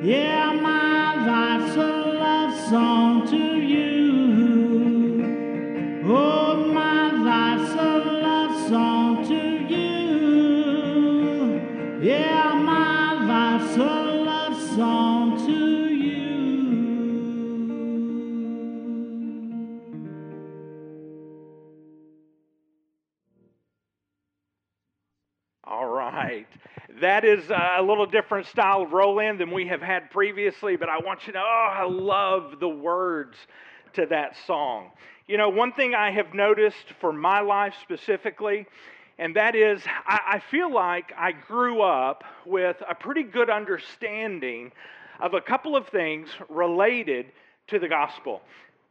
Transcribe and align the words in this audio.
Yeah, 0.00 0.52
my 0.52 1.26
life's 1.26 1.74
a 1.74 1.80
love 1.80 2.68
song 2.70 3.26
to 3.30 3.36
you. 3.36 4.17
Is 27.28 27.50
a 27.50 27.82
little 27.82 28.06
different 28.06 28.46
style 28.46 28.82
of 28.82 28.92
roll 28.92 29.18
in 29.18 29.36
than 29.36 29.50
we 29.50 29.66
have 29.68 29.82
had 29.82 30.10
previously, 30.10 30.76
but 30.76 30.88
I 30.88 30.98
want 30.98 31.26
you 31.26 31.32
to 31.34 31.38
know, 31.38 31.44
oh, 31.46 31.72
I 31.72 31.84
love 31.84 32.58
the 32.58 32.68
words 32.68 33.36
to 33.92 34.06
that 34.06 34.36
song. 34.46 34.90
You 35.26 35.36
know, 35.36 35.50
one 35.50 35.72
thing 35.72 35.94
I 35.94 36.10
have 36.10 36.32
noticed 36.32 36.94
for 37.00 37.12
my 37.12 37.40
life 37.40 37.74
specifically, 37.82 38.66
and 39.18 39.36
that 39.36 39.54
is 39.54 39.82
I, 40.06 40.20
I 40.26 40.38
feel 40.50 40.72
like 40.72 41.12
I 41.16 41.32
grew 41.32 41.82
up 41.82 42.24
with 42.46 42.76
a 42.88 42.94
pretty 42.94 43.24
good 43.24 43.50
understanding 43.50 44.72
of 45.20 45.34
a 45.34 45.40
couple 45.40 45.76
of 45.76 45.86
things 45.88 46.30
related 46.48 47.26
to 47.66 47.78
the 47.78 47.88
gospel. 47.88 48.40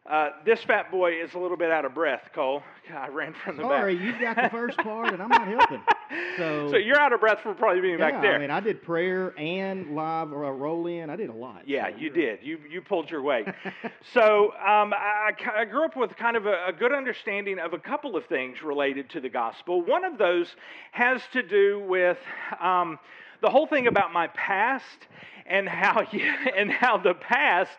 Uh, 0.09 0.29
this 0.45 0.63
fat 0.63 0.89
boy 0.89 1.21
is 1.21 1.33
a 1.33 1.37
little 1.37 1.57
bit 1.57 1.69
out 1.69 1.83
of 1.83 1.93
breath, 1.93 2.29
Cole. 2.33 2.63
I 2.95 3.09
ran 3.09 3.33
from 3.43 3.57
the 3.57 3.63
Sorry, 3.63 3.95
back. 3.95 4.01
Sorry, 4.01 4.13
you 4.13 4.19
got 4.21 4.41
the 4.41 4.49
first 4.49 4.77
part, 4.77 5.13
and 5.13 5.21
I'm 5.21 5.29
not 5.29 5.47
helping. 5.47 5.81
So, 6.37 6.69
So 6.71 6.77
you're 6.77 6.97
out 6.97 7.11
of 7.11 7.19
breath 7.19 7.39
for 7.43 7.53
probably 7.53 7.81
being 7.81 7.99
yeah, 7.99 8.11
back 8.11 8.21
there. 8.21 8.35
I 8.35 8.37
mean, 8.37 8.49
I 8.49 8.61
did 8.61 8.81
prayer 8.81 9.37
and 9.37 9.93
live 9.93 10.31
or 10.31 10.45
a 10.45 10.53
roll 10.53 10.87
in. 10.87 11.09
I 11.09 11.17
did 11.17 11.29
a 11.29 11.33
lot. 11.33 11.63
Yeah, 11.67 11.89
so 11.89 11.97
you 11.97 12.09
did. 12.09 12.39
You 12.41 12.59
you 12.69 12.81
pulled 12.81 13.09
your 13.09 13.21
weight. 13.21 13.47
so 14.13 14.53
um, 14.53 14.93
I, 14.93 15.31
I 15.53 15.65
grew 15.65 15.83
up 15.83 15.97
with 15.97 16.15
kind 16.15 16.37
of 16.37 16.45
a, 16.45 16.67
a 16.67 16.71
good 16.71 16.93
understanding 16.93 17.59
of 17.59 17.73
a 17.73 17.79
couple 17.79 18.15
of 18.15 18.25
things 18.27 18.61
related 18.63 19.09
to 19.11 19.19
the 19.19 19.27
gospel. 19.27 19.81
One 19.81 20.05
of 20.05 20.17
those 20.17 20.47
has 20.91 21.21
to 21.33 21.43
do 21.43 21.83
with 21.85 22.19
um, 22.61 22.99
the 23.41 23.49
whole 23.49 23.67
thing 23.67 23.87
about 23.87 24.13
my 24.13 24.27
past 24.27 25.07
and 25.45 25.67
how 25.67 26.07
you, 26.11 26.21
and 26.55 26.71
how 26.71 26.97
the 26.97 27.15
past. 27.15 27.77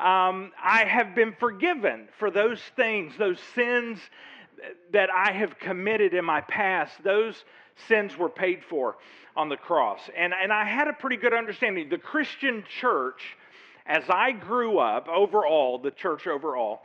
Um, 0.00 0.52
I 0.58 0.86
have 0.86 1.14
been 1.14 1.34
forgiven 1.38 2.08
for 2.18 2.30
those 2.30 2.58
things, 2.74 3.12
those 3.18 3.38
sins 3.54 3.98
that 4.92 5.10
I 5.10 5.32
have 5.32 5.58
committed 5.58 6.14
in 6.14 6.24
my 6.24 6.40
past. 6.40 6.92
Those 7.04 7.44
sins 7.86 8.16
were 8.16 8.30
paid 8.30 8.62
for 8.64 8.96
on 9.36 9.50
the 9.50 9.58
cross. 9.58 10.00
And, 10.16 10.32
and 10.32 10.52
I 10.52 10.64
had 10.64 10.88
a 10.88 10.94
pretty 10.94 11.18
good 11.18 11.34
understanding. 11.34 11.90
The 11.90 11.98
Christian 11.98 12.64
church, 12.80 13.36
as 13.84 14.04
I 14.08 14.32
grew 14.32 14.78
up, 14.78 15.06
overall, 15.06 15.78
the 15.78 15.90
church 15.90 16.26
overall, 16.26 16.80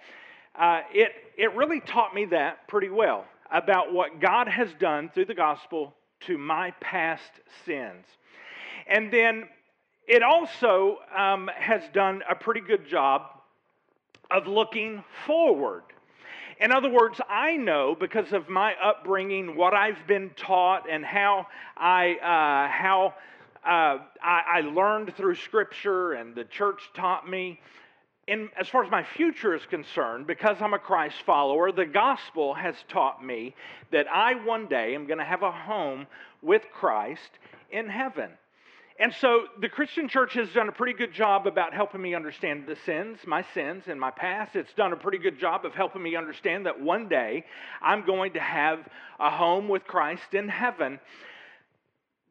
uh, 0.54 0.82
it, 0.94 1.14
it 1.38 1.56
really 1.56 1.80
taught 1.80 2.14
me 2.14 2.26
that 2.26 2.68
pretty 2.68 2.90
well 2.90 3.24
about 3.50 3.94
what 3.94 4.20
God 4.20 4.50
has 4.50 4.70
done 4.78 5.10
through 5.14 5.26
the 5.26 5.36
gospel 5.36 5.94
to 6.28 6.38
my 6.38 6.72
past 6.82 7.32
sins. 7.66 8.06
And 8.88 9.12
then 9.12 9.46
it 10.08 10.24
also 10.24 11.00
um, 11.16 11.50
has 11.56 11.82
done 11.94 12.22
a 12.30 12.36
pretty 12.36 12.62
good 12.62 12.88
job 12.88 13.24
of 14.32 14.48
looking 14.48 15.04
forward. 15.26 15.84
In 16.60 16.72
other 16.72 16.90
words, 16.90 17.20
I 17.30 17.58
know 17.58 17.96
because 18.00 18.32
of 18.32 18.48
my 18.48 18.76
upbringing, 18.82 19.58
what 19.58 19.74
I've 19.74 20.08
been 20.08 20.32
taught, 20.38 20.90
and 20.90 21.04
how 21.04 21.48
I 21.76 22.14
uh, 22.16 22.72
how 22.72 23.14
uh, 23.66 24.00
I, 24.22 24.42
I 24.48 24.62
learned 24.62 25.16
through 25.18 25.36
Scripture, 25.36 26.14
and 26.14 26.34
the 26.34 26.46
church 26.46 26.82
taught 26.96 27.30
me. 27.30 27.60
In, 28.28 28.50
as 28.60 28.68
far 28.68 28.84
as 28.84 28.90
my 28.90 29.04
future 29.04 29.54
is 29.54 29.64
concerned, 29.68 30.26
because 30.26 30.58
I'm 30.60 30.74
a 30.74 30.80
Christ 30.80 31.18
follower, 31.28 31.72
the 31.72 31.86
gospel 31.86 32.56
has 32.56 32.74
taught 32.88 33.24
me 33.24 33.54
that 33.92 34.08
I 34.08 34.34
one 34.34 34.66
day 34.66 34.96
am 34.96 35.06
going 35.06 35.20
to 35.20 35.26
have 35.26 35.44
a 35.44 35.52
home 35.52 36.08
with 36.42 36.64
Christ 36.74 37.30
in 37.70 37.88
heaven. 37.88 38.32
And 38.98 39.14
so 39.20 39.48
the 39.60 39.68
Christian 39.68 40.08
church 40.08 40.36
has 40.36 40.50
done 40.54 40.70
a 40.70 40.72
pretty 40.72 40.94
good 40.94 41.14
job 41.14 41.48
about 41.48 41.74
helping 41.74 42.02
me 42.02 42.16
understand 42.16 42.66
the 42.66 42.78
sins, 42.86 43.20
my 43.28 43.44
sins 43.54 43.84
and 43.88 44.00
my 44.00 44.12
past. 44.12 44.56
It's 44.56 44.74
done 44.74 44.94
a 44.94 44.98
pretty 44.98 45.18
good 45.18 45.38
job 45.38 45.66
of 45.66 45.74
helping 45.74 46.02
me 46.02 46.16
understand 46.16 46.66
that 46.66 46.80
one 46.80 47.10
day 47.10 47.44
I'm 47.82 48.06
going 48.06 48.34
to 48.34 48.40
have 48.40 48.88
a 49.20 49.30
home 49.30 49.68
with 49.68 49.84
Christ 49.84 50.34
in 50.34 50.48
heaven. 50.48 51.02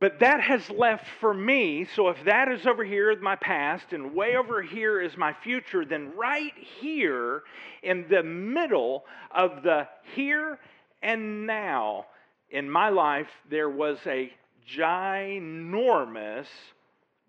But 0.00 0.20
that 0.20 0.40
has 0.40 0.68
left 0.70 1.06
for 1.20 1.34
me, 1.34 1.86
so 1.94 2.08
if 2.08 2.24
that 2.24 2.48
is 2.48 2.66
over 2.66 2.82
here 2.82 3.14
my 3.20 3.36
past 3.36 3.92
and 3.92 4.14
way 4.14 4.36
over 4.36 4.62
here 4.62 5.00
is 5.00 5.16
my 5.18 5.34
future, 5.44 5.84
then 5.84 6.12
right 6.16 6.52
here 6.80 7.42
in 7.82 8.06
the 8.08 8.22
middle 8.22 9.04
of 9.30 9.62
the 9.62 9.86
here 10.14 10.58
and 11.02 11.46
now 11.46 12.06
in 12.50 12.70
my 12.70 12.88
life, 12.88 13.28
there 13.50 13.68
was 13.68 13.98
a 14.06 14.32
ginormous 14.68 16.46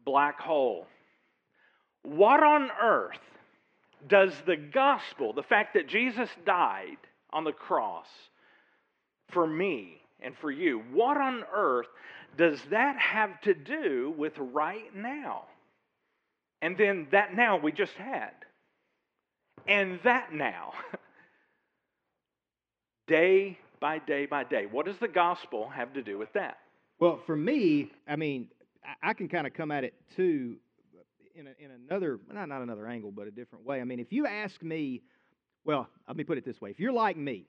black 0.04 0.40
hole. 0.40 0.88
What 2.04 2.44
on 2.44 2.70
earth 2.82 3.20
does 4.08 4.34
the 4.46 4.58
gospel, 4.58 5.34
the 5.34 5.44
fact 5.44 5.74
that 5.74 5.88
Jesus 5.88 6.30
died 6.46 6.98
on 7.34 7.44
the 7.44 7.52
cross 7.52 8.08
for 9.30 9.48
me 9.48 10.02
and 10.22 10.36
for 10.38 10.52
you, 10.52 10.84
what 10.94 11.18
on 11.18 11.44
earth 11.54 11.88
does 12.38 12.60
that 12.70 12.98
have 12.98 13.40
to 13.42 13.54
do 13.54 14.14
with 14.18 14.34
right 14.38 14.96
now? 14.96 15.44
And 16.62 16.78
then 16.78 17.08
that 17.12 17.36
now 17.36 17.58
we 17.58 17.72
just 17.72 17.94
had. 17.94 18.32
And 19.68 20.00
that 20.04 20.34
now. 20.34 20.74
day 23.08 23.58
by 23.80 24.00
day 24.00 24.26
by 24.26 24.44
day. 24.44 24.66
What 24.66 24.86
does 24.86 24.98
the 24.98 25.08
gospel 25.08 25.70
have 25.70 25.94
to 25.94 26.04
do 26.04 26.18
with 26.18 26.32
that? 26.34 26.58
Well, 27.00 27.20
for 27.26 27.36
me, 27.36 27.92
I 28.08 28.16
mean, 28.16 28.48
I, 29.04 29.14
can 29.14 29.28
kind 29.28 29.46
of 29.46 29.54
come 29.54 29.70
at 29.70 29.84
it 29.84 29.94
too 30.16 30.56
in, 31.36 31.48
a, 31.48 31.52
in 31.60 31.72
another, 31.72 32.20
not, 32.32 32.48
not 32.48 32.62
another 32.62 32.88
angle, 32.88 33.12
but 33.12 33.28
a 33.28 33.32
different 33.32 33.66
way. 33.66 33.82
I 33.82 33.84
mean, 33.84 34.00
if 34.00 34.14
you 34.14 34.26
ask 34.26 34.62
me, 34.64 35.02
well, 35.66 35.90
let 36.08 36.16
me 36.16 36.24
put 36.24 36.38
it 36.38 36.46
this 36.46 36.62
way 36.62 36.70
if 36.70 36.80
you're 36.80 36.94
like 36.94 37.18
me, 37.18 37.48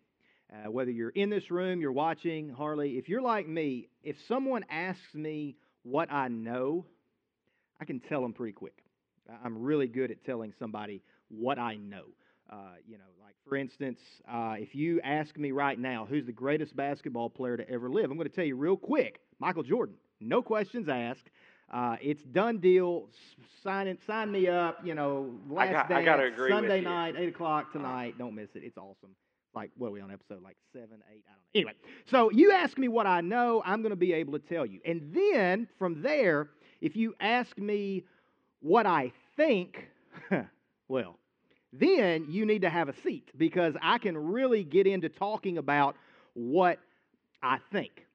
uh, 0.52 0.70
whether 0.70 0.90
you're 0.90 1.10
in 1.10 1.30
this 1.30 1.50
room, 1.50 1.80
you're 1.80 1.92
watching, 1.92 2.48
Harley, 2.48 2.98
if 2.98 3.08
you're 3.08 3.22
like 3.22 3.46
me, 3.46 3.88
if 4.02 4.16
someone 4.26 4.64
asks 4.68 5.14
me 5.14 5.56
what 5.84 6.10
I 6.10 6.26
know, 6.26 6.84
I 7.80 7.84
can 7.84 8.00
tell 8.00 8.22
them 8.22 8.32
pretty 8.32 8.52
quick. 8.52 8.74
I'm 9.44 9.58
really 9.58 9.88
good 9.88 10.10
at 10.10 10.24
telling 10.24 10.52
somebody 10.58 11.02
what 11.28 11.58
I 11.58 11.76
know. 11.76 12.04
Uh, 12.50 12.74
you 12.86 12.96
know, 12.96 13.04
like 13.22 13.34
for 13.48 13.56
instance, 13.56 13.98
uh, 14.28 14.54
if 14.56 14.74
you 14.74 15.00
ask 15.02 15.36
me 15.36 15.52
right 15.52 15.78
now 15.78 16.06
who's 16.08 16.26
the 16.26 16.32
greatest 16.32 16.74
basketball 16.74 17.28
player 17.28 17.56
to 17.56 17.68
ever 17.68 17.88
live, 17.88 18.10
I'm 18.10 18.16
going 18.16 18.28
to 18.28 18.34
tell 18.34 18.44
you 18.44 18.56
real 18.56 18.76
quick 18.76 19.20
Michael 19.38 19.62
Jordan. 19.62 19.96
No 20.20 20.42
questions 20.42 20.88
asked. 20.88 21.30
Uh, 21.72 21.96
it's 22.00 22.22
done 22.22 22.58
deal. 22.58 23.08
Sign 23.62 23.88
it, 23.88 23.98
sign 24.06 24.30
me 24.30 24.46
up. 24.48 24.78
You 24.84 24.94
know, 24.94 25.34
last 25.48 25.88
got- 25.88 25.92
I 25.92 26.04
gotta 26.04 26.24
agree 26.24 26.50
Sunday 26.50 26.80
night, 26.80 27.14
eight 27.18 27.28
o'clock 27.30 27.72
tonight. 27.72 28.14
Don't 28.18 28.34
miss 28.34 28.50
it. 28.54 28.62
It's 28.64 28.78
awesome. 28.78 29.10
Like 29.54 29.70
what 29.76 29.88
are 29.88 29.92
we 29.92 30.00
on 30.00 30.10
episode 30.12 30.42
like 30.42 30.56
seven, 30.72 31.02
eight? 31.12 31.24
I 31.26 31.32
don't 31.32 31.38
know. 31.38 31.44
Anyway, 31.54 31.72
so 32.06 32.30
you 32.30 32.52
ask 32.52 32.78
me 32.78 32.88
what 32.88 33.06
I 33.06 33.20
know, 33.22 33.62
I'm 33.64 33.80
going 33.82 33.90
to 33.90 33.96
be 33.96 34.12
able 34.12 34.34
to 34.34 34.38
tell 34.38 34.66
you. 34.66 34.80
And 34.84 35.12
then 35.14 35.66
from 35.78 36.02
there, 36.02 36.50
if 36.80 36.94
you 36.94 37.14
ask 37.20 37.56
me 37.58 38.04
what 38.60 38.86
I 38.86 39.12
think, 39.36 39.88
well, 40.88 41.18
then 41.72 42.26
you 42.28 42.46
need 42.46 42.62
to 42.62 42.70
have 42.70 42.88
a 42.88 42.94
seat 43.02 43.30
because 43.36 43.74
I 43.82 43.98
can 43.98 44.16
really 44.16 44.62
get 44.62 44.86
into 44.86 45.08
talking 45.08 45.58
about 45.58 45.96
what 46.34 46.78
I 47.42 47.58
think. 47.72 48.05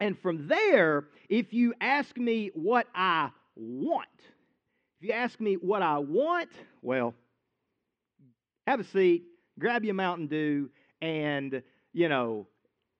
And 0.00 0.18
from 0.18 0.48
there, 0.48 1.04
if 1.28 1.52
you 1.52 1.74
ask 1.80 2.16
me 2.16 2.50
what 2.54 2.86
I 2.94 3.30
want, 3.56 4.08
if 5.00 5.08
you 5.08 5.12
ask 5.12 5.40
me 5.40 5.54
what 5.54 5.82
I 5.82 5.98
want, 5.98 6.50
well, 6.82 7.14
have 8.66 8.80
a 8.80 8.84
seat, 8.84 9.24
grab 9.58 9.84
your 9.84 9.94
Mountain 9.94 10.26
Dew, 10.26 10.70
and, 11.00 11.62
you 11.92 12.08
know, 12.08 12.46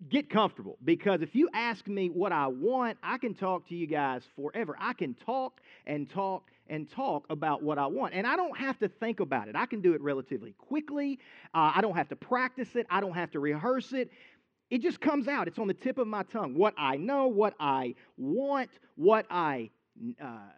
get 0.08 0.28
comfortable. 0.28 0.76
Because 0.84 1.22
if 1.22 1.34
you 1.34 1.48
ask 1.54 1.86
me 1.86 2.08
what 2.08 2.32
I 2.32 2.46
want, 2.46 2.98
I 3.02 3.18
can 3.18 3.34
talk 3.34 3.68
to 3.68 3.74
you 3.74 3.86
guys 3.86 4.22
forever. 4.36 4.76
I 4.78 4.92
can 4.92 5.14
talk 5.14 5.60
and 5.86 6.08
talk 6.08 6.50
and 6.68 6.90
talk 6.90 7.26
about 7.30 7.62
what 7.62 7.78
I 7.78 7.86
want. 7.86 8.14
And 8.14 8.26
I 8.26 8.36
don't 8.36 8.56
have 8.56 8.78
to 8.78 8.88
think 8.88 9.20
about 9.20 9.48
it. 9.48 9.56
I 9.56 9.66
can 9.66 9.80
do 9.80 9.94
it 9.94 10.00
relatively 10.00 10.52
quickly. 10.52 11.18
Uh, 11.54 11.72
I 11.74 11.80
don't 11.80 11.96
have 11.96 12.08
to 12.08 12.16
practice 12.16 12.74
it. 12.74 12.86
I 12.90 13.00
don't 13.00 13.14
have 13.14 13.30
to 13.32 13.40
rehearse 13.40 13.92
it. 13.92 14.10
It 14.74 14.82
just 14.82 15.00
comes 15.00 15.28
out. 15.28 15.46
It's 15.46 15.60
on 15.60 15.68
the 15.68 15.74
tip 15.86 15.98
of 15.98 16.08
my 16.08 16.24
tongue. 16.24 16.52
What 16.56 16.74
I 16.76 16.96
know, 16.96 17.28
what 17.28 17.54
I 17.60 17.94
want, 18.16 18.70
what 18.96 19.24
I, 19.30 19.70
uh, 20.20 20.50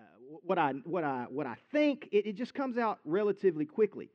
what 0.48 0.58
I, 0.58 0.72
what 0.84 1.04
I, 1.04 1.26
what 1.28 1.46
I 1.46 1.56
think. 1.70 2.08
It, 2.12 2.22
it 2.30 2.34
just 2.42 2.54
comes 2.54 2.78
out 2.78 2.98
relatively 3.04 3.66
quickly. 3.66 4.08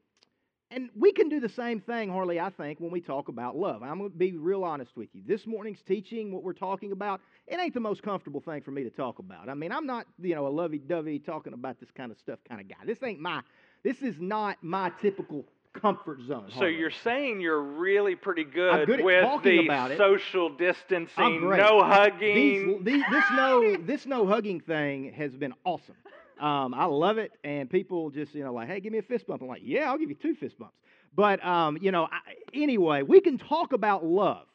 and 0.72 0.90
we 0.96 1.12
can 1.12 1.28
do 1.28 1.40
the 1.40 1.50
same 1.50 1.82
thing, 1.82 2.10
Harley, 2.10 2.40
I 2.40 2.50
think, 2.50 2.80
when 2.80 2.92
we 2.92 3.02
talk 3.02 3.28
about 3.28 3.58
love. 3.58 3.84
I'm 3.84 4.00
going 4.00 4.10
to 4.10 4.18
be 4.18 4.32
real 4.32 4.64
honest 4.64 4.96
with 4.96 5.10
you. 5.14 5.22
This 5.28 5.46
morning's 5.46 5.82
teaching, 5.82 6.32
what 6.32 6.44
we're 6.44 6.54
talking 6.54 6.94
about, 6.94 7.20
it 7.46 7.60
ain't 7.60 7.74
the 7.74 7.82
most 7.82 8.02
comfortable 8.02 8.40
thing 8.40 8.62
for 8.62 8.72
me 8.72 8.84
to 8.84 8.90
talk 8.90 9.20
about. 9.20 9.50
I 9.50 9.54
mean, 9.54 9.74
I'm 9.74 9.86
not, 9.86 10.08
you 10.22 10.34
know, 10.34 10.48
a 10.48 10.50
lovey-dovey 10.50 11.20
talking 11.20 11.54
about 11.54 11.80
this 11.82 11.92
kind 11.92 12.10
of 12.10 12.18
stuff 12.18 12.40
kind 12.48 12.62
of 12.62 12.70
guy. 12.70 12.78
This 12.86 13.04
ain't 13.04 13.20
my, 13.20 13.42
this 13.84 14.02
is 14.02 14.16
not 14.20 14.58
my 14.62 14.92
typical 15.02 15.46
comfort 15.74 16.20
zone. 16.28 16.50
So 16.58 16.66
you're 16.66 16.92
saying 16.92 17.42
you're 17.42 17.62
really 17.62 18.16
pretty 18.16 18.44
good, 18.44 18.88
good 18.88 19.04
with 19.04 19.44
the 19.44 19.96
social 19.98 20.50
distancing, 20.50 21.42
no 21.50 21.82
These, 21.82 21.94
hugging. 21.94 22.84
these, 22.84 23.04
this 23.12 23.26
no 23.34 23.76
this 23.86 24.06
no 24.06 24.28
hugging 24.28 24.60
thing 24.60 25.14
has 25.14 25.36
been 25.36 25.54
awesome. 25.64 25.96
Um, 26.40 26.74
I 26.74 26.86
love 26.86 27.18
it, 27.18 27.32
and 27.44 27.70
people 27.70 28.10
just 28.10 28.34
you 28.34 28.44
know 28.44 28.54
like, 28.54 28.68
hey, 28.68 28.80
give 28.80 28.92
me 28.92 29.00
a 29.00 29.04
fist 29.04 29.28
bump. 29.28 29.42
I'm 29.42 29.48
like, 29.48 29.62
yeah, 29.64 29.90
I'll 29.90 29.98
give 29.98 30.10
you 30.10 30.16
two 30.16 30.36
fist 30.36 30.58
bumps. 30.58 30.76
But 31.16 31.44
um, 31.46 31.78
you 31.82 31.92
know, 31.92 32.06
I, 32.06 32.20
anyway, 32.54 33.04
we 33.04 33.22
can 33.22 33.38
talk 33.38 33.74
about 33.74 34.06
love. 34.06 34.48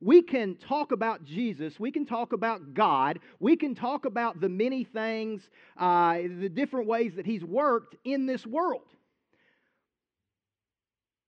We 0.00 0.20
can 0.20 0.56
talk 0.56 0.90
about 0.90 1.24
Jesus. 1.24 1.78
We 1.78 1.92
can 1.92 2.06
talk 2.06 2.32
about 2.32 2.74
God. 2.74 3.20
We 3.38 3.56
can 3.56 3.76
talk 3.76 4.04
about 4.04 4.40
the 4.40 4.48
many 4.48 4.82
things, 4.82 5.48
uh, 5.76 6.14
the 6.40 6.48
different 6.48 6.88
ways 6.88 7.12
that 7.16 7.24
He's 7.24 7.44
worked 7.44 7.94
in 8.04 8.26
this 8.26 8.44
world. 8.44 8.82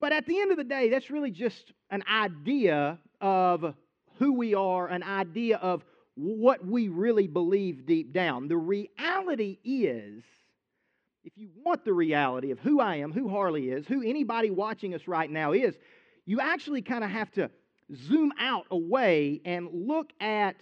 But 0.05 0.13
at 0.13 0.27
the 0.27 0.39
end 0.39 0.51
of 0.51 0.59
the 0.59 0.65
day, 0.65 0.91
that's 0.91 1.09
really 1.09 1.31
just 1.31 1.73
an 1.89 2.05
idea 2.07 2.99
of 3.23 3.75
who 4.19 4.35
we 4.35 4.53
are, 4.53 4.87
an 4.87 5.03
idea 5.03 5.57
of 5.57 5.83
what 6.15 6.63
we 6.63 6.89
really 6.89 7.27
believe 7.27 7.87
deep 7.87 8.13
down. 8.13 8.47
The 8.47 8.59
reality 8.59 9.57
is, 9.65 10.23
if 11.25 11.33
you 11.37 11.49
want 11.65 11.87
the 11.87 11.95
reality 11.95 12.51
of 12.51 12.59
who 12.59 12.81
I 12.81 12.97
am, 12.97 13.13
who 13.13 13.31
Harley 13.31 13.71
is, 13.71 13.87
who 13.87 14.03
anybody 14.03 14.51
watching 14.51 14.95
us 14.95 15.09
right 15.09 15.31
now 15.31 15.53
is, 15.53 15.75
you 16.27 16.39
actually 16.39 16.83
kind 16.83 17.03
of 17.03 17.09
have 17.09 17.33
to 17.33 17.51
zoom 17.95 18.31
out 18.39 18.67
away 18.71 19.41
and 19.47 19.71
look 19.73 20.13
at 20.21 20.57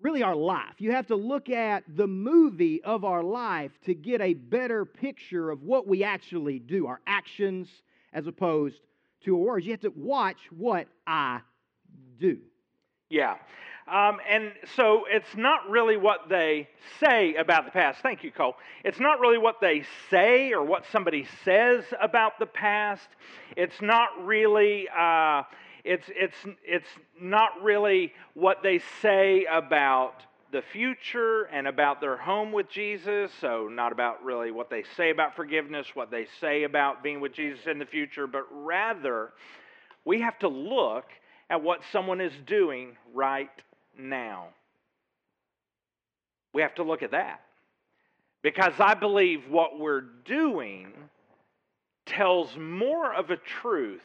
really 0.00 0.22
our 0.22 0.34
life. 0.34 0.74
You 0.78 0.92
have 0.92 1.06
to 1.08 1.16
look 1.16 1.48
at 1.48 1.84
the 1.96 2.06
movie 2.06 2.82
of 2.82 3.04
our 3.04 3.22
life 3.22 3.72
to 3.86 3.94
get 3.94 4.20
a 4.20 4.34
better 4.34 4.84
picture 4.84 5.50
of 5.50 5.62
what 5.62 5.86
we 5.86 6.04
actually 6.04 6.58
do, 6.58 6.86
our 6.86 7.00
actions 7.06 7.68
as 8.12 8.26
opposed 8.26 8.76
to 9.24 9.36
our 9.36 9.42
words. 9.42 9.66
You 9.66 9.72
have 9.72 9.80
to 9.80 9.92
watch 9.96 10.38
what 10.50 10.86
I 11.06 11.40
do. 12.18 12.38
Yeah. 13.08 13.36
Um, 13.88 14.18
and 14.28 14.52
so 14.74 15.04
it's 15.08 15.36
not 15.36 15.70
really 15.70 15.96
what 15.96 16.28
they 16.28 16.68
say 16.98 17.36
about 17.36 17.66
the 17.66 17.70
past. 17.70 18.00
Thank 18.02 18.24
you, 18.24 18.32
Cole. 18.32 18.56
It's 18.84 18.98
not 18.98 19.20
really 19.20 19.38
what 19.38 19.60
they 19.60 19.84
say 20.10 20.52
or 20.52 20.64
what 20.64 20.84
somebody 20.90 21.26
says 21.44 21.84
about 22.00 22.38
the 22.40 22.46
past. 22.46 23.08
It's 23.56 23.80
not 23.80 24.08
really. 24.24 24.88
Uh, 24.88 25.42
it's 25.86 26.06
it's 26.08 26.36
it's 26.64 26.88
not 27.20 27.62
really 27.62 28.12
what 28.34 28.62
they 28.62 28.80
say 29.00 29.46
about 29.50 30.22
the 30.52 30.62
future 30.72 31.44
and 31.44 31.66
about 31.66 32.00
their 32.00 32.16
home 32.16 32.52
with 32.52 32.68
Jesus. 32.68 33.30
So 33.40 33.68
not 33.70 33.92
about 33.92 34.24
really 34.24 34.50
what 34.50 34.68
they 34.68 34.84
say 34.96 35.10
about 35.10 35.36
forgiveness, 35.36 35.86
what 35.94 36.10
they 36.10 36.26
say 36.40 36.64
about 36.64 37.02
being 37.02 37.20
with 37.20 37.32
Jesus 37.32 37.66
in 37.66 37.78
the 37.78 37.86
future, 37.86 38.26
but 38.26 38.46
rather 38.50 39.30
we 40.04 40.20
have 40.20 40.38
to 40.40 40.48
look 40.48 41.06
at 41.48 41.62
what 41.62 41.80
someone 41.92 42.20
is 42.20 42.32
doing 42.46 42.96
right 43.14 43.50
now. 43.96 44.48
We 46.52 46.62
have 46.62 46.74
to 46.76 46.82
look 46.82 47.02
at 47.02 47.12
that. 47.12 47.42
Because 48.42 48.74
I 48.78 48.94
believe 48.94 49.48
what 49.48 49.78
we're 49.78 50.04
doing 50.24 50.92
tells 52.06 52.56
more 52.56 53.12
of 53.12 53.30
a 53.30 53.36
truth 53.36 54.00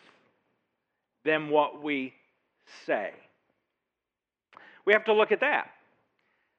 than 1.24 1.50
what 1.50 1.82
we 1.82 2.14
say. 2.86 3.12
We 4.86 4.94
have 4.94 5.06
to 5.06 5.14
look 5.14 5.32
at 5.32 5.42
that 5.42 5.70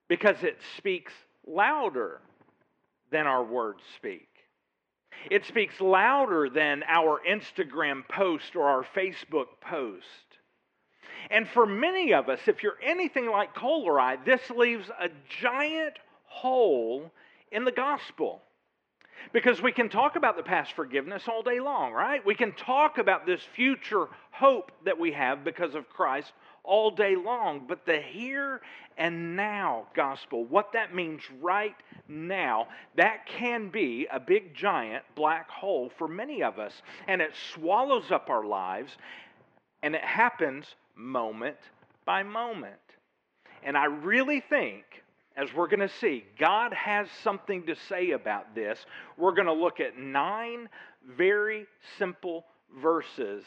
because 0.09 0.43
it 0.43 0.59
speaks 0.77 1.13
louder 1.47 2.21
than 3.11 3.27
our 3.27 3.45
words 3.45 3.81
speak. 3.97 4.29
It 5.31 5.45
speaks 5.47 5.81
louder 5.81 6.49
than 6.49 6.83
our 6.89 7.21
Instagram 7.29 8.07
post 8.09 8.57
or 8.57 8.69
our 8.69 8.85
Facebook 8.97 9.47
post. 9.61 10.07
And 11.31 11.49
for 11.49 11.67
many 11.67 12.13
of 12.13 12.29
us, 12.29 12.41
if 12.47 12.63
you're 12.63 12.79
anything 12.83 13.31
like 13.31 13.55
Cole 13.55 13.85
or 13.87 14.01
I, 14.01 14.17
this 14.17 14.51
leaves 14.51 14.89
a 15.01 15.09
giant 15.41 15.95
hole 16.25 17.13
in 17.53 17.65
the 17.65 17.73
gospel. 17.73 18.43
Because 19.33 19.63
we 19.63 19.73
can 19.73 19.89
talk 19.89 20.17
about 20.17 20.37
the 20.37 20.43
past 20.43 20.73
forgiveness 20.73 21.25
all 21.29 21.43
day 21.43 21.61
long, 21.61 21.93
right? 21.93 22.25
We 22.25 22.35
can 22.35 22.53
talk 22.53 22.99
about 22.99 23.27
this 23.27 23.43
future 23.55 24.09
hope 24.31 24.73
that 24.85 24.99
we 24.99 25.13
have 25.13 25.45
because 25.45 25.75
of 25.75 25.89
Christ 25.89 26.33
all 26.65 26.91
day 26.91 27.17
long. 27.17 27.65
But 27.67 27.87
the 27.87 28.01
here 28.01 28.61
and 28.99 29.37
now 29.37 29.87
gospel, 29.95 30.45
what 30.45 30.73
that 30.73 30.95
means 30.95 31.23
right 31.41 31.77
now, 32.09 32.69
that 32.97 33.27
can 33.27 33.69
be 33.69 34.07
a 34.13 34.21
big 34.21 34.55
giant 34.55 35.05
black 35.15 35.49
hole 35.49 35.91
for 35.97 36.09
many 36.09 36.43
of 36.43 36.59
us. 36.59 36.73
And 37.09 37.23
it 37.23 37.33
swallows 37.55 38.11
up 38.11 38.29
our 38.29 38.45
lives, 38.45 38.97
and 39.83 39.95
it 39.95 40.05
happens 40.05 40.67
moment 40.95 41.57
by 42.05 42.23
moment. 42.23 42.75
And 43.63 43.77
I 43.77 43.85
really 43.87 44.41
think 44.41 45.02
as 45.37 45.49
we're 45.55 45.69
going 45.69 45.81
to 45.81 45.95
see, 46.01 46.25
God 46.39 46.73
has 46.73 47.09
something 47.23 47.67
to 47.67 47.75
say 47.89 48.11
about 48.11 48.55
this. 48.55 48.79
We're 49.17 49.35
going 49.35 49.47
to 49.47 49.53
look 49.53 49.81
at 49.81 49.97
nine 49.97 50.69
very 51.17 51.67
simple 51.99 52.45
verses, 52.81 53.45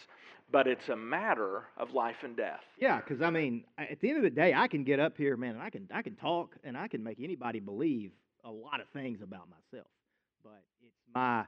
but 0.51 0.67
it's 0.67 0.89
a 0.89 0.95
matter 0.95 1.63
of 1.77 1.93
life 1.93 2.17
and 2.23 2.35
death. 2.35 2.61
Yeah, 2.79 2.99
because 2.99 3.21
I 3.21 3.29
mean, 3.29 3.63
at 3.77 3.99
the 4.01 4.09
end 4.09 4.17
of 4.17 4.23
the 4.23 4.29
day, 4.29 4.53
I 4.53 4.67
can 4.67 4.83
get 4.83 4.99
up 4.99 5.17
here, 5.17 5.37
man, 5.37 5.55
and 5.55 5.61
I 5.61 5.69
can 5.69 5.87
I 5.93 6.01
can 6.01 6.15
talk 6.15 6.55
and 6.63 6.77
I 6.77 6.87
can 6.87 7.03
make 7.03 7.19
anybody 7.21 7.59
believe 7.59 8.11
a 8.43 8.51
lot 8.51 8.79
of 8.81 8.87
things 8.89 9.21
about 9.21 9.47
myself. 9.49 9.87
But 10.43 10.61
it's 10.85 10.95
my 11.13 11.45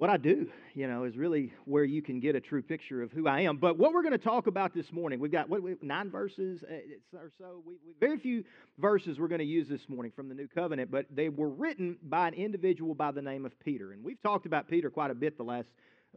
what 0.00 0.08
I 0.08 0.16
do, 0.16 0.46
you 0.74 0.88
know, 0.88 1.04
is 1.04 1.14
really 1.14 1.52
where 1.66 1.84
you 1.84 2.00
can 2.00 2.20
get 2.20 2.34
a 2.34 2.40
true 2.40 2.62
picture 2.62 3.02
of 3.02 3.12
who 3.12 3.28
I 3.28 3.40
am. 3.40 3.58
But 3.58 3.76
what 3.76 3.92
we're 3.92 4.00
going 4.00 4.12
to 4.12 4.18
talk 4.18 4.46
about 4.46 4.72
this 4.72 4.90
morning, 4.92 5.20
we've 5.20 5.30
got 5.30 5.50
what 5.50 5.60
nine 5.82 6.10
verses 6.10 6.64
uh, 6.64 7.18
or 7.18 7.30
so. 7.36 7.62
We, 7.66 7.74
we, 7.86 7.92
very 8.00 8.18
few 8.18 8.42
verses 8.78 9.18
we're 9.18 9.28
going 9.28 9.40
to 9.40 9.44
use 9.44 9.68
this 9.68 9.90
morning 9.90 10.10
from 10.16 10.30
the 10.30 10.34
New 10.34 10.48
Covenant, 10.48 10.90
but 10.90 11.04
they 11.14 11.28
were 11.28 11.50
written 11.50 11.98
by 12.02 12.28
an 12.28 12.32
individual 12.32 12.94
by 12.94 13.10
the 13.10 13.20
name 13.20 13.44
of 13.44 13.52
Peter, 13.60 13.92
and 13.92 14.02
we've 14.02 14.22
talked 14.22 14.46
about 14.46 14.68
Peter 14.68 14.88
quite 14.88 15.10
a 15.10 15.14
bit 15.14 15.36
the 15.36 15.42
last 15.44 15.68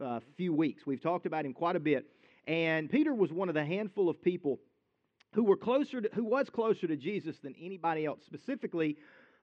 uh, 0.02 0.20
few 0.38 0.54
weeks. 0.54 0.86
We've 0.86 1.02
talked 1.02 1.26
about 1.26 1.44
him 1.44 1.52
quite 1.52 1.76
a 1.76 1.80
bit, 1.80 2.06
and 2.46 2.90
Peter 2.90 3.14
was 3.14 3.32
one 3.32 3.50
of 3.50 3.54
the 3.54 3.66
handful 3.66 4.08
of 4.08 4.22
people 4.22 4.60
who 5.34 5.44
were 5.44 5.58
closer, 5.58 6.00
to, 6.00 6.08
who 6.14 6.24
was 6.24 6.48
closer 6.48 6.86
to 6.86 6.96
Jesus 6.96 7.36
than 7.42 7.54
anybody 7.60 8.06
else. 8.06 8.20
Specifically, 8.24 8.96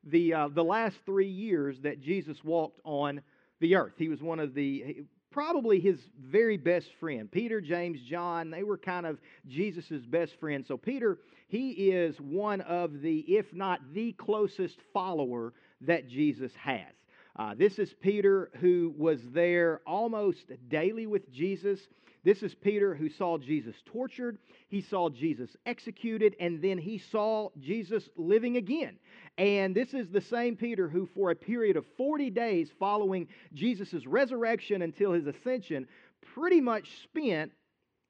the 0.04 0.34
uh, 0.34 0.48
the 0.48 0.64
last 0.64 0.96
three 1.06 1.30
years 1.30 1.80
that 1.82 2.02
Jesus 2.02 2.44
walked 2.44 2.80
on 2.84 3.22
the 3.62 3.76
earth. 3.76 3.94
He 3.98 4.10
was 4.10 4.22
one 4.22 4.40
of 4.40 4.54
the 4.54 5.06
probably 5.32 5.80
his 5.80 5.98
very 6.20 6.58
best 6.58 6.88
friend. 7.00 7.32
Peter, 7.32 7.62
James, 7.62 8.02
John, 8.02 8.52
they 8.52 8.64
were 8.64 8.78
kind 8.78 9.06
of 9.06 9.18
Jesus' 9.48 10.06
best 10.06 10.34
friends. 10.40 10.68
So 10.68 10.76
Peter, 10.76 11.20
he 11.48 11.70
is 11.70 12.20
one 12.20 12.62
of 12.62 13.02
the, 13.02 13.20
if 13.20 13.54
not 13.54 13.80
the 13.94 14.12
closest 14.14 14.78
follower 14.94 15.54
that 15.82 16.10
Jesus 16.10 16.52
has. 16.62 16.94
Uh, 17.38 17.56
this 17.58 17.80
is 17.80 17.94
Peter 18.02 18.52
who 18.60 18.94
was 18.98 19.20
there 19.32 19.82
almost 19.86 20.52
daily 20.68 21.08
with 21.08 21.32
Jesus. 21.32 21.80
This 22.24 22.44
is 22.44 22.54
Peter 22.54 22.94
who 22.94 23.10
saw 23.10 23.38
Jesus 23.40 23.76
tortured, 23.86 24.38
he 24.68 24.82
saw 24.82 25.10
Jesus 25.10 25.56
executed, 25.66 26.36
and 26.40 26.62
then 26.62 26.78
he 26.78 27.00
saw 27.00 27.50
Jesus 27.60 28.08
living 28.16 28.58
again. 28.58 29.00
And 29.40 29.74
this 29.74 29.94
is 29.96 30.10
the 30.10 30.22
same 30.22 30.56
Peter 30.56 30.88
who, 30.88 31.08
for 31.16 31.32
a 31.32 31.36
period 31.36 31.78
of 31.78 31.86
40 31.98 32.30
days 32.30 32.70
following 32.78 33.28
Jesus' 33.54 34.06
resurrection 34.06 34.84
until 34.84 35.14
his 35.14 35.26
ascension, 35.26 35.88
pretty 36.36 36.62
much 36.62 36.88
spent 37.04 37.52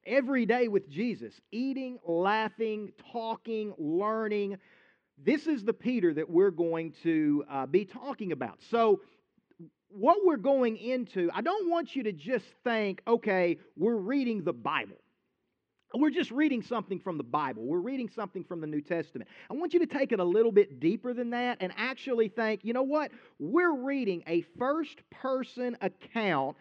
every 0.04 0.44
day 0.44 0.68
with 0.68 0.90
Jesus, 0.90 1.40
eating, 1.50 1.98
laughing, 2.06 2.92
talking, 3.12 3.72
learning. 3.78 4.58
This 5.24 5.46
is 5.46 5.62
the 5.62 5.72
Peter 5.72 6.12
that 6.14 6.28
we're 6.28 6.50
going 6.50 6.94
to 7.04 7.44
uh, 7.48 7.66
be 7.66 7.84
talking 7.84 8.32
about. 8.32 8.58
So, 8.70 9.00
what 9.88 10.18
we're 10.24 10.38
going 10.38 10.78
into, 10.78 11.30
I 11.34 11.42
don't 11.42 11.68
want 11.70 11.94
you 11.94 12.02
to 12.04 12.12
just 12.12 12.46
think, 12.64 13.02
okay, 13.06 13.58
we're 13.76 13.96
reading 13.96 14.42
the 14.42 14.52
Bible. 14.52 14.96
We're 15.94 16.10
just 16.10 16.30
reading 16.30 16.62
something 16.62 16.98
from 16.98 17.18
the 17.18 17.24
Bible. 17.24 17.64
We're 17.64 17.78
reading 17.78 18.08
something 18.08 18.42
from 18.42 18.62
the 18.62 18.66
New 18.66 18.80
Testament. 18.80 19.28
I 19.50 19.54
want 19.54 19.74
you 19.74 19.80
to 19.80 19.86
take 19.86 20.12
it 20.12 20.20
a 20.20 20.24
little 20.24 20.50
bit 20.50 20.80
deeper 20.80 21.12
than 21.12 21.30
that 21.30 21.58
and 21.60 21.72
actually 21.76 22.28
think, 22.28 22.64
you 22.64 22.72
know 22.72 22.82
what? 22.82 23.12
We're 23.38 23.74
reading 23.74 24.22
a 24.26 24.40
first 24.58 24.98
person 25.10 25.76
account 25.82 26.56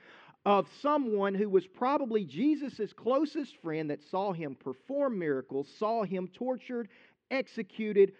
of 0.45 0.67
someone 0.81 1.33
who 1.33 1.49
was 1.49 1.65
probably 1.65 2.25
Jesus' 2.25 2.91
closest 2.93 3.55
friend 3.61 3.89
that 3.89 4.03
saw 4.09 4.33
him 4.33 4.55
perform 4.55 5.17
miracles, 5.17 5.69
saw 5.77 6.03
him 6.03 6.27
tortured, 6.27 6.89
executed, 7.29 8.11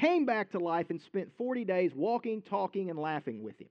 came 0.00 0.26
back 0.26 0.50
to 0.52 0.58
life, 0.58 0.90
and 0.90 1.00
spent 1.00 1.30
40 1.36 1.64
days 1.64 1.92
walking, 1.94 2.42
talking, 2.42 2.90
and 2.90 2.98
laughing 2.98 3.42
with 3.42 3.60
him. 3.60 3.68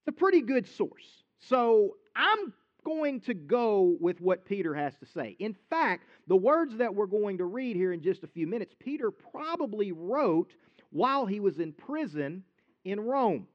It's 0.00 0.16
a 0.16 0.18
pretty 0.18 0.40
good 0.40 0.66
source. 0.66 1.24
So 1.38 1.96
I'm 2.14 2.52
going 2.84 3.20
to 3.22 3.34
go 3.34 3.96
with 4.00 4.20
what 4.20 4.44
Peter 4.44 4.72
has 4.74 4.94
to 4.98 5.06
say. 5.06 5.36
In 5.40 5.56
fact, 5.68 6.04
the 6.28 6.36
words 6.36 6.76
that 6.76 6.94
we're 6.94 7.06
going 7.06 7.38
to 7.38 7.44
read 7.44 7.74
here 7.74 7.92
in 7.92 8.00
just 8.00 8.22
a 8.22 8.28
few 8.28 8.46
minutes, 8.46 8.74
Peter 8.78 9.10
probably 9.10 9.90
wrote 9.92 10.54
while 10.90 11.26
he 11.26 11.40
was 11.40 11.58
in 11.58 11.72
prison 11.72 12.44
in 12.84 13.00
Rome. 13.00 13.48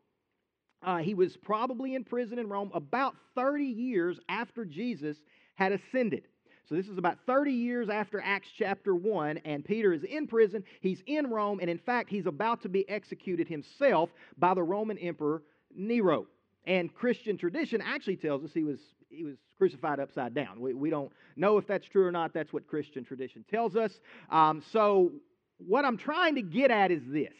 Uh, 0.84 0.98
he 0.98 1.13
was 1.13 1.38
probably 1.38 1.96
in 1.96 2.04
prison 2.04 2.40
in 2.40 2.50
Rome 2.50 2.72
about 2.74 3.16
30 3.36 3.63
years 3.63 4.20
after 4.28 4.66
Jesus 4.66 5.18
had 5.56 5.72
ascended. 5.72 6.28
So 6.70 6.75
this 6.75 6.88
is 6.88 6.98
about 6.98 7.18
30 7.25 7.51
years 7.51 7.89
after 7.89 8.22
Acts 8.24 8.48
chapter 8.58 8.96
1, 8.96 9.39
and 9.39 9.65
Peter 9.65 9.94
is 9.94 10.03
in 10.03 10.27
prison. 10.27 10.63
He's 10.80 11.03
in 11.06 11.30
Rome, 11.30 11.60
and 11.60 11.70
in 11.70 11.77
fact, 11.77 12.10
he's 12.10 12.27
about 12.27 12.62
to 12.62 12.70
be 12.70 12.88
executed 12.89 13.48
himself 13.48 14.10
by 14.38 14.53
the 14.53 14.63
Roman 14.63 14.98
Emperor 14.98 15.44
Nero. 15.75 16.27
And 16.65 16.94
Christian 16.94 17.38
tradition 17.38 17.82
actually 17.82 18.18
tells 18.18 18.44
us 18.44 18.51
he 18.53 18.63
was, 18.63 18.80
he 19.10 19.24
was 19.24 19.36
crucified 19.58 20.00
upside 20.00 20.34
down. 20.34 20.60
We, 20.60 20.74
we 20.74 20.89
don't 20.89 21.12
know 21.36 21.58
if 21.58 21.68
that's 21.68 21.88
true 21.88 22.06
or 22.06 22.12
not. 22.12 22.34
That's 22.34 22.53
what 22.53 22.68
Christian 22.68 23.03
tradition 23.03 23.44
tells 23.50 23.75
us. 23.75 24.00
Um, 24.30 24.63
so, 24.72 25.12
what 25.58 25.86
I'm 25.86 25.98
trying 25.98 26.36
to 26.36 26.41
get 26.41 26.72
at 26.72 26.91
is 26.91 27.01
this. 27.08 27.34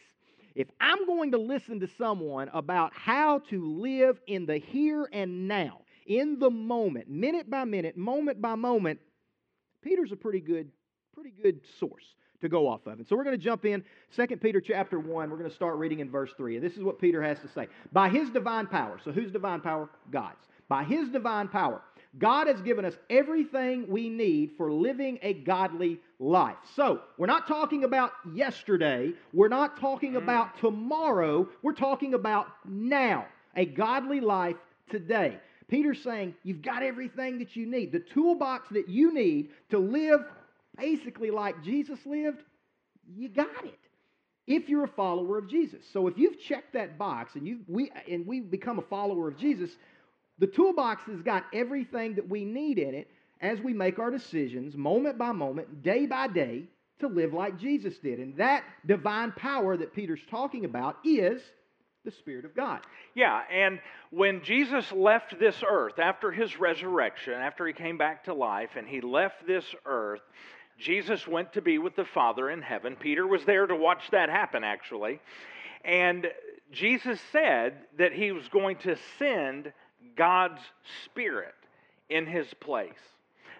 If 0.54 0.68
I'm 0.80 1.06
going 1.06 1.32
to 1.32 1.38
listen 1.38 1.80
to 1.80 1.88
someone 1.98 2.50
about 2.52 2.92
how 2.94 3.38
to 3.50 3.80
live 3.80 4.20
in 4.26 4.46
the 4.46 4.58
here 4.58 5.08
and 5.12 5.48
now, 5.48 5.80
in 6.06 6.38
the 6.38 6.50
moment, 6.50 7.08
minute 7.08 7.48
by 7.48 7.64
minute, 7.64 7.96
moment 7.96 8.40
by 8.42 8.54
moment, 8.54 9.00
Peter's 9.82 10.12
a 10.12 10.16
pretty 10.16 10.40
good, 10.40 10.70
pretty 11.14 11.32
good 11.42 11.60
source 11.78 12.04
to 12.40 12.48
go 12.48 12.68
off 12.68 12.86
of. 12.86 12.98
And 12.98 13.06
so 13.06 13.16
we're 13.16 13.24
going 13.24 13.38
to 13.38 13.42
jump 13.42 13.64
in 13.64 13.84
2 14.16 14.36
Peter 14.36 14.60
chapter 14.60 14.98
1. 14.98 15.30
We're 15.30 15.36
going 15.36 15.48
to 15.48 15.54
start 15.54 15.76
reading 15.76 16.00
in 16.00 16.10
verse 16.10 16.30
3. 16.36 16.56
And 16.56 16.64
this 16.64 16.76
is 16.76 16.82
what 16.82 17.00
Peter 17.00 17.22
has 17.22 17.38
to 17.40 17.48
say. 17.48 17.68
By 17.92 18.08
his 18.08 18.30
divine 18.30 18.66
power, 18.66 18.98
so 19.04 19.12
whose 19.12 19.32
divine 19.32 19.60
power? 19.60 19.88
God's. 20.10 20.44
By 20.68 20.84
his 20.84 21.08
divine 21.10 21.48
power, 21.48 21.82
God 22.18 22.46
has 22.46 22.60
given 22.60 22.84
us 22.84 22.94
everything 23.10 23.86
we 23.88 24.08
need 24.08 24.52
for 24.56 24.72
living 24.72 25.18
a 25.22 25.34
godly 25.34 25.98
life. 26.18 26.56
So, 26.76 27.00
we're 27.18 27.26
not 27.26 27.46
talking 27.46 27.84
about 27.84 28.12
yesterday. 28.34 29.12
We're 29.32 29.48
not 29.48 29.78
talking 29.78 30.12
mm. 30.12 30.18
about 30.18 30.58
tomorrow. 30.58 31.48
We're 31.62 31.72
talking 31.72 32.14
about 32.14 32.48
now, 32.66 33.26
a 33.56 33.64
godly 33.64 34.20
life 34.20 34.56
today. 34.90 35.38
Peter's 35.72 36.02
saying 36.02 36.34
you've 36.44 36.60
got 36.60 36.82
everything 36.82 37.38
that 37.38 37.56
you 37.56 37.64
need. 37.64 37.92
The 37.92 38.00
toolbox 38.00 38.68
that 38.72 38.90
you 38.90 39.14
need 39.14 39.48
to 39.70 39.78
live 39.78 40.20
basically 40.76 41.30
like 41.30 41.64
Jesus 41.64 41.98
lived, 42.04 42.42
you 43.16 43.30
got 43.30 43.64
it. 43.64 43.78
If 44.46 44.68
you're 44.68 44.84
a 44.84 44.88
follower 44.88 45.38
of 45.38 45.48
Jesus. 45.48 45.82
So 45.90 46.08
if 46.08 46.18
you've 46.18 46.38
checked 46.38 46.74
that 46.74 46.98
box 46.98 47.36
and 47.36 47.46
you 47.46 47.60
we 47.66 47.90
and 48.06 48.26
we 48.26 48.40
become 48.40 48.80
a 48.80 48.82
follower 48.82 49.28
of 49.28 49.38
Jesus, 49.38 49.70
the 50.38 50.46
toolbox 50.46 51.04
has 51.04 51.22
got 51.22 51.46
everything 51.54 52.16
that 52.16 52.28
we 52.28 52.44
need 52.44 52.78
in 52.78 52.94
it 52.94 53.08
as 53.40 53.58
we 53.60 53.72
make 53.72 53.98
our 53.98 54.10
decisions 54.10 54.76
moment 54.76 55.16
by 55.16 55.32
moment, 55.32 55.82
day 55.82 56.04
by 56.04 56.28
day 56.28 56.64
to 57.00 57.06
live 57.06 57.32
like 57.32 57.58
Jesus 57.58 57.96
did. 57.96 58.18
And 58.18 58.36
that 58.36 58.62
divine 58.86 59.32
power 59.32 59.78
that 59.78 59.94
Peter's 59.94 60.20
talking 60.30 60.66
about 60.66 60.98
is 61.02 61.40
the 62.04 62.10
Spirit 62.10 62.44
of 62.44 62.54
God. 62.54 62.80
Yeah, 63.14 63.42
and 63.50 63.80
when 64.10 64.42
Jesus 64.42 64.90
left 64.92 65.38
this 65.38 65.62
earth 65.66 65.98
after 65.98 66.32
his 66.32 66.58
resurrection, 66.58 67.34
after 67.34 67.66
he 67.66 67.72
came 67.72 67.96
back 67.96 68.24
to 68.24 68.34
life 68.34 68.70
and 68.76 68.88
he 68.88 69.00
left 69.00 69.46
this 69.46 69.64
earth, 69.86 70.20
Jesus 70.78 71.28
went 71.28 71.52
to 71.52 71.62
be 71.62 71.78
with 71.78 71.94
the 71.94 72.04
Father 72.04 72.50
in 72.50 72.60
heaven. 72.60 72.96
Peter 72.96 73.26
was 73.26 73.44
there 73.44 73.66
to 73.66 73.76
watch 73.76 74.02
that 74.10 74.28
happen, 74.28 74.64
actually. 74.64 75.20
And 75.84 76.26
Jesus 76.72 77.20
said 77.30 77.74
that 77.98 78.12
he 78.12 78.32
was 78.32 78.48
going 78.48 78.78
to 78.78 78.96
send 79.18 79.72
God's 80.16 80.60
Spirit 81.04 81.54
in 82.08 82.26
his 82.26 82.52
place 82.54 82.90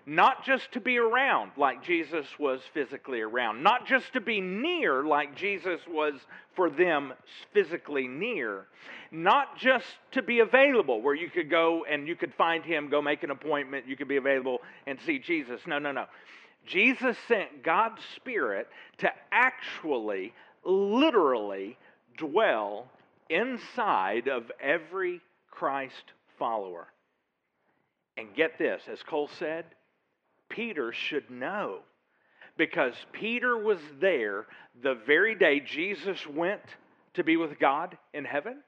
not 0.07 0.45
just 0.45 0.73
to 0.73 0.81
be 0.81 0.99
around 0.99 1.53
like 1.57 1.85
Jesus 1.85 2.27
was 2.39 2.61
physically 2.75 3.21
around, 3.21 3.63
not 3.63 3.87
just 3.87 4.13
to 4.15 4.21
be 4.21 4.41
near 4.41 5.05
like 5.05 5.37
Jesus 5.37 5.81
was 5.89 6.15
for 6.57 6.71
them 6.71 7.13
physically 7.53 8.09
near, 8.09 8.67
not 9.13 9.57
just 9.57 9.87
to 10.13 10.23
be 10.23 10.41
available 10.41 11.01
where 11.01 11.15
you 11.15 11.31
could 11.31 11.49
go 11.49 11.85
and 11.89 12.09
you 12.09 12.17
could 12.17 12.35
find 12.35 12.65
him, 12.65 12.89
go 12.89 13.01
make 13.01 13.23
an 13.23 13.31
appointment, 13.31 13.87
you 13.87 13.97
could 13.97 14.09
be 14.09 14.17
available 14.17 14.59
and 14.87 14.99
see 15.07 15.19
Jesus. 15.19 15.61
No, 15.67 15.79
no, 15.79 15.93
no. 15.93 16.07
Jesus 16.67 17.17
sent 17.29 17.63
God's 17.63 18.03
Spirit 18.17 18.69
to 18.99 19.11
actually, 19.31 20.33
literally 20.65 21.77
dwell 22.17 22.87
inside 23.29 24.29
of 24.29 24.51
every 24.61 25.21
Christ 25.51 26.13
follower. 26.39 26.89
And 28.17 28.35
get 28.35 28.59
this, 28.59 28.83
as 28.91 29.03
Cole 29.03 29.31
said, 29.39 29.65
Peter 30.53 30.93
should 30.93 31.31
know 31.31 31.79
because 32.57 32.95
Peter 33.13 33.57
was 33.57 33.79
there 34.01 34.47
the 34.83 34.95
very 35.07 35.35
day 35.35 35.61
Jesus 35.61 36.27
went 36.27 36.63
to 37.15 37.25
be 37.25 37.37
with 37.37 37.59
God 37.59 37.97
in 38.15 38.25
heaven. 38.25 38.59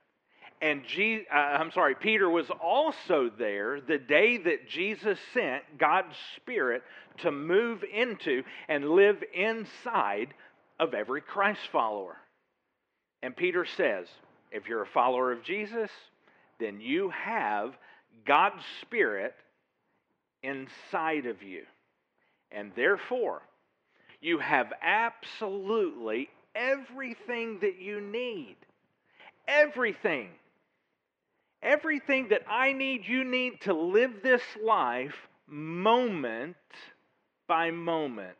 And 0.60 0.84
Je- 0.84 1.26
uh, 1.32 1.36
I'm 1.36 1.70
sorry, 1.72 1.94
Peter 1.94 2.28
was 2.28 2.46
also 2.62 3.30
there 3.38 3.80
the 3.80 3.98
day 3.98 4.38
that 4.38 4.68
Jesus 4.68 5.18
sent 5.34 5.62
God's 5.78 6.16
Spirit 6.36 6.82
to 7.18 7.30
move 7.30 7.84
into 7.84 8.42
and 8.68 8.88
live 8.90 9.22
inside 9.34 10.32
of 10.80 10.94
every 10.94 11.20
Christ 11.20 11.60
follower. 11.70 12.16
And 13.22 13.36
Peter 13.36 13.66
says, 13.76 14.06
if 14.50 14.68
you're 14.68 14.82
a 14.82 14.86
follower 14.86 15.32
of 15.32 15.42
Jesus, 15.42 15.90
then 16.58 16.80
you 16.80 17.10
have 17.10 17.74
God's 18.24 18.62
Spirit 18.80 19.34
inside 20.42 21.26
of 21.26 21.42
you. 21.42 21.64
And 22.54 22.72
therefore, 22.76 23.42
you 24.20 24.38
have 24.38 24.72
absolutely 24.82 26.28
everything 26.54 27.58
that 27.60 27.78
you 27.80 28.00
need. 28.00 28.56
Everything. 29.48 30.28
Everything 31.62 32.28
that 32.28 32.42
I 32.48 32.72
need, 32.72 33.06
you 33.06 33.24
need 33.24 33.60
to 33.62 33.74
live 33.74 34.22
this 34.22 34.42
life 34.62 35.16
moment 35.46 36.56
by 37.48 37.70
moment. 37.70 38.36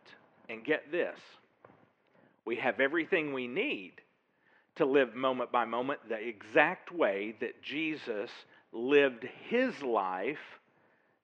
And 0.48 0.64
get 0.64 0.92
this 0.92 1.18
we 2.44 2.56
have 2.56 2.80
everything 2.80 3.32
we 3.32 3.46
need 3.46 3.92
to 4.76 4.84
live 4.84 5.14
moment 5.14 5.52
by 5.52 5.64
moment 5.64 6.00
the 6.08 6.16
exact 6.16 6.92
way 6.92 7.34
that 7.40 7.62
Jesus 7.62 8.30
lived 8.72 9.26
his 9.48 9.82
life, 9.82 10.60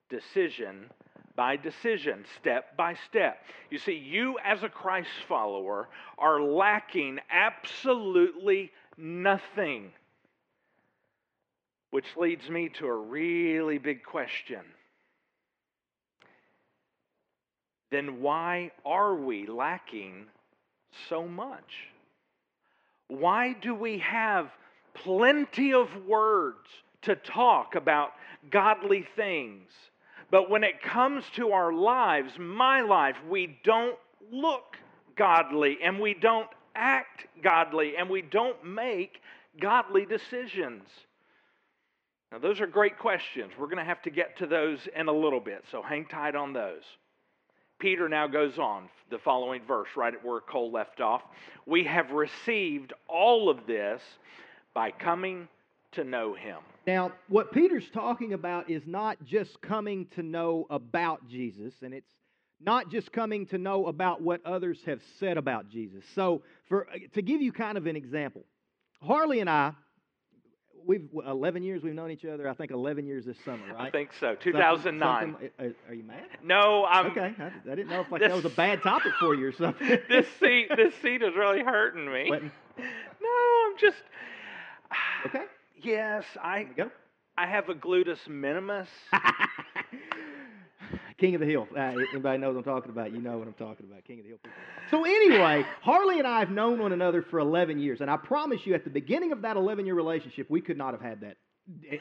decision 0.08 0.90
by 1.40 1.56
decision, 1.56 2.22
step 2.38 2.76
by 2.76 2.94
step. 3.08 3.42
You 3.70 3.78
see, 3.78 3.94
you 3.94 4.36
as 4.44 4.62
a 4.62 4.68
Christ 4.68 5.08
follower 5.26 5.88
are 6.18 6.38
lacking 6.38 7.18
absolutely 7.30 8.70
nothing. 8.98 9.90
Which 11.92 12.04
leads 12.18 12.46
me 12.50 12.68
to 12.74 12.86
a 12.88 12.94
really 12.94 13.78
big 13.78 14.04
question. 14.04 14.60
Then 17.90 18.20
why 18.20 18.72
are 18.84 19.14
we 19.14 19.46
lacking 19.46 20.26
so 21.08 21.26
much? 21.26 21.88
Why 23.08 23.54
do 23.54 23.74
we 23.74 24.00
have 24.00 24.50
plenty 24.92 25.72
of 25.72 25.88
words 26.06 26.68
to 27.00 27.16
talk 27.16 27.76
about 27.76 28.10
godly 28.50 29.06
things? 29.16 29.70
But 30.30 30.48
when 30.48 30.64
it 30.64 30.82
comes 30.82 31.24
to 31.36 31.52
our 31.52 31.72
lives, 31.72 32.32
my 32.38 32.80
life, 32.82 33.16
we 33.28 33.58
don't 33.64 33.98
look 34.30 34.76
godly 35.16 35.78
and 35.82 35.98
we 35.98 36.14
don't 36.14 36.48
act 36.74 37.26
godly 37.42 37.96
and 37.96 38.08
we 38.08 38.22
don't 38.22 38.64
make 38.64 39.20
godly 39.60 40.06
decisions. 40.06 40.84
Now, 42.30 42.38
those 42.38 42.60
are 42.60 42.66
great 42.66 42.98
questions. 42.98 43.52
We're 43.58 43.66
going 43.66 43.78
to 43.78 43.84
have 43.84 44.02
to 44.02 44.10
get 44.10 44.38
to 44.38 44.46
those 44.46 44.78
in 44.94 45.08
a 45.08 45.12
little 45.12 45.40
bit, 45.40 45.64
so 45.70 45.82
hang 45.82 46.06
tight 46.06 46.36
on 46.36 46.52
those. 46.52 46.82
Peter 47.80 48.08
now 48.08 48.28
goes 48.28 48.58
on, 48.58 48.88
the 49.10 49.18
following 49.18 49.62
verse, 49.66 49.88
right 49.96 50.14
at 50.14 50.24
where 50.24 50.40
Cole 50.40 50.70
left 50.70 51.00
off. 51.00 51.22
We 51.66 51.84
have 51.84 52.12
received 52.12 52.92
all 53.08 53.48
of 53.48 53.66
this 53.66 54.00
by 54.74 54.92
coming 54.92 55.48
to 55.92 56.04
know 56.04 56.34
him. 56.34 56.58
Now, 56.86 57.12
what 57.28 57.52
Peter's 57.52 57.88
talking 57.92 58.32
about 58.32 58.70
is 58.70 58.82
not 58.86 59.22
just 59.24 59.60
coming 59.60 60.06
to 60.14 60.22
know 60.22 60.66
about 60.70 61.28
Jesus, 61.28 61.74
and 61.82 61.92
it's 61.92 62.10
not 62.60 62.90
just 62.90 63.12
coming 63.12 63.46
to 63.46 63.58
know 63.58 63.86
about 63.86 64.22
what 64.22 64.44
others 64.44 64.78
have 64.86 65.00
said 65.18 65.36
about 65.36 65.68
Jesus. 65.68 66.04
So, 66.14 66.42
for 66.68 66.88
uh, 66.88 66.98
to 67.14 67.22
give 67.22 67.40
you 67.42 67.52
kind 67.52 67.78
of 67.78 67.86
an 67.86 67.96
example, 67.96 68.44
Harley 69.02 69.40
and 69.40 69.48
I, 69.48 69.72
we've 70.86 71.08
11 71.26 71.62
years 71.62 71.82
we've 71.82 71.94
known 71.94 72.10
each 72.10 72.24
other. 72.24 72.48
I 72.48 72.54
think 72.54 72.70
11 72.70 73.06
years 73.06 73.24
this 73.24 73.36
summer, 73.44 73.62
right? 73.72 73.88
I 73.88 73.90
think 73.90 74.10
so. 74.18 74.34
2009. 74.34 75.00
Something, 75.00 75.32
something, 75.32 75.50
uh, 75.58 75.70
uh, 75.70 75.90
are 75.90 75.94
you 75.94 76.04
mad? 76.04 76.26
No, 76.42 76.84
I'm 76.84 77.06
okay. 77.06 77.34
I, 77.38 77.70
I 77.70 77.74
didn't 77.74 77.88
know 77.88 78.00
if 78.00 78.10
like 78.10 78.20
this, 78.20 78.28
that 78.28 78.36
was 78.36 78.44
a 78.44 78.56
bad 78.56 78.82
topic 78.82 79.12
for 79.18 79.34
you 79.34 79.46
or 79.48 79.52
something. 79.52 79.86
this 80.08 80.26
seat, 80.38 80.68
this 80.76 80.94
seat 81.02 81.22
is 81.22 81.34
really 81.36 81.62
hurting 81.62 82.10
me. 82.10 82.28
What? 82.28 82.42
No, 82.42 83.66
I'm 83.66 83.78
just 83.78 83.96
okay. 85.26 85.44
Yes, 85.82 86.24
I. 86.42 86.64
go. 86.64 86.90
I 87.36 87.46
have 87.46 87.68
a 87.68 87.74
gluteus 87.74 88.28
minimus. 88.28 88.88
King 91.18 91.34
of 91.34 91.40
the 91.40 91.46
Hill. 91.46 91.68
Uh, 91.76 91.80
anybody 92.12 92.38
knows 92.38 92.54
what 92.54 92.66
I'm 92.66 92.74
talking 92.74 92.90
about? 92.90 93.12
You 93.12 93.20
know 93.20 93.38
what 93.38 93.46
I'm 93.46 93.54
talking 93.54 93.86
about. 93.86 94.04
King 94.04 94.20
of 94.20 94.24
the 94.24 94.30
Hill. 94.30 94.38
So 94.90 95.04
anyway, 95.04 95.64
Harley 95.82 96.18
and 96.18 96.26
I 96.26 96.40
have 96.40 96.50
known 96.50 96.80
one 96.80 96.92
another 96.92 97.22
for 97.22 97.38
11 97.38 97.78
years, 97.78 98.00
and 98.00 98.10
I 98.10 98.16
promise 98.16 98.60
you, 98.64 98.74
at 98.74 98.84
the 98.84 98.90
beginning 98.90 99.32
of 99.32 99.42
that 99.42 99.56
11-year 99.56 99.94
relationship, 99.94 100.48
we 100.50 100.60
could 100.60 100.78
not 100.78 100.92
have 100.92 101.02
had 101.02 101.20
that 101.20 101.36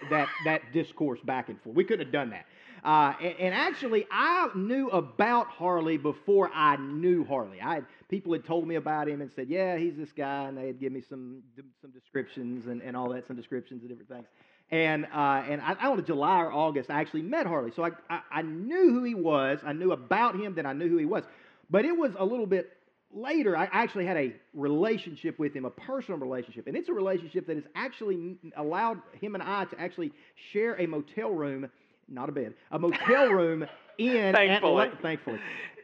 that 0.09 0.27
that 0.45 0.62
discourse 0.74 1.19
back 1.25 1.50
and 1.50 1.62
forth. 1.62 1.75
We 1.75 1.83
couldn't 1.83 2.05
have 2.07 2.13
done 2.13 2.31
that. 2.31 2.45
Uh, 2.83 3.13
and, 3.21 3.36
and, 3.39 3.55
actually, 3.55 4.07
I 4.12 4.50
knew 4.55 4.89
about 4.89 5.48
Harley 5.48 5.98
before 5.98 6.50
I 6.53 6.77
knew 6.77 7.25
Harley. 7.25 7.62
I 7.62 7.75
had, 7.75 7.86
people 8.09 8.33
had 8.33 8.45
told 8.45 8.67
me 8.67 8.75
about 8.75 9.07
him 9.07 9.21
and 9.21 9.31
said, 9.31 9.50
"Yeah, 9.50 9.77
he's 9.77 9.95
this 9.95 10.12
guy," 10.12 10.45
and 10.45 10.57
they 10.57 10.67
had 10.67 10.79
given 10.79 10.93
me 10.93 11.01
some 11.01 11.41
some 11.81 11.91
descriptions 11.91 12.67
and, 12.67 12.81
and 12.81 12.95
all 12.95 13.09
that, 13.09 13.27
some 13.27 13.36
descriptions 13.36 13.83
of 13.83 13.89
different 13.89 14.09
things. 14.09 14.27
And 14.71 15.05
uh, 15.05 15.43
and 15.48 15.62
I, 15.62 15.71
I 15.71 15.83
don't 15.83 15.98
know, 15.98 16.03
July 16.03 16.41
or 16.41 16.53
August, 16.53 16.89
I 16.89 17.00
actually 17.00 17.24
met 17.24 17.45
Harley, 17.45 17.71
so 17.75 17.83
I, 17.83 17.91
I 18.09 18.21
I 18.31 18.41
knew 18.43 18.91
who 18.93 19.03
he 19.03 19.15
was. 19.15 19.59
I 19.65 19.74
knew 19.74 19.91
about 19.91 20.36
him, 20.36 20.55
then 20.55 20.65
I 20.65 20.74
knew 20.74 20.88
who 20.88 20.98
he 20.98 21.05
was. 21.05 21.24
But 21.69 21.86
it 21.86 21.95
was 21.95 22.13
a 22.17 22.25
little 22.25 22.48
bit 22.48 22.71
later, 23.12 23.57
I 23.57 23.67
actually 23.71 24.05
had 24.05 24.17
a 24.17 24.33
relationship 24.53 25.39
with 25.39 25.53
him, 25.53 25.65
a 25.65 25.69
personal 25.69 26.19
relationship. 26.19 26.67
And 26.67 26.77
it's 26.77 26.89
a 26.89 26.93
relationship 26.93 27.48
that 27.48 27.55
has 27.55 27.65
actually 27.75 28.38
allowed 28.55 29.01
him 29.19 29.36
and 29.36 29.43
I 29.43 29.65
to 29.65 29.79
actually 29.79 30.12
share 30.51 30.79
a 30.79 30.86
motel 30.86 31.31
room, 31.31 31.69
not 32.09 32.29
a 32.29 32.31
bed, 32.31 32.53
a 32.71 32.79
motel 32.79 33.29
room 33.29 33.65
in 33.97 34.33
thankfully. 34.35 34.87
Atla- 34.87 35.01
thankfully 35.01 35.39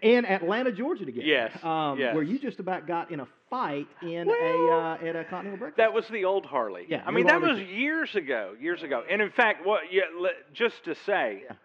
in 0.06 0.26
Atlanta, 0.26 0.72
Georgia 0.72 1.06
together. 1.06 1.26
Yes, 1.26 1.64
um, 1.64 2.00
yes. 2.00 2.14
Where 2.14 2.24
you 2.24 2.38
just 2.40 2.60
about 2.60 2.88
got 2.88 3.12
in 3.12 3.20
a 3.20 3.28
fight 3.50 3.88
in 4.02 4.28
well, 4.28 4.38
a 4.38 5.02
uh, 5.04 5.08
at 5.08 5.16
a 5.16 5.24
continental 5.24 5.58
breakfast. 5.58 5.78
That 5.78 5.94
was 5.94 6.08
the 6.10 6.26
old 6.26 6.46
Harley. 6.46 6.86
Yeah, 6.88 7.04
I 7.06 7.12
mean 7.12 7.26
that 7.26 7.42
Harley. 7.42 7.64
was 7.64 7.72
years 7.72 8.16
ago, 8.16 8.54
years 8.60 8.84
ago. 8.84 9.04
And 9.10 9.22
in 9.22 9.32
fact, 9.32 9.66
what 9.66 9.82
yeah, 9.92 10.02
just 10.54 10.84
to 10.86 10.96
say, 11.06 11.44
yeah. 11.46 11.56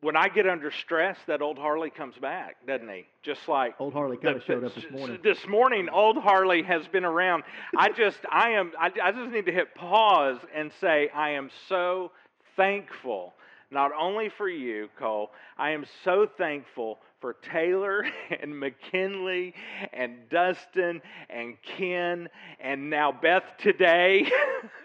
when 0.00 0.16
I 0.16 0.28
get 0.28 0.48
under 0.48 0.72
stress, 0.72 1.16
that 1.28 1.42
old 1.42 1.58
Harley 1.58 1.90
comes 1.90 2.16
back, 2.16 2.66
doesn't 2.66 2.88
he? 2.88 3.06
Just 3.22 3.46
like 3.48 3.74
old 3.78 3.92
Harley 3.92 4.16
kind 4.16 4.36
of 4.36 4.42
showed 4.44 4.64
up 4.64 4.74
this 4.74 4.90
morning. 4.90 5.18
This 5.22 5.46
morning, 5.46 5.88
old 5.90 6.16
Harley 6.16 6.62
has 6.62 6.86
been 6.88 7.04
around. 7.04 7.44
I 7.76 7.90
just, 7.90 8.18
I 8.30 8.50
am, 8.50 8.72
I, 8.78 8.90
I 9.00 9.12
just 9.12 9.30
need 9.30 9.46
to 9.46 9.52
hit 9.52 9.74
pause 9.76 10.38
and 10.54 10.72
say, 10.80 11.08
I 11.14 11.30
am 11.30 11.50
so 11.68 12.10
thankful, 12.56 13.34
not 13.70 13.90
only 13.98 14.28
for 14.28 14.48
you, 14.48 14.88
Cole. 14.98 15.30
I 15.56 15.70
am 15.70 15.84
so 16.04 16.26
thankful 16.38 16.98
for 17.20 17.34
Taylor 17.34 18.04
and 18.42 18.58
McKinley 18.58 19.54
and 19.92 20.28
Dustin 20.28 21.00
and 21.30 21.56
Ken 21.62 22.28
and 22.60 22.90
now 22.90 23.12
Beth 23.12 23.44
today, 23.58 24.30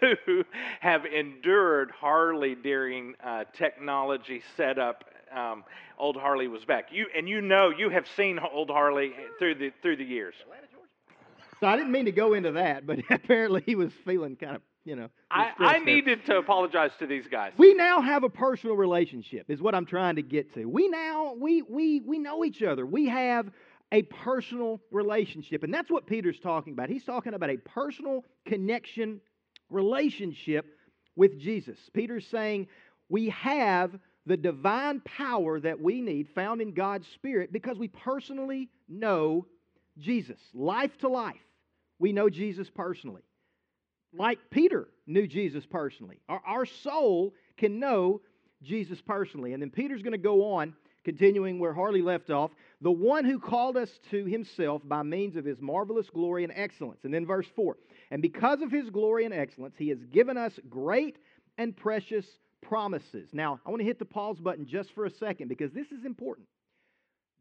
who 0.00 0.44
have 0.80 1.04
endured 1.04 1.90
Harley 1.90 2.54
during 2.54 3.14
uh, 3.22 3.44
technology 3.52 4.42
setup. 4.56 5.04
Um, 5.34 5.64
old 5.98 6.16
Harley 6.16 6.48
was 6.48 6.64
back. 6.64 6.86
You 6.90 7.06
and 7.14 7.28
you 7.28 7.42
know 7.42 7.70
you 7.70 7.90
have 7.90 8.06
seen 8.16 8.38
old 8.38 8.70
Harley 8.70 9.12
through 9.38 9.56
the 9.56 9.72
through 9.82 9.96
the 9.96 10.04
years. 10.04 10.34
So 11.60 11.66
I 11.66 11.76
didn't 11.76 11.90
mean 11.90 12.04
to 12.04 12.12
go 12.12 12.34
into 12.34 12.52
that, 12.52 12.86
but 12.86 13.00
apparently 13.10 13.62
he 13.66 13.74
was 13.74 13.92
feeling 14.06 14.36
kind 14.36 14.56
of 14.56 14.62
you 14.88 14.96
know. 14.96 15.10
I, 15.30 15.52
I 15.58 15.78
needed 15.80 16.24
to 16.26 16.38
apologize 16.38 16.92
to 17.00 17.06
these 17.06 17.26
guys. 17.30 17.52
We 17.58 17.74
now 17.74 18.00
have 18.00 18.24
a 18.24 18.30
personal 18.30 18.74
relationship, 18.74 19.50
is 19.50 19.60
what 19.60 19.74
I'm 19.74 19.84
trying 19.84 20.16
to 20.16 20.22
get 20.22 20.54
to. 20.54 20.64
We 20.64 20.88
now 20.88 21.34
we 21.38 21.60
we 21.60 22.00
we 22.00 22.18
know 22.18 22.42
each 22.42 22.62
other. 22.62 22.86
We 22.86 23.06
have 23.08 23.50
a 23.92 24.02
personal 24.02 24.80
relationship, 24.90 25.62
and 25.62 25.72
that's 25.72 25.90
what 25.90 26.06
Peter's 26.06 26.40
talking 26.40 26.72
about. 26.72 26.88
He's 26.88 27.04
talking 27.04 27.34
about 27.34 27.50
a 27.50 27.58
personal 27.58 28.24
connection 28.46 29.20
relationship 29.68 30.64
with 31.16 31.38
Jesus. 31.38 31.78
Peter's 31.92 32.26
saying 32.26 32.68
we 33.10 33.28
have 33.28 33.90
the 34.24 34.38
divine 34.38 35.00
power 35.00 35.60
that 35.60 35.80
we 35.80 36.00
need 36.00 36.28
found 36.34 36.62
in 36.62 36.72
God's 36.72 37.06
Spirit 37.08 37.52
because 37.52 37.78
we 37.78 37.88
personally 37.88 38.70
know 38.88 39.44
Jesus, 39.98 40.38
life 40.54 40.96
to 40.98 41.08
life. 41.08 41.36
We 41.98 42.12
know 42.12 42.30
Jesus 42.30 42.70
personally 42.74 43.22
like 44.16 44.38
Peter 44.50 44.88
knew 45.06 45.26
Jesus 45.26 45.66
personally. 45.66 46.20
Our, 46.28 46.40
our 46.46 46.66
soul 46.66 47.34
can 47.56 47.78
know 47.78 48.20
Jesus 48.62 49.00
personally. 49.00 49.52
And 49.52 49.62
then 49.62 49.70
Peter's 49.70 50.02
going 50.02 50.12
to 50.12 50.18
go 50.18 50.52
on, 50.54 50.74
continuing 51.04 51.58
where 51.58 51.72
Harley 51.72 52.02
left 52.02 52.30
off, 52.30 52.50
the 52.80 52.90
one 52.90 53.24
who 53.24 53.38
called 53.38 53.76
us 53.76 53.90
to 54.10 54.24
himself 54.24 54.82
by 54.84 55.02
means 55.02 55.36
of 55.36 55.44
his 55.44 55.60
marvelous 55.60 56.08
glory 56.10 56.44
and 56.44 56.52
excellence. 56.54 57.00
And 57.04 57.12
then 57.12 57.26
verse 57.26 57.46
4 57.54 57.76
And 58.10 58.22
because 58.22 58.62
of 58.62 58.70
his 58.70 58.90
glory 58.90 59.24
and 59.24 59.34
excellence, 59.34 59.74
he 59.78 59.88
has 59.88 60.02
given 60.12 60.36
us 60.36 60.58
great 60.68 61.16
and 61.56 61.76
precious 61.76 62.26
promises. 62.62 63.28
Now, 63.32 63.60
I 63.64 63.70
want 63.70 63.80
to 63.80 63.86
hit 63.86 63.98
the 63.98 64.04
pause 64.04 64.38
button 64.38 64.66
just 64.66 64.92
for 64.94 65.04
a 65.04 65.10
second 65.10 65.48
because 65.48 65.72
this 65.72 65.90
is 65.92 66.04
important. 66.04 66.46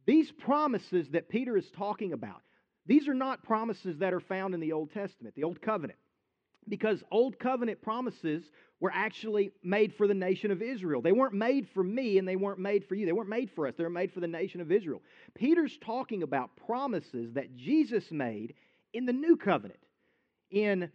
These 0.06 0.32
promises 0.32 1.10
that 1.10 1.28
Peter 1.28 1.58
is 1.58 1.70
talking 1.72 2.13
about, 2.13 2.42
these 2.86 3.10
are 3.10 3.13
not 3.13 3.44
promises 3.44 3.98
that 3.98 4.13
are 4.13 4.22
found 4.22 4.54
in 4.54 4.62
the 4.62 4.72
Old 4.72 4.94
Testament, 4.94 5.36
the 5.36 5.44
Old 5.44 5.62
Covenant 5.62 6.00
because 6.70 7.04
old 7.12 7.40
covenant 7.40 7.82
promises 7.82 8.44
were 8.80 8.92
actually 8.94 9.52
made 9.64 9.94
for 9.94 10.08
the 10.08 10.14
nation 10.14 10.52
of 10.52 10.62
Israel. 10.62 11.02
They 11.02 11.12
weren't 11.12 11.34
made 11.34 11.68
for 11.74 11.84
me 11.84 12.18
and 12.18 12.28
they 12.28 12.36
weren't 12.36 12.60
made 12.60 12.86
for 12.86 12.96
you. 12.96 13.06
They 13.06 13.12
weren't 13.12 13.30
made 13.30 13.50
for 13.52 13.68
us. 13.68 13.74
They 13.76 13.84
were 13.84 13.90
made 13.90 14.12
for 14.12 14.20
the 14.20 14.28
nation 14.28 14.62
of 14.62 14.72
Israel. 14.72 15.02
Peter's 15.34 15.78
talking 15.80 16.24
about 16.24 16.56
promises 16.56 17.34
that 17.34 17.56
Jesus 17.56 18.12
made 18.12 18.54
in 18.94 19.06
the 19.06 19.14
new 19.14 19.36
covenant, 19.36 19.80
in 20.52 20.92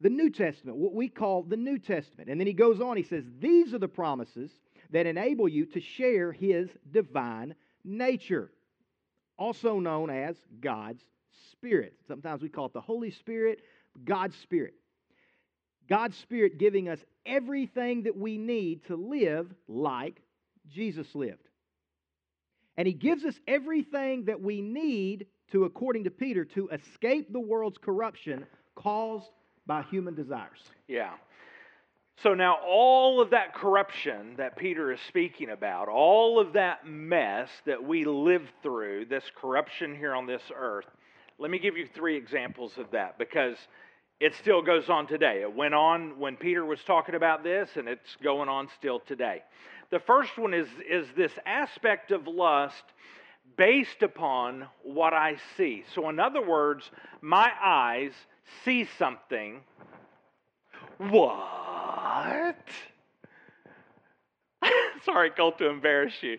the 0.00 0.10
New 0.10 0.28
Testament, 0.28 0.76
what 0.76 0.92
we 0.92 1.08
call 1.08 1.42
the 1.42 1.56
New 1.56 1.78
Testament. 1.78 2.28
And 2.28 2.38
then 2.38 2.46
he 2.46 2.52
goes 2.52 2.80
on, 2.80 2.98
he 2.98 3.02
says, 3.02 3.24
These 3.40 3.72
are 3.72 3.78
the 3.78 3.88
promises 3.88 4.50
that 4.90 5.06
enable 5.06 5.48
you 5.48 5.64
to 5.66 5.80
share 5.80 6.32
his 6.32 6.68
divine 6.90 7.54
nature, 7.82 8.52
also 9.38 9.80
known 9.80 10.10
as 10.10 10.36
God's 10.60 11.02
Spirit. 11.52 11.94
Sometimes 12.06 12.42
we 12.42 12.50
call 12.50 12.66
it 12.66 12.74
the 12.74 12.80
Holy 12.80 13.10
Spirit, 13.10 13.60
God's 14.04 14.36
Spirit. 14.36 14.74
God's 15.88 16.16
Spirit 16.18 16.58
giving 16.58 16.88
us 16.88 16.98
everything 17.24 18.04
that 18.04 18.16
we 18.16 18.38
need 18.38 18.84
to 18.86 18.96
live 18.96 19.52
like 19.68 20.20
Jesus 20.70 21.06
lived. 21.14 21.48
And 22.76 22.86
He 22.86 22.94
gives 22.94 23.24
us 23.24 23.34
everything 23.46 24.26
that 24.26 24.40
we 24.40 24.60
need 24.60 25.26
to, 25.52 25.64
according 25.64 26.04
to 26.04 26.10
Peter, 26.10 26.44
to 26.44 26.68
escape 26.68 27.32
the 27.32 27.40
world's 27.40 27.78
corruption 27.78 28.46
caused 28.74 29.30
by 29.66 29.82
human 29.82 30.14
desires. 30.14 30.58
Yeah. 30.88 31.12
So 32.22 32.32
now, 32.32 32.56
all 32.66 33.20
of 33.20 33.30
that 33.30 33.54
corruption 33.54 34.36
that 34.38 34.56
Peter 34.56 34.90
is 34.90 35.00
speaking 35.08 35.50
about, 35.50 35.88
all 35.88 36.40
of 36.40 36.54
that 36.54 36.86
mess 36.86 37.50
that 37.66 37.82
we 37.82 38.04
live 38.04 38.42
through, 38.62 39.06
this 39.06 39.24
corruption 39.36 39.94
here 39.94 40.14
on 40.14 40.26
this 40.26 40.42
earth, 40.56 40.86
let 41.38 41.50
me 41.50 41.58
give 41.58 41.76
you 41.76 41.86
three 41.94 42.16
examples 42.16 42.72
of 42.78 42.90
that 42.92 43.18
because 43.18 43.56
it 44.20 44.34
still 44.34 44.62
goes 44.62 44.88
on 44.88 45.06
today. 45.06 45.42
It 45.42 45.54
went 45.54 45.74
on 45.74 46.18
when 46.18 46.36
Peter 46.36 46.64
was 46.64 46.80
talking 46.84 47.14
about 47.14 47.44
this, 47.44 47.70
and 47.76 47.88
it's 47.88 48.16
going 48.22 48.48
on 48.48 48.68
still 48.78 49.00
today. 49.00 49.42
The 49.90 50.00
first 50.00 50.36
one 50.38 50.54
is, 50.54 50.68
is 50.88 51.06
this 51.16 51.32
aspect 51.44 52.10
of 52.10 52.26
lust 52.26 52.82
based 53.56 54.02
upon 54.02 54.66
what 54.82 55.12
I 55.12 55.36
see. 55.56 55.84
So, 55.94 56.08
in 56.08 56.18
other 56.18 56.44
words, 56.44 56.90
my 57.20 57.50
eyes 57.62 58.12
see 58.64 58.88
something. 58.98 59.60
What? 60.98 62.56
Sorry, 65.04 65.30
Cole, 65.30 65.52
to 65.52 65.68
embarrass 65.68 66.14
you. 66.22 66.38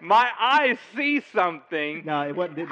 My 0.00 0.28
eyes 0.40 0.78
see 0.94 1.20
something. 1.32 2.02
No, 2.04 2.22
it 2.22 2.36
wasn't. 2.36 2.68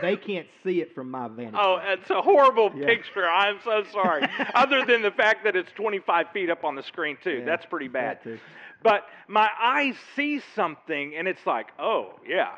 They 0.00 0.16
can't 0.16 0.46
see 0.64 0.80
it 0.80 0.94
from 0.94 1.10
my 1.10 1.28
vantage. 1.28 1.54
Oh, 1.58 1.78
it's 1.82 2.10
a 2.10 2.20
horrible 2.22 2.72
Yeah. 2.74 2.86
picture. 2.86 3.26
I'm 3.26 3.58
so 3.64 3.84
sorry. 3.92 4.24
Other 4.54 4.84
than 4.84 5.02
the 5.02 5.10
fact 5.10 5.44
that 5.44 5.56
it's 5.56 5.70
25 5.72 6.30
feet 6.32 6.50
up 6.50 6.64
on 6.64 6.74
the 6.74 6.82
screen, 6.82 7.16
too. 7.22 7.38
Yeah, 7.38 7.44
That's 7.44 7.66
pretty 7.66 7.88
bad. 7.88 8.18
that. 8.24 8.38
But 8.82 9.06
my 9.26 9.48
eyes 9.60 9.96
see 10.14 10.40
something, 10.54 11.14
and 11.16 11.26
it's 11.26 11.44
like, 11.46 11.68
oh, 11.78 12.14
yeah, 12.26 12.50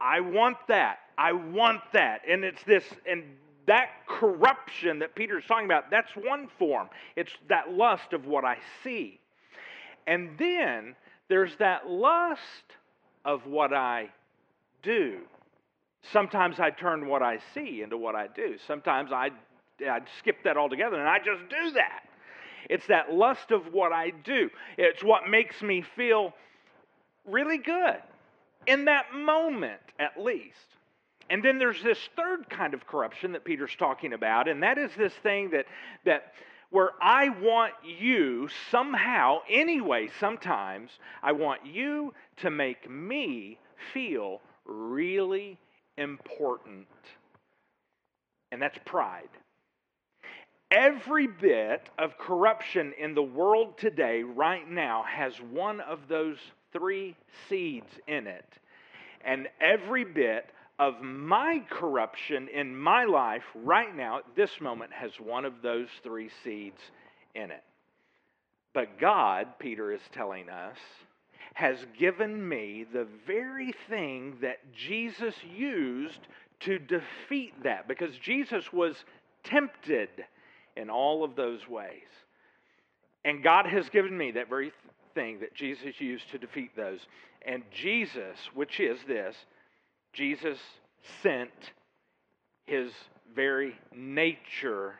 I 0.00 0.20
want 0.20 0.56
that. 0.68 0.98
I 1.16 1.32
want 1.32 1.80
that. 1.92 2.22
And 2.28 2.44
it's 2.44 2.62
this, 2.64 2.84
and 3.08 3.22
that 3.66 3.90
corruption 4.08 4.98
that 4.98 5.14
Peter's 5.14 5.44
talking 5.46 5.66
about, 5.66 5.90
that's 5.90 6.10
one 6.16 6.48
form. 6.58 6.88
It's 7.14 7.32
that 7.48 7.72
lust 7.72 8.12
of 8.12 8.26
what 8.26 8.44
I 8.44 8.56
see. 8.82 9.20
And 10.06 10.30
then 10.38 10.96
there's 11.30 11.56
that 11.56 11.88
lust 11.88 12.40
of 13.24 13.46
what 13.46 13.72
I 13.72 14.10
do. 14.82 15.20
Sometimes 16.12 16.58
I 16.58 16.70
turn 16.70 17.06
what 17.06 17.22
I 17.22 17.38
see 17.54 17.82
into 17.82 17.96
what 17.96 18.16
I 18.16 18.26
do. 18.26 18.56
Sometimes 18.66 19.12
I, 19.12 19.30
I 19.80 20.00
skip 20.18 20.42
that 20.44 20.56
altogether 20.56 20.98
and 20.98 21.08
I 21.08 21.18
just 21.18 21.48
do 21.48 21.70
that. 21.72 22.02
It's 22.68 22.86
that 22.88 23.12
lust 23.12 23.52
of 23.52 23.72
what 23.72 23.92
I 23.92 24.10
do. 24.10 24.50
It's 24.76 25.04
what 25.04 25.28
makes 25.28 25.62
me 25.62 25.84
feel 25.96 26.34
really 27.24 27.58
good 27.58 27.98
in 28.66 28.86
that 28.86 29.14
moment, 29.14 29.80
at 30.00 30.20
least. 30.20 30.56
And 31.30 31.44
then 31.44 31.58
there's 31.58 31.80
this 31.82 31.98
third 32.16 32.50
kind 32.50 32.74
of 32.74 32.86
corruption 32.88 33.32
that 33.32 33.44
Peter's 33.44 33.76
talking 33.78 34.14
about, 34.14 34.48
and 34.48 34.64
that 34.64 34.78
is 34.78 34.90
this 34.98 35.12
thing 35.22 35.50
that, 35.50 35.66
that 36.04 36.32
where 36.70 36.90
I 37.02 37.28
want 37.28 37.74
you 37.84 38.48
somehow, 38.70 39.40
anyway, 39.48 40.08
sometimes, 40.20 40.90
I 41.22 41.32
want 41.32 41.66
you 41.66 42.14
to 42.38 42.50
make 42.50 42.88
me 42.88 43.58
feel 43.92 44.40
really 44.64 45.58
important. 45.98 46.86
And 48.52 48.62
that's 48.62 48.78
pride. 48.84 49.28
Every 50.70 51.26
bit 51.26 51.88
of 51.98 52.16
corruption 52.16 52.92
in 52.98 53.14
the 53.14 53.22
world 53.22 53.76
today, 53.76 54.22
right 54.22 54.68
now, 54.68 55.04
has 55.08 55.34
one 55.50 55.80
of 55.80 56.06
those 56.08 56.38
three 56.72 57.16
seeds 57.48 57.90
in 58.06 58.28
it. 58.28 58.46
And 59.24 59.48
every 59.60 60.04
bit 60.04 60.48
of 60.80 61.02
my 61.02 61.62
corruption 61.68 62.48
in 62.48 62.74
my 62.74 63.04
life 63.04 63.44
right 63.54 63.94
now, 63.94 64.18
at 64.18 64.24
this 64.34 64.62
moment, 64.62 64.90
has 64.94 65.12
one 65.20 65.44
of 65.44 65.60
those 65.62 65.88
three 66.02 66.30
seeds 66.42 66.80
in 67.34 67.50
it. 67.50 67.62
But 68.72 68.98
God, 68.98 69.46
Peter 69.58 69.92
is 69.92 70.00
telling 70.10 70.48
us, 70.48 70.78
has 71.52 71.84
given 71.98 72.48
me 72.48 72.86
the 72.90 73.06
very 73.26 73.74
thing 73.90 74.38
that 74.40 74.58
Jesus 74.72 75.34
used 75.54 76.20
to 76.60 76.78
defeat 76.78 77.52
that 77.62 77.86
because 77.86 78.16
Jesus 78.16 78.72
was 78.72 78.96
tempted 79.44 80.08
in 80.76 80.88
all 80.88 81.24
of 81.24 81.36
those 81.36 81.68
ways. 81.68 82.08
And 83.26 83.42
God 83.42 83.66
has 83.66 83.90
given 83.90 84.16
me 84.16 84.30
that 84.30 84.48
very 84.48 84.72
thing 85.14 85.40
that 85.40 85.54
Jesus 85.54 86.00
used 86.00 86.30
to 86.30 86.38
defeat 86.38 86.74
those. 86.74 87.00
And 87.44 87.64
Jesus, 87.70 88.38
which 88.54 88.80
is 88.80 88.98
this, 89.06 89.36
Jesus 90.12 90.58
sent 91.22 91.50
his 92.66 92.92
very 93.34 93.74
nature 93.94 94.94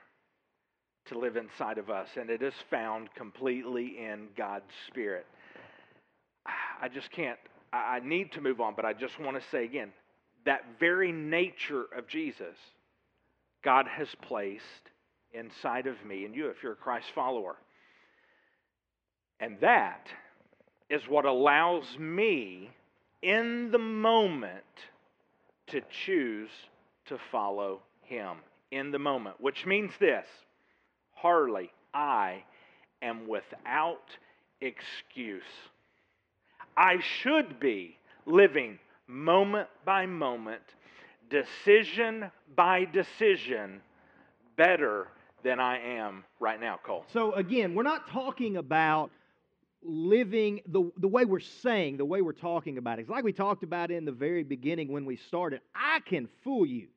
to 1.07 1.19
live 1.19 1.37
inside 1.37 1.79
of 1.79 1.91
us, 1.91 2.09
and 2.17 2.31
it 2.31 2.43
is 2.43 2.55
found 2.71 3.13
completely 3.15 3.99
in 3.99 4.29
God's 4.37 4.73
Spirit. 4.87 5.27
I 6.81 6.89
just 6.89 7.11
can't, 7.11 7.39
I 7.73 8.01
need 8.03 8.33
to 8.33 8.41
move 8.41 8.61
on, 8.61 8.75
but 8.75 8.85
I 8.85 8.93
just 8.93 9.19
want 9.21 9.41
to 9.41 9.49
say 9.51 9.65
again 9.65 9.93
that 10.47 10.65
very 10.79 11.13
nature 11.13 11.85
of 11.97 12.07
Jesus, 12.07 12.57
God 13.63 13.87
has 13.87 14.09
placed 14.23 14.65
inside 15.33 15.87
of 15.87 16.03
me 16.05 16.25
and 16.25 16.35
you 16.35 16.49
if 16.49 16.63
you're 16.63 16.73
a 16.73 16.77
Christ 16.77 17.09
follower. 17.15 17.57
And 19.39 19.59
that 19.61 20.09
is 20.89 21.03
what 21.09 21.25
allows 21.25 21.85
me 21.99 22.71
in 23.23 23.71
the 23.71 23.79
moment 23.79 24.65
to 25.71 25.81
choose 26.05 26.51
to 27.07 27.19
follow 27.31 27.81
him 28.03 28.37
in 28.71 28.91
the 28.91 28.99
moment, 28.99 29.37
which 29.41 29.67
means 29.67 29.93
this 29.99 30.27
Harley, 31.15 31.71
I 31.93 32.45
am 33.03 33.29
without 33.29 34.03
excuse. 34.61 35.43
I 36.77 37.01
should 37.01 37.61
be 37.61 37.97
living 38.27 38.79
moment 39.07 39.69
by 39.85 40.07
moment, 40.07 40.63
decision 41.29 42.31
by 42.57 42.85
decision, 42.85 43.81
better 44.57 45.09
than 45.43 45.59
I 45.59 45.79
am 45.79 46.25
right 46.39 46.61
now, 46.61 46.79
Cole. 46.85 47.05
So, 47.13 47.33
again, 47.33 47.75
we're 47.75 47.83
not 47.83 48.09
talking 48.09 48.57
about 48.57 49.11
living 49.83 50.61
the, 50.67 50.91
the 50.99 51.09
way 51.09 51.25
we're 51.25 51.41
saying, 51.41 51.97
the 51.97 52.05
way 52.05 52.23
we're 52.23 52.33
talking 52.33 52.79
about 52.79 52.99
it. 52.99 53.03
It's 53.03 53.11
like 53.11 53.25
we 53.25 53.33
talked 53.33 53.63
about 53.63 53.91
in 53.91 54.05
the 54.05 54.13
very 54.13 54.43
beginning 54.43 54.93
when 54.93 55.05
we 55.05 55.17
started. 55.17 55.61
I 55.75 56.01
can 56.01 56.29
fool 56.45 56.67
you 56.67 56.89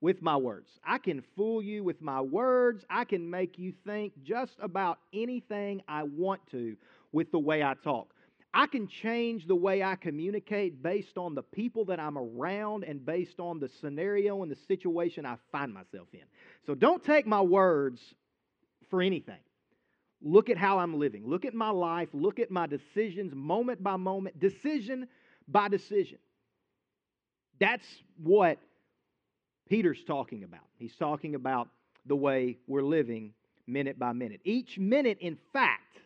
with 0.00 0.22
my 0.22 0.36
words. 0.36 0.70
I 0.84 0.98
can 0.98 1.22
fool 1.36 1.62
you 1.62 1.84
with 1.84 2.00
my 2.00 2.20
words. 2.20 2.84
I 2.88 3.04
can 3.04 3.28
make 3.28 3.58
you 3.58 3.72
think 3.84 4.12
just 4.22 4.54
about 4.60 4.98
anything 5.12 5.82
I 5.88 6.04
want 6.04 6.40
to 6.52 6.76
with 7.12 7.30
the 7.32 7.38
way 7.38 7.62
I 7.62 7.74
talk. 7.74 8.14
I 8.52 8.66
can 8.66 8.88
change 8.88 9.46
the 9.46 9.54
way 9.54 9.82
I 9.82 9.94
communicate 9.94 10.82
based 10.82 11.16
on 11.16 11.34
the 11.34 11.42
people 11.42 11.84
that 11.86 12.00
I'm 12.00 12.18
around 12.18 12.84
and 12.84 13.04
based 13.04 13.38
on 13.38 13.60
the 13.60 13.68
scenario 13.80 14.42
and 14.42 14.50
the 14.50 14.58
situation 14.66 15.24
I 15.24 15.36
find 15.52 15.72
myself 15.72 16.08
in. 16.12 16.24
So 16.66 16.74
don't 16.74 17.04
take 17.04 17.26
my 17.26 17.40
words 17.40 18.00
for 18.88 19.02
anything. 19.02 19.38
Look 20.22 20.50
at 20.50 20.58
how 20.58 20.78
I'm 20.78 20.98
living. 20.98 21.26
Look 21.26 21.44
at 21.44 21.54
my 21.54 21.70
life. 21.70 22.08
Look 22.12 22.38
at 22.38 22.50
my 22.50 22.66
decisions 22.66 23.32
moment 23.34 23.82
by 23.82 23.96
moment, 23.96 24.38
decision 24.38 25.08
by 25.48 25.68
decision. 25.68 26.18
That's 27.58 27.86
what 28.22 28.58
Peter's 29.68 30.02
talking 30.06 30.44
about. 30.44 30.64
He's 30.76 30.94
talking 30.96 31.34
about 31.34 31.68
the 32.06 32.16
way 32.16 32.58
we're 32.66 32.82
living 32.82 33.32
minute 33.66 33.98
by 33.98 34.12
minute. 34.12 34.40
Each 34.44 34.78
minute, 34.78 35.18
in 35.20 35.38
fact, 35.52 35.98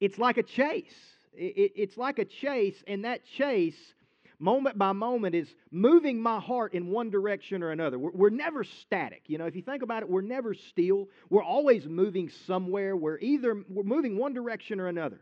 it's 0.00 0.18
like 0.18 0.38
a 0.38 0.42
chase. 0.42 0.94
It's 1.32 1.96
like 1.96 2.18
a 2.18 2.24
chase, 2.24 2.82
and 2.86 3.04
that 3.04 3.24
chase 3.24 3.94
moment 4.40 4.78
by 4.78 4.92
moment 4.92 5.34
is 5.34 5.48
moving 5.70 6.20
my 6.20 6.40
heart 6.40 6.74
in 6.74 6.88
one 6.88 7.10
direction 7.10 7.62
or 7.62 7.70
another. 7.70 7.98
We're, 7.98 8.10
we're, 8.12 8.30
never 8.30 8.64
static. 8.64 9.22
You 9.26 9.38
know, 9.38 9.46
if 9.46 9.54
you 9.54 9.62
think 9.62 9.82
about 9.82 10.02
it, 10.02 10.08
we're 10.08 10.22
never 10.22 10.54
still. 10.54 11.08
We're 11.28 11.44
always 11.44 11.86
moving 11.86 12.30
somewhere. 12.46 12.96
We're 12.96 13.18
either 13.18 13.62
we're 13.68 13.84
moving 13.84 14.16
one 14.16 14.32
direction 14.32 14.80
or 14.80 14.88
another. 14.88 15.20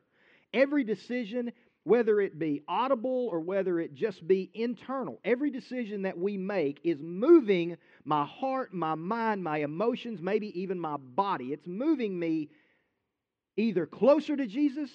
Every 0.54 0.84
decision, 0.84 1.52
whether 1.84 2.20
it 2.20 2.38
be 2.38 2.62
audible 2.68 3.28
or 3.30 3.40
whether 3.40 3.80
it 3.80 3.94
just 3.94 4.26
be 4.26 4.50
internal, 4.54 5.20
every 5.24 5.50
decision 5.50 6.02
that 6.02 6.16
we 6.16 6.36
make 6.36 6.80
is 6.84 6.98
moving 7.00 7.76
my 8.04 8.24
heart, 8.24 8.72
my 8.72 8.94
mind, 8.94 9.42
my 9.42 9.58
emotions, 9.58 10.20
maybe 10.22 10.60
even 10.60 10.78
my 10.78 10.96
body. 10.96 11.46
It's 11.46 11.66
moving 11.66 12.18
me 12.18 12.48
either 13.56 13.86
closer 13.86 14.36
to 14.36 14.46
Jesus 14.46 14.90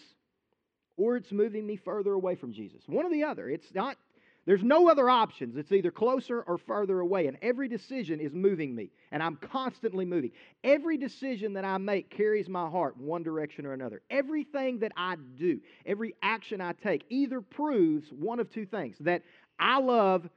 or 0.96 1.18
it's 1.18 1.32
moving 1.32 1.66
me 1.66 1.76
further 1.76 2.14
away 2.14 2.36
from 2.36 2.54
Jesus. 2.54 2.82
One 2.88 3.06
or 3.06 3.12
the 3.12 3.24
other. 3.24 3.50
It's 3.50 3.74
not 3.74 3.98
there's 4.46 4.64
no 4.64 4.90
other 4.90 5.10
options. 5.10 5.56
It's 5.56 5.72
either 5.72 5.92
closer 5.92 6.42
or 6.42 6.58
further 6.58 7.00
away. 7.00 7.28
And 7.28 7.38
every 7.42 7.70
decision 7.70 8.20
is 8.20 8.34
moving 8.34 8.76
me. 8.76 8.90
And 9.12 9.24
I'm 9.24 9.38
constantly 9.38 10.06
moving. 10.06 10.32
Every 10.64 10.98
decision 10.98 11.54
that 11.54 11.64
I 11.64 11.78
make 11.78 12.10
carries 12.10 12.50
my 12.50 12.70
heart 12.70 12.96
in 13.00 13.06
one 13.06 13.24
direction 13.24 13.66
or 13.66 13.74
another. 13.74 14.02
Everything 14.10 14.80
that 14.80 14.92
I 14.98 15.16
do, 15.38 15.62
every 15.86 16.14
action 16.22 16.60
I 16.60 16.74
take, 16.74 17.06
either 17.10 17.40
proves 17.40 18.10
one 18.12 18.40
of 18.40 18.50
two 18.52 18.66
things 18.66 18.98
that 19.00 19.22
I 19.60 19.80
love 19.80 20.28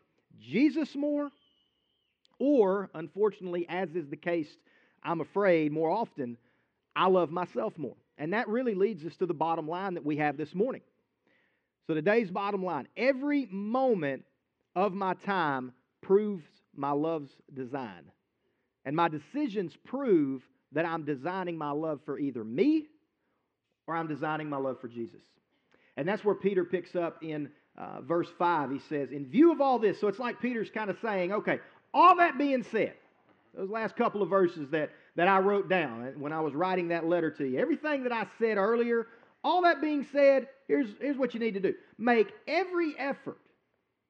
Jesus 0.41 0.95
more, 0.95 1.31
or, 2.39 2.91
unfortunately, 2.95 3.67
as 3.69 3.97
is 3.97 4.09
the 4.09 4.17
case, 4.17 4.49
I'm 5.03 5.21
afraid 5.21 5.73
more 5.73 5.91
often, 5.91 6.37
I 6.95 7.09
love 7.09 7.31
myself 7.31 7.77
more. 7.77 7.97
And 8.19 8.33
that 8.35 8.49
really 8.49 8.75
leads 8.75 9.05
us 9.05 9.17
to 9.17 9.27
the 9.27 9.35
bottom 9.35 9.69
line 9.69 9.95
that 9.95 10.05
we 10.05 10.17
have 10.19 10.37
this 10.37 10.55
morning. 10.55 10.83
So 11.87 11.95
today's 11.95 12.31
bottom 12.31 12.65
line 12.65 12.89
every 12.97 13.47
moment 13.51 14.25
of 14.75 14.93
my 14.93 15.15
time 15.15 15.73
proves 16.03 16.45
my 16.75 16.91
love's 16.91 17.31
design. 17.55 18.11
And 18.85 18.95
my 18.95 19.09
decisions 19.09 19.77
prove 19.85 20.43
that 20.73 20.85
I'm 20.85 21.05
designing 21.05 21.57
my 21.57 21.71
love 21.71 22.01
for 22.05 22.19
either 22.19 22.45
me 22.45 22.87
or 23.87 23.97
I'm 23.97 24.09
designing 24.09 24.49
my 24.49 24.57
love 24.57 24.81
for 24.81 24.89
Jesus. 24.89 25.21
And 25.97 26.07
that's 26.07 26.25
where 26.25 26.35
Peter 26.35 26.65
picks 26.65 26.95
up 26.95 27.23
in 27.23 27.49
uh, 27.79 28.01
verse 28.03 28.29
5. 28.39 28.71
He 28.71 28.81
says, 28.89 29.11
In 29.11 29.27
view 29.27 29.53
of 29.53 29.61
all 29.61 29.79
this, 29.79 30.01
so 30.01 30.09
it's 30.09 30.19
like 30.19 30.41
Peter's 30.41 30.71
kind 30.71 30.91
of 30.91 30.97
saying, 31.01 31.33
okay, 31.33 31.61
all 31.95 32.17
that 32.17 32.37
being 32.37 32.65
said, 32.65 32.95
those 33.55 33.71
last 33.71 33.97
couple 33.97 34.23
of 34.23 34.29
verses 34.29 34.69
that, 34.71 34.91
that 35.15 35.29
I 35.29 35.39
wrote 35.39 35.69
down 35.69 36.13
when 36.19 36.33
I 36.33 36.41
was 36.41 36.53
writing 36.53 36.89
that 36.89 37.07
letter 37.07 37.31
to 37.31 37.45
you, 37.45 37.59
everything 37.59 38.03
that 38.03 38.13
I 38.13 38.27
said 38.39 38.59
earlier 38.59 39.07
all 39.47 39.63
that 39.63 39.81
being 39.81 40.05
said, 40.13 40.49
here's, 40.67 40.89
here's 41.01 41.17
what 41.17 41.33
you 41.33 41.39
need 41.39 41.55
to 41.55 41.61
do 41.61 41.73
make 41.99 42.27
every 42.49 42.95
effort 42.99 43.39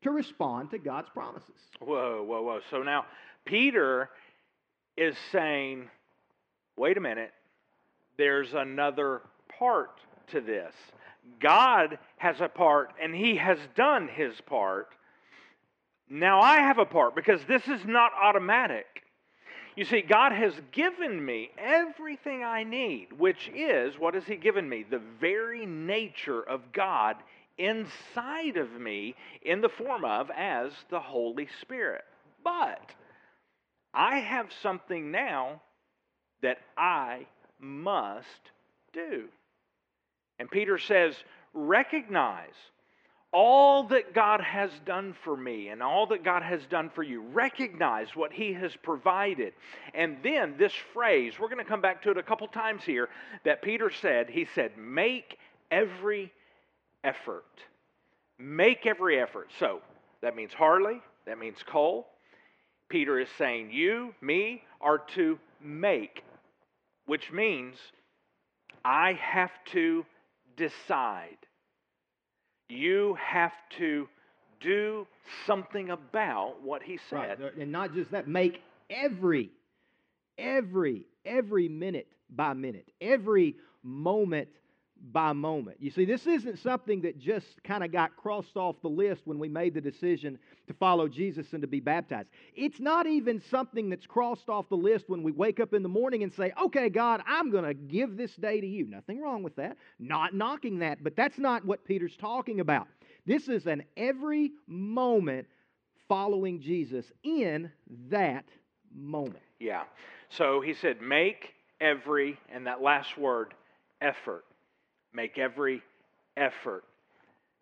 to 0.03 0.11
respond 0.11 0.71
to 0.71 0.79
God's 0.79 1.11
promises. 1.11 1.51
Whoa, 1.79 2.23
whoa, 2.23 2.43
whoa. 2.43 2.61
So 2.71 2.83
now 2.83 3.05
Peter 3.45 4.09
is 4.97 5.15
saying, 5.33 5.91
wait 6.77 6.97
a 6.97 7.01
minute, 7.03 7.33
there's 8.17 8.55
another 8.55 9.21
part 9.59 10.01
to 10.29 10.41
this. 10.41 10.73
God 11.39 11.99
has 12.17 12.41
a 12.41 12.49
part, 12.49 12.95
and 13.03 13.15
He 13.15 13.37
has 13.37 13.59
done 13.77 14.09
His 14.09 14.33
part. 14.47 14.89
Now 16.09 16.41
I 16.41 16.61
have 16.61 16.79
a 16.79 16.87
part 16.87 17.15
because 17.15 17.41
this 17.47 17.67
is 17.69 17.81
not 17.85 18.13
automatic. 18.19 18.87
You 19.77 19.85
see, 19.85 20.01
God 20.01 20.33
has 20.33 20.55
given 20.73 21.23
me 21.23 21.51
everything 21.59 22.43
I 22.43 22.65
need, 22.65 23.13
which 23.19 23.51
is 23.55 23.99
what 23.99 24.15
has 24.15 24.25
He 24.25 24.37
given 24.37 24.67
me? 24.67 24.85
The 24.89 25.03
very 25.21 25.67
nature 25.67 26.43
of 26.43 26.73
God 26.73 27.17
inside 27.59 28.57
of 28.57 28.73
me 28.73 29.15
in 29.43 29.61
the 29.61 29.69
form 29.69 30.05
of 30.05 30.31
as 30.35 30.73
the 30.91 31.01
Holy 31.01 31.49
Spirit. 31.61 32.05
But 32.43 32.91
I 33.93 34.19
have 34.19 34.49
something 34.63 35.11
now 35.11 35.61
that 36.43 36.59
I 36.77 37.27
must 37.59 38.51
do. 38.93 39.25
And 40.39 40.51
Peter 40.51 40.79
says, 40.79 41.15
recognize 41.53 42.55
all 43.37 43.83
that 43.83 44.15
God 44.15 44.41
has 44.41 44.71
done 44.87 45.15
for 45.23 45.37
me 45.37 45.69
and 45.69 45.83
all 45.83 46.07
that 46.07 46.25
God 46.25 46.43
has 46.43 46.65
done 46.71 46.89
for 46.89 47.03
you. 47.03 47.21
Recognize 47.21 48.17
what 48.17 48.33
He 48.33 48.55
has 48.55 48.75
provided. 48.83 49.53
And 49.93 50.17
then 50.23 50.55
this 50.57 50.73
phrase, 50.95 51.35
we're 51.39 51.51
going 51.51 51.63
to 51.63 51.71
come 51.71 51.83
back 51.83 52.03
to 52.05 52.11
it 52.11 52.17
a 52.17 52.23
couple 52.23 52.49
times 52.49 52.83
here, 52.83 53.11
that 53.45 53.61
Peter 53.61 53.91
said, 53.91 54.31
He 54.31 54.47
said, 54.55 54.79
make 54.79 55.37
every 55.71 56.33
effort. 57.05 57.45
Make 58.39 58.87
every 58.87 59.21
effort. 59.21 59.51
So 59.59 59.83
that 60.23 60.35
means 60.35 60.55
Harley, 60.55 61.03
that 61.27 61.39
means 61.39 61.59
Cole. 61.63 62.07
Peter 62.89 63.21
is 63.21 63.29
saying, 63.37 63.71
you, 63.71 64.15
me, 64.23 64.63
are 64.81 65.03
to 65.15 65.39
make, 65.61 66.25
which 67.05 67.31
means 67.31 67.77
I 68.83 69.13
have 69.13 69.53
to 69.73 70.07
decide 70.57 71.37
you 72.69 73.17
have 73.21 73.53
to 73.79 74.09
do 74.61 75.07
something 75.47 75.91
about 75.91 76.63
what 76.63 76.83
he 76.83 76.99
said. 77.11 77.41
Right. 77.41 77.57
And 77.57 77.71
not 77.73 77.95
just 77.95 78.11
that, 78.11 78.27
make 78.29 78.63
every, 78.91 79.51
every, 80.39 81.07
every 81.25 81.69
minute 81.69 82.09
by 82.31 82.55
minute, 82.55 82.89
every 83.01 83.57
moment 83.83 84.49
by 85.13 85.33
moment. 85.33 85.77
You 85.81 85.91
see, 85.91 86.05
this 86.05 86.27
isn't 86.27 86.59
something 86.59 87.03
that 87.03 87.19
just 87.19 87.63
kind 87.63 87.85
of 87.85 87.93
got 87.93 88.17
crossed 88.17 88.57
off 88.57 88.77
the 88.83 88.89
list 88.89 89.23
when 89.25 89.39
we 89.39 89.49
made 89.49 89.75
the 89.75 89.81
decision 89.81 90.39
to 90.67 90.75
follow 90.75 91.09
Jesus 91.09 91.53
and 91.53 91.63
to 91.63 91.69
be 91.69 91.81
baptized. 91.81 92.29
It's 92.55 92.81
not 92.81 93.07
even 93.07 93.41
something 93.51 93.89
that's 93.89 94.07
crossed 94.07 94.49
off 94.49 94.69
the 94.69 94.77
list 94.77 95.05
when 95.09 95.23
we 95.23 95.33
wake 95.33 95.61
up 95.61 95.75
in 95.75 95.83
the 95.83 95.89
morning 95.89 96.23
and 96.23 96.33
say, 96.33 96.53
okay, 96.61 96.89
God, 96.89 97.23
I'm 97.27 97.51
going 97.51 97.65
to 97.65 97.75
give 97.75 98.17
this 98.17 98.35
day 98.37 98.61
to 98.61 98.67
you. 98.67 98.87
Nothing 98.87 99.21
wrong 99.21 99.43
with 99.43 99.57
that. 99.57 99.77
Not 99.99 100.35
knocking 100.35 100.81
that, 100.81 101.05
but 101.05 101.15
that's 101.15 101.39
not 101.39 101.65
what 101.65 101.85
Peter's 101.85 102.17
talking 102.17 102.61
about. 102.61 102.89
This 103.27 103.49
is 103.49 103.67
an 103.67 103.85
every 103.97 104.53
moment 104.67 105.47
following 106.09 106.61
Jesus 106.61 107.07
in 107.23 107.71
that 108.11 108.45
moment. 108.95 109.43
Yeah. 109.61 109.85
So 110.31 110.61
he 110.61 110.75
said, 110.75 111.01
make 111.01 111.53
every, 111.81 112.39
and 112.49 112.67
that 112.67 112.83
last 112.83 113.17
word, 113.17 113.55
effort. 114.01 114.45
Make 115.17 115.39
every 115.39 115.83
effort 116.37 116.85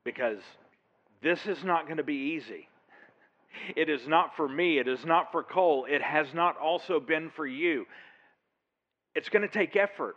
because 0.04 0.40
this 1.22 1.46
is 1.46 1.62
not 1.62 1.86
going 1.86 1.98
to 1.98 2.02
be 2.02 2.34
easy. 2.36 2.68
It 3.76 3.88
is 3.88 4.08
not 4.08 4.34
for 4.36 4.48
me. 4.48 4.78
It 4.78 4.88
is 4.88 5.04
not 5.04 5.30
for 5.30 5.44
Cole. 5.44 5.86
It 5.88 6.02
has 6.02 6.26
not 6.34 6.56
also 6.56 6.98
been 6.98 7.30
for 7.36 7.46
you. 7.46 7.86
It's 9.14 9.28
going 9.28 9.42
to 9.42 9.48
take 9.48 9.76
effort. 9.76 10.16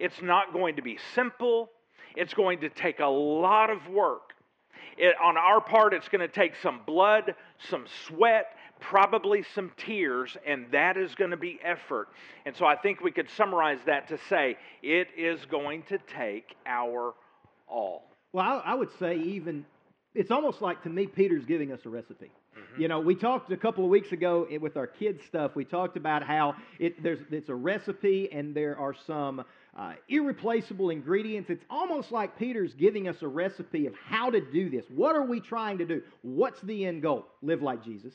It's 0.00 0.22
not 0.22 0.54
going 0.54 0.76
to 0.76 0.82
be 0.82 0.98
simple. 1.14 1.68
It's 2.16 2.32
going 2.32 2.60
to 2.60 2.70
take 2.70 3.00
a 3.00 3.06
lot 3.06 3.68
of 3.68 3.86
work. 3.88 4.32
It, 4.96 5.14
on 5.22 5.36
our 5.36 5.60
part, 5.60 5.92
it's 5.92 6.08
going 6.08 6.26
to 6.26 6.34
take 6.34 6.54
some 6.62 6.80
blood, 6.86 7.34
some 7.68 7.84
sweat, 8.06 8.46
probably 8.80 9.44
some 9.54 9.72
tears, 9.76 10.36
and 10.46 10.66
that 10.72 10.96
is 10.96 11.14
going 11.14 11.30
to 11.30 11.36
be 11.36 11.58
effort. 11.62 12.08
And 12.44 12.54
so 12.56 12.66
I 12.66 12.76
think 12.76 13.00
we 13.00 13.10
could 13.10 13.28
summarize 13.36 13.78
that 13.86 14.08
to 14.08 14.18
say 14.28 14.56
it 14.82 15.08
is 15.16 15.44
going 15.46 15.82
to 15.84 15.98
take 16.16 16.54
our 16.66 17.14
all. 17.68 18.04
Well, 18.32 18.62
I, 18.64 18.72
I 18.72 18.74
would 18.74 18.90
say 18.98 19.16
even 19.16 19.64
it's 20.14 20.30
almost 20.30 20.62
like 20.62 20.82
to 20.84 20.88
me 20.88 21.06
Peter's 21.06 21.44
giving 21.44 21.72
us 21.72 21.80
a 21.84 21.88
recipe. 21.90 22.30
Mm-hmm. 22.56 22.80
You 22.80 22.88
know, 22.88 23.00
we 23.00 23.14
talked 23.14 23.52
a 23.52 23.56
couple 23.56 23.84
of 23.84 23.90
weeks 23.90 24.12
ago 24.12 24.46
with 24.60 24.76
our 24.76 24.86
kids 24.86 25.20
stuff. 25.26 25.54
We 25.54 25.64
talked 25.64 25.96
about 25.96 26.22
how 26.22 26.56
it, 26.78 27.02
there's 27.02 27.18
it's 27.30 27.50
a 27.50 27.54
recipe 27.54 28.30
and 28.32 28.54
there 28.54 28.78
are 28.78 28.94
some 29.06 29.44
uh, 29.76 29.92
irreplaceable 30.08 30.90
ingredients. 30.90 31.50
It's 31.50 31.64
almost 31.68 32.12
like 32.12 32.38
Peter's 32.38 32.72
giving 32.74 33.08
us 33.08 33.16
a 33.20 33.28
recipe 33.28 33.86
of 33.86 33.94
how 34.08 34.30
to 34.30 34.40
do 34.40 34.70
this. 34.70 34.86
What 34.88 35.16
are 35.16 35.26
we 35.26 35.40
trying 35.40 35.78
to 35.78 35.84
do? 35.84 36.02
What's 36.22 36.60
the 36.62 36.86
end 36.86 37.02
goal? 37.02 37.26
Live 37.42 37.62
like 37.62 37.84
Jesus. 37.84 38.14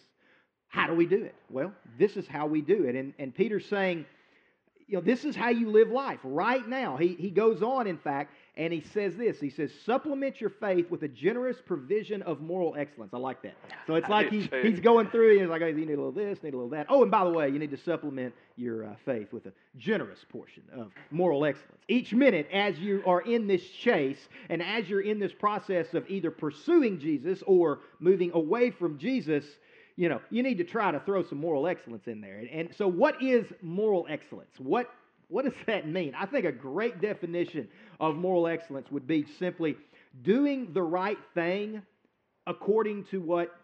How 0.72 0.88
do 0.88 0.96
we 0.96 1.06
do 1.06 1.24
it? 1.24 1.36
Well, 1.50 1.74
this 2.00 2.18
is 2.18 2.28
how 2.28 2.48
we 2.48 2.62
do 2.62 2.86
it. 2.86 2.96
And, 2.96 3.14
and 3.20 3.36
Peter's 3.36 3.66
saying, 3.66 4.06
you 4.88 4.98
know, 4.98 5.04
this 5.04 5.24
is 5.24 5.38
how 5.38 5.50
you 5.50 5.70
live 5.70 5.90
life 5.90 6.20
right 6.24 6.68
now. 6.68 6.98
He, 6.98 7.10
he 7.10 7.30
goes 7.30 7.62
on, 7.62 7.88
in 7.88 7.98
fact, 7.98 8.34
and 8.58 8.74
he 8.74 8.82
says 8.82 9.16
this. 9.16 9.40
He 9.40 9.50
says, 9.50 9.72
supplement 9.86 10.42
your 10.42 10.50
faith 10.50 10.90
with 10.92 11.04
a 11.04 11.08
generous 11.08 11.58
provision 11.66 12.22
of 12.24 12.42
moral 12.42 12.76
excellence. 12.78 13.14
I 13.14 13.18
like 13.18 13.42
that. 13.44 13.56
So 13.88 13.96
it's 13.96 14.10
like 14.10 14.30
he, 14.30 14.50
he's 14.62 14.82
going 14.82 15.10
through, 15.10 15.32
and 15.32 15.42
he's 15.42 15.50
like, 15.50 15.62
oh, 15.62 15.68
you 15.68 15.86
need 15.86 15.94
a 15.94 16.02
little 16.02 16.12
this, 16.12 16.44
need 16.44 16.54
a 16.54 16.58
little 16.58 16.72
that. 16.72 16.88
Oh, 16.90 17.04
and 17.04 17.12
by 17.12 17.24
the 17.24 17.30
way, 17.30 17.48
you 17.48 17.58
need 17.58 17.72
to 17.72 17.78
supplement 17.78 18.34
your 18.58 18.86
uh, 18.86 18.96
faith 19.06 19.32
with 19.32 19.46
a 19.46 19.54
generous 19.78 20.26
portion 20.30 20.64
of 20.74 20.92
moral 21.10 21.46
excellence. 21.46 21.82
Each 21.88 22.14
minute, 22.14 22.50
as 22.52 22.78
you 22.78 23.02
are 23.06 23.22
in 23.22 23.48
this 23.48 23.66
chase, 23.70 24.28
and 24.50 24.62
as 24.62 24.90
you're 24.90 25.02
in 25.02 25.20
this 25.20 25.32
process 25.32 25.94
of 25.94 26.10
either 26.10 26.32
pursuing 26.32 27.00
Jesus 27.00 27.42
or 27.48 27.80
moving 28.00 28.32
away 28.34 28.72
from 28.72 28.98
Jesus, 28.98 29.46
you 30.02 30.10
know, 30.10 30.20
you 30.32 30.42
need 30.42 30.58
to 30.58 30.64
try 30.64 30.90
to 30.90 31.00
throw 31.00 31.22
some 31.22 31.38
moral 31.38 31.68
excellence 31.68 32.08
in 32.08 32.22
there. 32.22 32.44
And, 32.52 32.74
so, 32.76 32.88
what 32.88 33.22
is 33.22 33.46
moral 33.62 34.08
excellence? 34.10 34.50
What 34.58 34.90
what 35.28 35.46
does 35.46 35.54
that 35.68 35.88
mean? 35.88 36.16
I 36.18 36.26
think 36.26 36.44
a 36.44 36.52
great 36.52 37.00
definition 37.00 37.68
of 38.00 38.16
moral 38.16 38.48
excellence 38.48 38.90
would 38.90 39.06
be 39.06 39.28
simply 39.38 39.78
doing 40.24 40.74
the 40.74 40.82
right 40.82 41.20
thing 41.36 41.84
according 42.48 43.04
to 43.12 43.22
what 43.22 43.56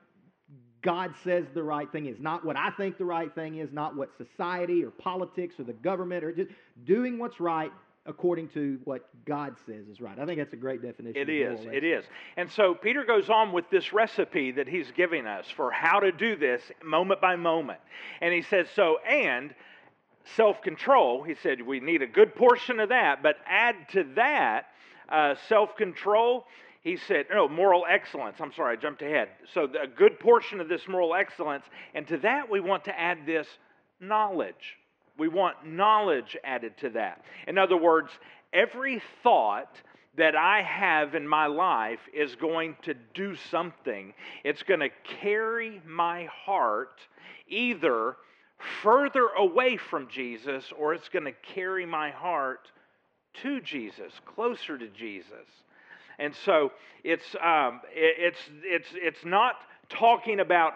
God 0.84 1.16
says 1.24 1.46
the 1.56 1.64
right 1.64 1.92
thing 1.92 2.06
is. 2.06 2.20
Not 2.20 2.46
what 2.46 2.56
I 2.56 2.70
think 2.70 3.00
the 3.00 3.06
right 3.06 3.34
thing 3.34 3.58
is, 3.58 3.72
not 3.74 3.98
what 3.98 4.12
society 4.16 4.86
or 4.86 4.92
politics 4.92 5.60
or 5.60 5.64
the 5.64 5.74
government 5.74 6.24
or 6.24 6.32
just 6.32 6.52
doing 6.86 7.18
what's 7.18 7.40
right 7.40 7.72
according 8.08 8.48
to 8.50 8.80
what 8.86 9.08
God 9.26 9.56
says 9.66 9.88
is 9.88 10.00
right. 10.00 10.18
I 10.18 10.26
think 10.26 10.40
that's 10.40 10.54
a 10.54 10.58
great 10.58 10.82
definition. 10.82 11.22
It 11.22 11.30
is. 11.30 11.60
It 11.66 11.84
is. 11.84 12.06
And 12.38 12.50
so 12.50 12.74
Peter 12.74 13.04
goes 13.04 13.30
on 13.30 13.52
with 13.52 13.70
this 13.70 13.92
recipe 13.92 14.52
that 14.52 14.68
he's 14.68 14.90
giving 14.96 15.28
us 15.28 15.46
for 15.56 15.70
how 15.70 16.00
to 16.00 16.12
do 16.12 16.38
this 16.38 16.62
moment 16.84 17.20
by 17.20 17.36
moment. 17.36 17.80
And 18.22 18.34
he 18.34 18.42
says, 18.42 18.68
so, 18.74 18.98
and 19.00 19.54
self 20.36 20.62
control, 20.62 21.22
he 21.24 21.36
said, 21.36 21.62
we 21.62 21.80
need 21.80 22.02
a 22.02 22.08
good 22.08 22.34
portion 22.34 22.80
of 22.80 22.90
that, 22.90 23.22
but 23.22 23.36
add 23.46 23.76
to 23.92 24.06
that 24.16 24.68
uh, 25.10 25.36
self 25.48 25.76
control. 25.76 26.46
He 26.82 26.96
said, 26.96 27.26
no, 27.30 27.50
moral 27.50 27.86
excellence. 27.90 28.38
I'm 28.40 28.54
sorry, 28.54 28.78
I 28.78 28.80
jumped 28.80 29.02
ahead. 29.02 29.28
So, 29.54 29.66
a 29.66 29.88
good 29.88 30.20
portion 30.22 30.62
of 30.62 30.70
this 30.70 30.88
moral 30.88 31.14
excellence, 31.14 31.66
and 31.94 32.08
to 32.08 32.18
that 32.20 32.50
we 32.50 32.62
want 32.62 32.86
to 32.86 32.98
add 32.98 33.26
this 33.26 33.48
knowledge. 34.00 34.78
We 35.18 35.28
want 35.28 35.66
knowledge 35.66 36.38
added 36.44 36.78
to 36.80 36.90
that. 36.92 37.24
In 37.48 37.58
other 37.58 37.78
words, 37.78 38.12
every 38.54 39.02
thought 39.24 39.76
that 40.18 40.36
I 40.36 40.62
have 40.64 41.16
in 41.16 41.28
my 41.28 41.46
life 41.46 42.00
is 42.14 42.36
going 42.36 42.76
to 42.84 42.96
do 43.14 43.36
something. 43.52 44.14
It's 44.44 44.64
going 44.64 44.80
to 44.80 44.90
carry 45.22 45.82
my 45.86 46.26
heart 46.26 47.00
either 47.48 48.18
further 48.82 49.28
away 49.38 49.78
from 49.78 50.08
Jesus 50.08 50.66
or 50.78 50.94
it's 50.94 51.10
going 51.10 51.26
to 51.26 51.36
carry 51.54 51.86
my 51.86 52.10
heart 52.10 52.72
to 53.44 53.62
Jesus, 53.62 54.12
closer 54.26 54.78
to 54.78 54.88
Jesus. 54.88 55.48
And 56.20 56.34
so 56.46 56.72
it's, 57.04 57.36
um, 57.44 57.82
it's, 57.94 58.40
it's, 58.64 58.88
it's 58.94 59.24
not 59.24 59.56
talking 59.90 60.40
about 60.40 60.74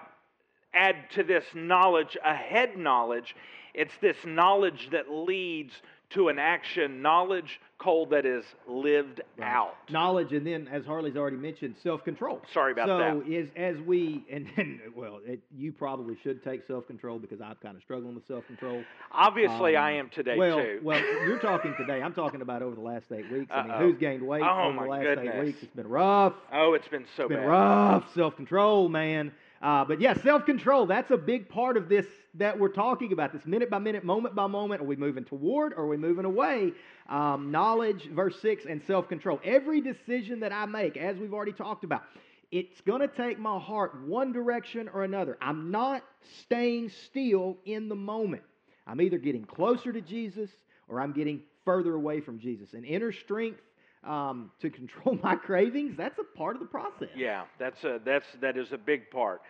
add 0.73 0.95
to 1.12 1.23
this 1.23 1.43
knowledge 1.54 2.17
a 2.23 2.36
head 2.36 2.77
knowledge. 2.77 3.36
It's 3.73 3.93
this 4.01 4.17
knowledge 4.25 4.89
that 4.91 5.12
leads 5.12 5.73
to 6.12 6.27
an 6.27 6.39
action, 6.39 7.01
knowledge, 7.01 7.60
Cole, 7.77 8.05
that 8.07 8.25
is 8.25 8.43
lived 8.67 9.21
right. 9.38 9.47
out. 9.47 9.75
Knowledge, 9.89 10.34
and 10.34 10.45
then, 10.45 10.67
as 10.71 10.86
Harley's 10.86 11.15
already 11.15 11.38
mentioned, 11.38 11.75
self 11.81 12.03
control. 12.03 12.41
Sorry 12.53 12.73
about 12.73 12.88
so 12.88 12.97
that. 12.97 13.25
So, 13.25 13.31
is, 13.31 13.49
as 13.55 13.77
we, 13.86 14.23
and, 14.31 14.47
and 14.57 14.79
well, 14.95 15.19
it, 15.25 15.39
you 15.57 15.71
probably 15.71 16.15
should 16.21 16.43
take 16.43 16.67
self 16.67 16.86
control 16.86 17.17
because 17.17 17.41
I'm 17.41 17.55
kind 17.55 17.75
of 17.75 17.81
struggling 17.81 18.13
with 18.13 18.27
self 18.27 18.45
control. 18.45 18.84
Obviously, 19.12 19.75
um, 19.75 19.84
I 19.84 19.91
am 19.93 20.10
today, 20.10 20.38
well, 20.38 20.60
too. 20.60 20.79
well, 20.84 20.99
you're 20.99 21.39
talking 21.39 21.73
today. 21.77 22.01
I'm 22.01 22.13
talking 22.13 22.41
about 22.41 22.62
over 22.62 22.75
the 22.75 22.81
last 22.81 23.05
eight 23.12 23.31
weeks. 23.31 23.49
I 23.51 23.63
mean, 23.63 23.77
who's 23.77 23.97
gained 23.97 24.21
weight 24.21 24.43
oh, 24.43 24.69
over 24.69 24.84
the 24.84 24.89
last 24.89 25.03
goodness. 25.03 25.34
eight 25.34 25.43
weeks? 25.43 25.60
It's 25.63 25.75
been 25.75 25.88
rough. 25.88 26.34
Oh, 26.53 26.73
it's 26.73 26.88
been 26.88 27.05
so 27.15 27.23
it's 27.23 27.29
been 27.29 27.39
bad. 27.39 27.47
rough. 27.47 28.13
Self 28.13 28.36
control, 28.36 28.89
man. 28.89 29.31
Uh, 29.62 29.86
but 29.86 30.02
yeah, 30.02 30.13
self 30.21 30.45
control, 30.45 30.86
that's 30.86 31.12
a 31.12 31.17
big 31.17 31.47
part 31.47 31.78
of 31.78 31.88
this 31.88 32.06
that 32.36 32.58
we're 32.58 32.69
talking 32.69 33.12
about 33.12 33.32
this 33.32 33.45
minute 33.45 33.69
by 33.69 33.78
minute, 33.78 34.04
moment 34.04 34.34
by 34.34 34.47
moment. 34.47 34.82
Are 34.82 34.86
we 34.86 34.95
moving 34.95 35.24
toward 35.24 35.74
or 35.74 35.84
are 35.84 35.88
we 35.88 35.97
moving 35.97 36.26
away? 36.26 36.71
Um, 37.10 37.52
knowledge, 37.52 38.10
verse 38.10 38.39
6, 38.41 38.65
and 38.65 38.82
self 38.84 39.08
control. 39.08 39.39
Every 39.43 39.82
decision 39.82 40.39
that 40.39 40.52
I 40.52 40.65
make, 40.65 40.97
as 40.97 41.17
we've 41.17 41.34
already 41.34 41.52
talked 41.52 41.84
about, 41.84 42.04
it's 42.52 42.82
going 42.82 43.02
to 43.02 43.08
take 43.08 43.39
my 43.39 43.60
heart 43.60 44.02
one 44.06 44.34
direction 44.34 44.89
or 44.93 45.04
another. 45.04 45.38
I'm 45.41 45.71
not 45.71 46.04
staying 46.39 46.89
still 46.89 47.58
in 47.65 47.88
the 47.88 47.95
moment. 47.95 48.43
I'm 48.88 49.00
either 49.00 49.17
getting 49.17 49.45
closer 49.45 49.93
to 49.93 50.02
Jesus 50.02 50.50
or 50.88 51.00
I'm 51.00 51.13
getting 51.13 51.43
further 51.63 51.93
away 51.93 52.19
from 52.19 52.39
Jesus. 52.39 52.74
And 52.74 52.84
inner 52.84 53.12
strength 53.12 53.62
um, 54.03 54.51
to 54.61 54.69
control 54.69 55.17
my 55.23 55.35
cravings, 55.35 55.95
that's 55.97 56.19
a 56.19 56.37
part 56.37 56.55
of 56.55 56.61
the 56.61 56.67
process. 56.67 57.09
Yeah, 57.15 57.43
that's 57.59 57.83
a, 57.83 57.99
that's, 58.03 58.27
that 58.41 58.57
is 58.57 58.71
a 58.71 58.77
big 58.77 59.09
part. 59.11 59.41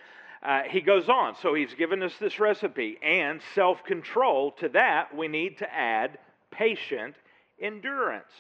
Uh, 0.44 0.64
he 0.64 0.82
goes 0.82 1.08
on, 1.08 1.36
so 1.42 1.54
he's 1.54 1.74
given 1.76 2.02
us 2.02 2.14
this 2.20 2.40
recipe 2.40 2.98
and 3.04 3.40
self 3.54 3.84
control. 3.84 4.52
To 4.60 4.70
that, 4.70 5.16
we 5.16 5.28
need 5.28 5.60
to 5.60 5.72
add 5.72 6.18
patient 6.50 7.16
endurance. 7.62 8.32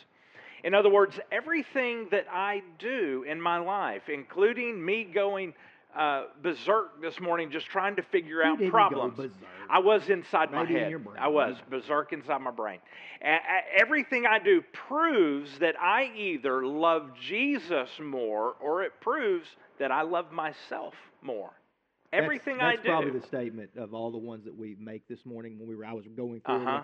In 0.63 0.73
other 0.73 0.89
words, 0.89 1.19
everything 1.31 2.07
that 2.11 2.25
I 2.31 2.63
do 2.79 3.23
in 3.27 3.39
my 3.39 3.57
life, 3.57 4.09
including 4.09 4.83
me 4.83 5.03
going 5.03 5.53
uh, 5.97 6.23
berserk 6.41 7.01
this 7.01 7.19
morning 7.19 7.51
just 7.51 7.65
trying 7.67 7.95
to 7.97 8.01
figure 8.03 8.43
out 8.43 8.59
problems. 8.69 9.19
I 9.69 9.79
was 9.79 10.09
inside 10.09 10.51
my 10.51 10.61
in 10.61 10.67
head. 10.67 11.03
brain. 11.03 11.17
I 11.19 11.27
was 11.27 11.55
berserk 11.69 12.13
inside 12.13 12.39
my 12.41 12.51
brain. 12.51 12.79
A- 13.21 13.79
everything 13.79 14.25
I 14.25 14.39
do 14.39 14.61
proves 14.73 15.57
that 15.59 15.75
I 15.79 16.11
either 16.15 16.65
love 16.65 17.11
Jesus 17.21 17.89
more 18.01 18.55
or 18.61 18.83
it 18.83 18.93
proves 19.01 19.47
that 19.79 19.91
I 19.91 20.01
love 20.03 20.31
myself 20.31 20.93
more. 21.21 21.51
Everything 22.13 22.57
that's, 22.57 22.65
I 22.67 22.71
do. 22.75 22.77
That's 22.83 22.87
probably 22.87 23.19
the 23.19 23.25
statement 23.27 23.69
of 23.77 23.93
all 23.93 24.11
the 24.11 24.17
ones 24.17 24.43
that 24.45 24.55
we 24.57 24.75
make 24.79 25.07
this 25.07 25.25
morning 25.25 25.57
when 25.59 25.67
we 25.69 25.75
were 25.75 25.85
I 25.85 25.93
was 25.93 26.05
going 26.15 26.41
through. 26.45 26.55
uh-huh. 26.67 26.81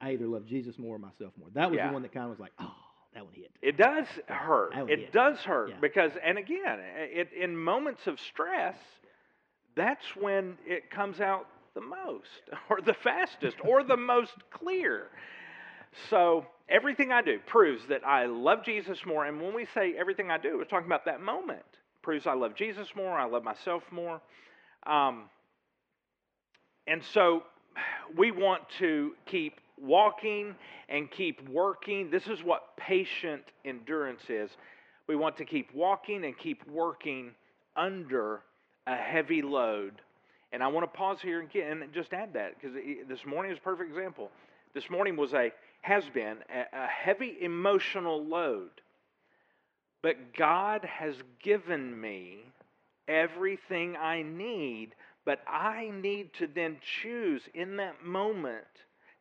I 0.00 0.12
either 0.12 0.26
love 0.26 0.46
Jesus 0.46 0.78
more 0.78 0.94
or 0.96 0.98
myself 0.98 1.32
more. 1.38 1.48
That 1.54 1.70
was 1.70 1.76
Yeah. 1.78 1.88
the 1.88 1.92
one 1.92 2.02
that 2.02 2.12
kind 2.12 2.24
of 2.24 2.30
was 2.30 2.38
like, 2.38 2.52
oh, 2.60 2.74
that 3.14 3.24
one 3.24 3.34
hit. 3.34 3.50
It 3.62 3.76
does 3.76 4.06
hurt. 4.26 4.72
It 4.88 4.98
hit. 4.98 5.12
does 5.12 5.38
hurt 5.38 5.70
Yeah. 5.70 5.76
because, 5.80 6.12
and 6.24 6.38
again, 6.38 6.78
it, 6.80 7.30
in 7.32 7.56
moments 7.56 8.06
of 8.06 8.20
stress, 8.20 8.76
that's 9.76 10.04
when 10.16 10.58
it 10.66 10.90
comes 10.90 11.20
out 11.20 11.46
the 11.74 11.80
most, 11.80 12.28
or 12.70 12.80
the 12.80 12.94
fastest, 12.94 13.56
or 13.64 13.82
the 13.82 13.96
most 13.96 14.34
clear. 14.50 15.08
So 16.10 16.46
everything 16.68 17.12
I 17.12 17.22
do 17.22 17.38
proves 17.46 17.82
that 17.88 18.06
I 18.06 18.26
love 18.26 18.64
Jesus 18.64 18.98
more. 19.06 19.24
And 19.24 19.40
when 19.40 19.54
we 19.54 19.66
say 19.74 19.94
everything 19.98 20.30
I 20.30 20.38
do, 20.38 20.58
we're 20.58 20.64
talking 20.64 20.86
about 20.86 21.06
that 21.06 21.20
moment. 21.20 21.62
Proves 22.02 22.26
I 22.26 22.34
love 22.34 22.54
Jesus 22.54 22.88
more. 22.94 23.18
I 23.18 23.24
love 23.26 23.42
myself 23.42 23.82
more. 23.90 24.20
Um, 24.86 25.24
and 26.86 27.02
so 27.12 27.42
we 28.16 28.30
want 28.30 28.62
to 28.78 29.12
keep 29.26 29.60
walking 29.82 30.54
and 30.88 31.10
keep 31.10 31.48
working. 31.48 32.10
This 32.10 32.26
is 32.26 32.42
what 32.42 32.76
patient 32.76 33.42
endurance 33.64 34.22
is. 34.28 34.50
We 35.06 35.16
want 35.16 35.36
to 35.38 35.44
keep 35.44 35.74
walking 35.74 36.24
and 36.24 36.36
keep 36.36 36.66
working 36.68 37.32
under 37.76 38.42
a 38.86 38.96
heavy 38.96 39.42
load. 39.42 40.00
And 40.52 40.62
I 40.62 40.68
want 40.68 40.90
to 40.90 40.96
pause 40.96 41.18
here 41.20 41.40
and, 41.40 41.54
and 41.54 41.92
just 41.92 42.12
add 42.12 42.32
that 42.34 42.60
because 42.60 42.76
this 43.08 43.24
morning 43.26 43.52
is 43.52 43.58
a 43.58 43.60
perfect 43.60 43.90
example. 43.90 44.30
This 44.74 44.88
morning 44.90 45.16
was 45.16 45.34
a 45.34 45.52
has 45.82 46.04
been 46.12 46.38
a, 46.54 46.84
a 46.84 46.86
heavy 46.86 47.36
emotional 47.40 48.24
load. 48.24 48.70
But 50.02 50.34
God 50.34 50.84
has 50.84 51.14
given 51.42 52.00
me 52.00 52.38
everything 53.08 53.96
I 53.96 54.22
need, 54.22 54.90
but 55.24 55.40
I 55.46 55.90
need 55.92 56.32
to 56.34 56.46
then 56.46 56.78
choose 57.02 57.42
in 57.54 57.76
that 57.76 58.04
moment 58.04 58.64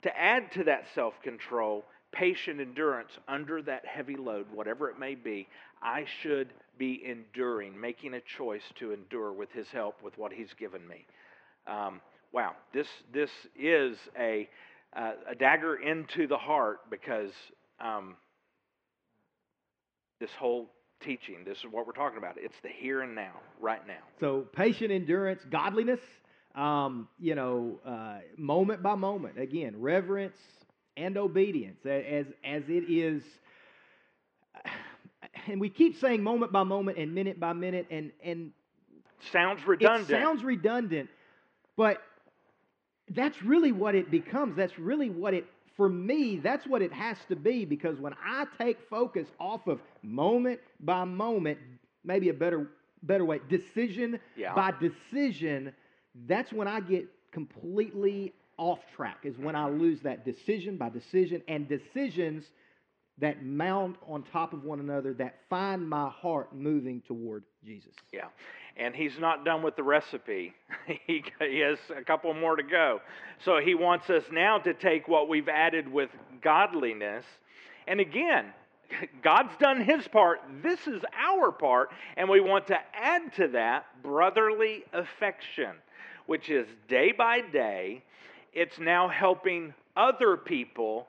to 0.07 0.17
add 0.17 0.51
to 0.53 0.63
that 0.65 0.85
self 0.95 1.13
control, 1.21 1.85
patient 2.11 2.59
endurance 2.59 3.11
under 3.27 3.61
that 3.63 3.85
heavy 3.85 4.15
load, 4.15 4.47
whatever 4.53 4.89
it 4.89 4.97
may 4.97 5.15
be. 5.15 5.47
I 5.81 6.05
should 6.21 6.53
be 6.77 7.03
enduring, 7.05 7.79
making 7.79 8.13
a 8.13 8.21
choice 8.37 8.63
to 8.79 8.93
endure 8.93 9.33
with 9.33 9.51
His 9.51 9.67
help, 9.69 10.01
with 10.01 10.17
what 10.17 10.31
He's 10.31 10.53
given 10.57 10.87
me. 10.87 11.05
Um, 11.67 12.01
wow, 12.31 12.53
this 12.73 12.87
this 13.13 13.29
is 13.59 13.97
a 14.17 14.49
uh, 14.95 15.11
a 15.29 15.35
dagger 15.35 15.75
into 15.75 16.27
the 16.27 16.37
heart 16.37 16.79
because 16.89 17.31
um, 17.79 18.15
this 20.19 20.31
whole 20.39 20.69
teaching, 21.01 21.43
this 21.45 21.57
is 21.59 21.65
what 21.69 21.85
we're 21.85 21.93
talking 21.93 22.17
about. 22.17 22.35
It's 22.37 22.55
the 22.63 22.69
here 22.69 23.01
and 23.01 23.13
now, 23.13 23.33
right 23.59 23.85
now. 23.85 24.01
So 24.19 24.47
patient 24.53 24.91
endurance, 24.91 25.41
godliness, 25.51 25.99
um, 26.57 27.07
you 27.19 27.35
know, 27.35 27.79
uh, 27.85 28.19
moment 28.37 28.83
by 28.83 28.95
moment. 28.95 29.39
Again, 29.39 29.79
reverence 29.79 30.37
and 30.97 31.17
obedience, 31.17 31.85
as 31.85 32.27
as 32.43 32.63
it 32.69 32.85
is. 32.89 33.23
And 35.47 35.61
we 35.61 35.69
keep 35.69 35.97
saying 35.99 36.23
moment 36.23 36.51
by 36.51 36.63
moment 36.63 36.97
and 36.97 37.13
minute 37.15 37.39
by 37.39 37.53
minute, 37.53 37.87
and 37.89 38.11
and 38.23 38.51
Sounds 39.31 39.65
redundant. 39.65 40.09
it 40.09 40.13
sounds 40.13 40.43
redundant, 40.43 41.09
but 41.77 42.01
that's 43.09 43.41
really 43.43 43.71
what 43.71 43.95
it 43.95 44.11
becomes. 44.11 44.55
That's 44.55 44.77
really 44.77 45.09
what 45.09 45.33
it 45.33 45.45
for 45.75 45.89
me, 45.89 46.37
that's 46.37 46.65
what 46.67 46.81
it 46.81 46.91
has 46.91 47.17
to 47.29 47.35
be 47.35 47.63
because 47.65 47.99
when 47.99 48.13
I 48.25 48.45
take 48.57 48.79
focus 48.89 49.27
off 49.39 49.67
of 49.67 49.79
moment 50.01 50.59
by 50.79 51.03
moment, 51.05 51.59
maybe 52.03 52.29
a 52.29 52.33
better 52.33 52.69
better 53.03 53.25
way, 53.25 53.39
decision 53.47 54.19
Yeah. 54.35 54.53
by 54.55 54.73
decision, 54.79 55.73
that's 56.27 56.51
when 56.51 56.67
I 56.67 56.79
get 56.79 57.07
completely 57.31 58.33
off 58.57 58.79
track. 58.95 59.19
Is 59.23 59.37
when 59.37 59.55
I 59.55 59.69
lose 59.69 59.99
that 60.01 60.25
decision 60.25 60.77
by 60.77 60.89
decision 60.89 61.41
and 61.47 61.67
decisions 61.67 62.43
that 63.19 63.43
mount 63.43 63.97
on 64.07 64.23
top 64.31 64.53
of 64.53 64.63
one 64.63 64.79
another 64.79 65.13
that 65.15 65.35
find 65.49 65.87
my 65.87 66.09
heart 66.09 66.55
moving 66.55 67.01
toward 67.07 67.43
Jesus. 67.65 67.93
Yeah. 68.13 68.25
And 68.77 68.95
he's 68.95 69.17
not 69.19 69.43
done 69.43 69.63
with 69.63 69.75
the 69.75 69.81
recipe. 69.81 70.53
he, 71.07 71.23
he 71.39 71.59
has 71.59 71.79
a 71.95 72.03
couple 72.03 72.31
more 72.35 72.55
to 72.55 72.63
go. 72.63 73.01
So 73.43 73.59
he 73.59 73.73
wants 73.73 74.09
us 74.09 74.23
now 74.31 74.59
to 74.59 74.73
take 74.75 75.07
what 75.07 75.27
we've 75.27 75.49
added 75.49 75.91
with 75.91 76.11
godliness. 76.43 77.25
And 77.87 77.99
again, 77.99 78.53
God's 79.23 79.55
done 79.59 79.81
his 79.81 80.07
part. 80.07 80.41
This 80.61 80.79
is 80.87 81.01
our 81.17 81.51
part. 81.51 81.89
And 82.17 82.29
we 82.29 82.39
want 82.39 82.67
to 82.67 82.77
add 82.93 83.33
to 83.37 83.47
that 83.49 83.85
brotherly 84.03 84.83
affection, 84.93 85.71
which 86.27 86.49
is 86.49 86.67
day 86.87 87.11
by 87.11 87.41
day, 87.41 88.03
it's 88.53 88.77
now 88.79 89.07
helping 89.07 89.73
other 89.95 90.37
people 90.37 91.07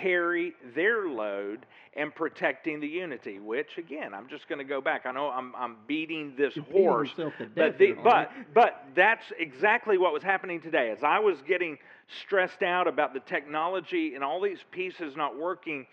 carry 0.00 0.52
their 0.74 1.08
load 1.08 1.66
and 1.94 2.14
protecting 2.14 2.78
the 2.80 2.86
unity, 2.86 3.40
which 3.40 3.78
again, 3.78 4.14
I'm 4.14 4.28
just 4.28 4.48
going 4.48 4.58
to 4.58 4.64
go 4.64 4.80
back. 4.80 5.06
I 5.06 5.12
know 5.12 5.28
I'm, 5.28 5.54
I'm 5.56 5.76
beating 5.88 6.34
this 6.36 6.54
You're 6.54 6.64
horse, 6.66 7.10
death 7.16 7.32
but, 7.56 7.78
the, 7.78 7.92
but, 8.04 8.30
but 8.54 8.84
that's 8.94 9.24
exactly 9.38 9.98
what 9.98 10.12
was 10.12 10.22
happening 10.22 10.60
today. 10.60 10.90
As 10.90 11.02
I 11.02 11.18
was 11.18 11.36
getting 11.48 11.78
stressed 12.22 12.62
out 12.62 12.86
about 12.86 13.12
the 13.14 13.20
technology 13.20 14.14
and 14.14 14.22
all 14.22 14.40
these 14.40 14.60
pieces 14.70 15.16
not 15.16 15.38
working, 15.38 15.86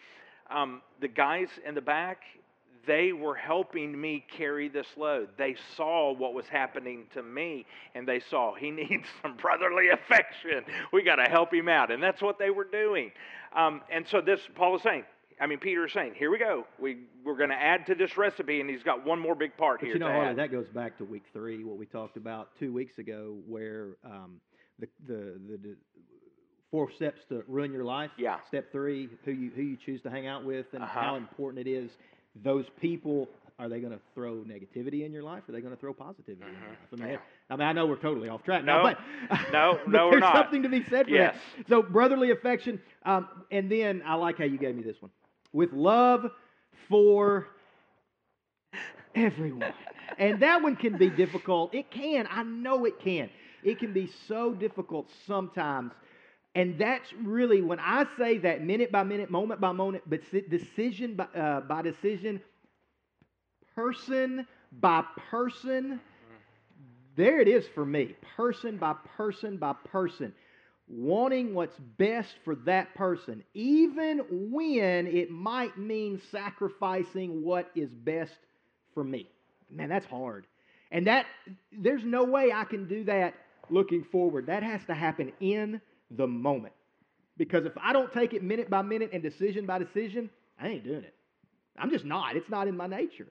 um, 0.52 0.82
the 1.02 1.08
guys 1.08 1.48
in 1.66 1.74
the 1.74 1.82
back, 1.82 2.22
they 2.88 3.12
were 3.14 3.36
helping 3.36 4.00
me 4.00 4.26
carry 4.36 4.70
this 4.70 4.88
load. 4.98 5.30
They 5.38 5.56
saw 5.76 6.14
what 6.14 6.34
was 6.34 6.46
happening 6.48 7.06
to 7.14 7.22
me, 7.22 7.66
and 7.94 8.08
they 8.08 8.20
saw 8.20 8.56
he 8.56 8.72
needs 8.84 9.06
some 9.22 9.36
brotherly 9.38 9.90
affection. 9.90 10.64
We 10.92 11.04
got 11.04 11.18
to 11.18 11.30
help 11.30 11.54
him 11.54 11.68
out, 11.70 11.92
and 11.92 12.02
that's 12.02 12.22
what 12.22 12.40
they 12.40 12.50
were 12.50 12.64
doing. 12.66 13.12
Um, 13.56 13.82
and 13.92 14.08
so 14.08 14.22
this, 14.22 14.40
Paul 14.56 14.76
is 14.78 14.82
saying. 14.82 15.04
I 15.40 15.46
mean, 15.46 15.60
Peter 15.60 15.86
is 15.86 15.94
saying, 15.94 16.14
here 16.16 16.32
we 16.32 16.40
go. 16.40 16.66
We, 16.80 16.98
we're 17.24 17.38
going 17.38 17.52
to 17.52 17.56
add 17.56 17.86
to 17.88 17.94
this 17.96 18.18
recipe, 18.18 18.60
and 18.60 18.68
he's 18.68 18.82
got 18.82 19.06
one 19.06 19.20
more 19.20 19.36
big 19.36 19.56
part 19.56 19.82
But 19.82 19.86
here 19.86 19.94
you 19.94 20.00
know, 20.00 20.08
Harley, 20.08 20.34
that 20.34 20.52
goes 20.52 20.66
back 20.70 20.98
to 20.98 21.06
week 21.06 21.26
three, 21.32 21.64
what 21.64 21.78
we 21.78 21.86
talked 21.86 22.18
about 22.18 22.50
two 22.60 22.74
weeks 22.74 22.98
ago, 22.98 23.36
where 23.48 23.98
um, 24.04 24.42
the, 24.80 24.88
the 25.06 25.40
the 25.48 25.58
the 25.62 25.76
four 26.72 26.90
steps 26.92 27.22
to 27.30 27.44
ruin 27.48 27.72
your 27.72 27.84
life. 27.84 28.10
Yeah. 28.18 28.38
Step 28.48 28.72
three, 28.72 29.10
who 29.26 29.32
you 29.32 29.52
who 29.56 29.62
you 29.62 29.78
choose 29.78 30.02
to 30.02 30.10
hang 30.10 30.26
out 30.26 30.44
with, 30.44 30.66
and 30.74 30.82
Uh-huh. 30.84 31.00
how 31.02 31.16
important 31.18 31.68
it 31.68 31.70
is. 31.70 31.92
Those 32.44 32.66
people 32.80 33.30
are 33.60 33.68
they 33.70 33.80
going 33.80 33.92
to 33.94 34.00
throw 34.14 34.36
negativity 34.44 35.04
in 35.06 35.12
your 35.12 35.24
life? 35.24 35.44
Or 35.48 35.52
are 35.52 35.56
they 35.56 35.62
going 35.62 35.74
to 35.74 35.80
throw 35.80 35.94
positivity 35.94 36.44
in 36.48 36.54
your 36.54 36.68
Mhm. 36.68 36.70
life? 36.70 36.78
I 36.94 36.96
mean, 36.96 37.10
Yeah. 37.10 37.18
I 37.50 37.56
mean, 37.56 37.68
I 37.68 37.74
know 37.74 37.86
we're 37.88 37.96
totally 37.96 38.30
off 38.30 38.44
track 38.44 38.64
No. 38.64 38.78
now, 38.78 38.84
but 38.84 39.00
No, 39.52 39.80
but 39.86 39.92
no, 39.92 40.06
we're 40.08 40.12
there's 40.12 40.22
not. 40.22 40.36
something 40.36 40.62
to 40.64 40.70
be 40.70 40.84
said 40.84 41.06
for 41.08 41.12
Yes. 41.14 41.36
that. 41.58 41.68
So 41.68 41.82
brotherly 41.82 42.32
affection, 42.32 42.80
um, 43.04 43.28
and 43.52 43.72
then 43.72 44.04
I 44.06 44.16
like 44.16 44.38
how 44.38 44.46
you 44.46 44.58
gave 44.58 44.76
me 44.76 44.84
this 44.84 45.02
one 45.02 45.12
with 45.54 45.74
love 45.74 46.30
for 46.88 47.48
everyone. 49.16 49.74
And 50.18 50.40
that 50.42 50.62
one 50.62 50.76
can 50.76 50.98
be 50.98 51.10
difficult. 51.10 51.74
It 51.74 51.92
can. 51.92 52.28
I 52.30 52.44
know 52.44 52.86
it 52.86 53.00
can. 53.00 53.30
It 53.64 53.80
can 53.80 53.94
be 53.94 54.08
so 54.28 54.54
difficult 54.54 55.10
sometimes. 55.26 55.94
And 56.56 56.80
that's 56.80 57.14
really 57.14 57.62
when 57.62 57.80
I 57.80 58.06
say 58.18 58.40
that 58.40 58.64
minute 58.64 58.92
by 58.92 59.04
minute, 59.04 59.30
moment 59.30 59.62
by 59.62 59.72
moment, 59.72 60.04
but 60.08 60.22
decision 60.50 61.16
by, 61.16 61.26
uh, 61.26 61.62
by 61.62 61.84
decision, 61.84 62.42
person 63.76 64.48
by 64.72 65.04
person, 65.30 66.00
there 67.16 67.40
it 67.40 67.48
is 67.48 67.68
for 67.76 67.86
me. 67.86 68.16
Person 68.36 68.78
by 68.78 68.96
person 69.16 69.58
by 69.58 69.74
person. 69.92 70.34
Wanting 70.88 71.54
what's 71.54 71.78
best 71.98 72.34
for 72.46 72.56
that 72.56 72.96
person, 72.96 73.44
even 73.54 74.22
when 74.30 75.06
it 75.06 75.30
might 75.30 75.78
mean 75.78 76.22
sacrificing 76.32 77.44
what 77.44 77.70
is 77.76 77.90
best 77.94 78.38
for 78.94 79.04
me. 79.04 79.30
Man, 79.70 79.90
that's 79.90 80.06
hard. 80.06 80.48
And 80.92 81.08
that 81.08 81.26
there's 81.72 82.06
no 82.06 82.24
way 82.24 82.54
I 82.54 82.64
can 82.64 82.88
do 82.88 83.04
that 83.04 83.34
looking 83.70 84.06
forward. 84.06 84.48
That 84.48 84.64
has 84.64 84.86
to 84.86 84.94
happen 84.94 85.34
in 85.42 85.82
the 86.12 86.28
moment. 86.28 86.74
Because 87.38 87.66
if 87.66 87.74
I 87.78 87.94
don't 87.94 88.12
take 88.12 88.34
it 88.34 88.44
minute 88.44 88.70
by 88.70 88.82
minute 88.82 89.12
and 89.14 89.22
decision 89.22 89.66
by 89.66 89.78
decision, 89.80 90.30
I 90.60 90.70
ain't 90.70 90.84
doing 90.84 91.04
it. 91.04 91.14
I'm 91.78 91.92
just 91.92 92.06
not. 92.06 92.36
It's 92.36 92.50
not 92.50 92.68
in 92.68 92.76
my 92.76 92.88
nature. 92.88 93.28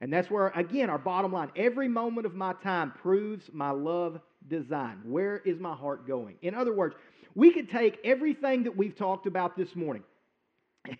And 0.00 0.12
that's 0.12 0.30
where, 0.30 0.48
again, 0.48 0.90
our 0.90 0.98
bottom 0.98 1.32
line 1.32 1.50
every 1.56 1.88
moment 1.88 2.26
of 2.26 2.34
my 2.34 2.52
time 2.62 2.92
proves 3.00 3.50
my 3.52 3.70
love 3.70 4.20
design. 4.48 5.00
Where 5.04 5.38
is 5.38 5.58
my 5.58 5.74
heart 5.74 6.06
going? 6.06 6.36
In 6.42 6.54
other 6.54 6.74
words, 6.74 6.94
we 7.34 7.52
could 7.52 7.70
take 7.70 7.98
everything 8.04 8.64
that 8.64 8.76
we've 8.76 8.96
talked 8.96 9.26
about 9.26 9.56
this 9.56 9.74
morning 9.74 10.04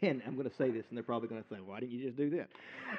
And 0.03 0.23
I'm 0.27 0.37
going 0.37 0.49
to 0.49 0.55
say 0.57 0.71
this, 0.71 0.85
and 0.89 0.97
they're 0.97 1.03
probably 1.03 1.29
going 1.29 1.43
to 1.43 1.49
say, 1.49 1.57
"Why 1.65 1.81
didn't 1.81 1.93
you 1.93 2.05
just 2.05 2.17
do 2.17 2.31
that?" 2.31 2.49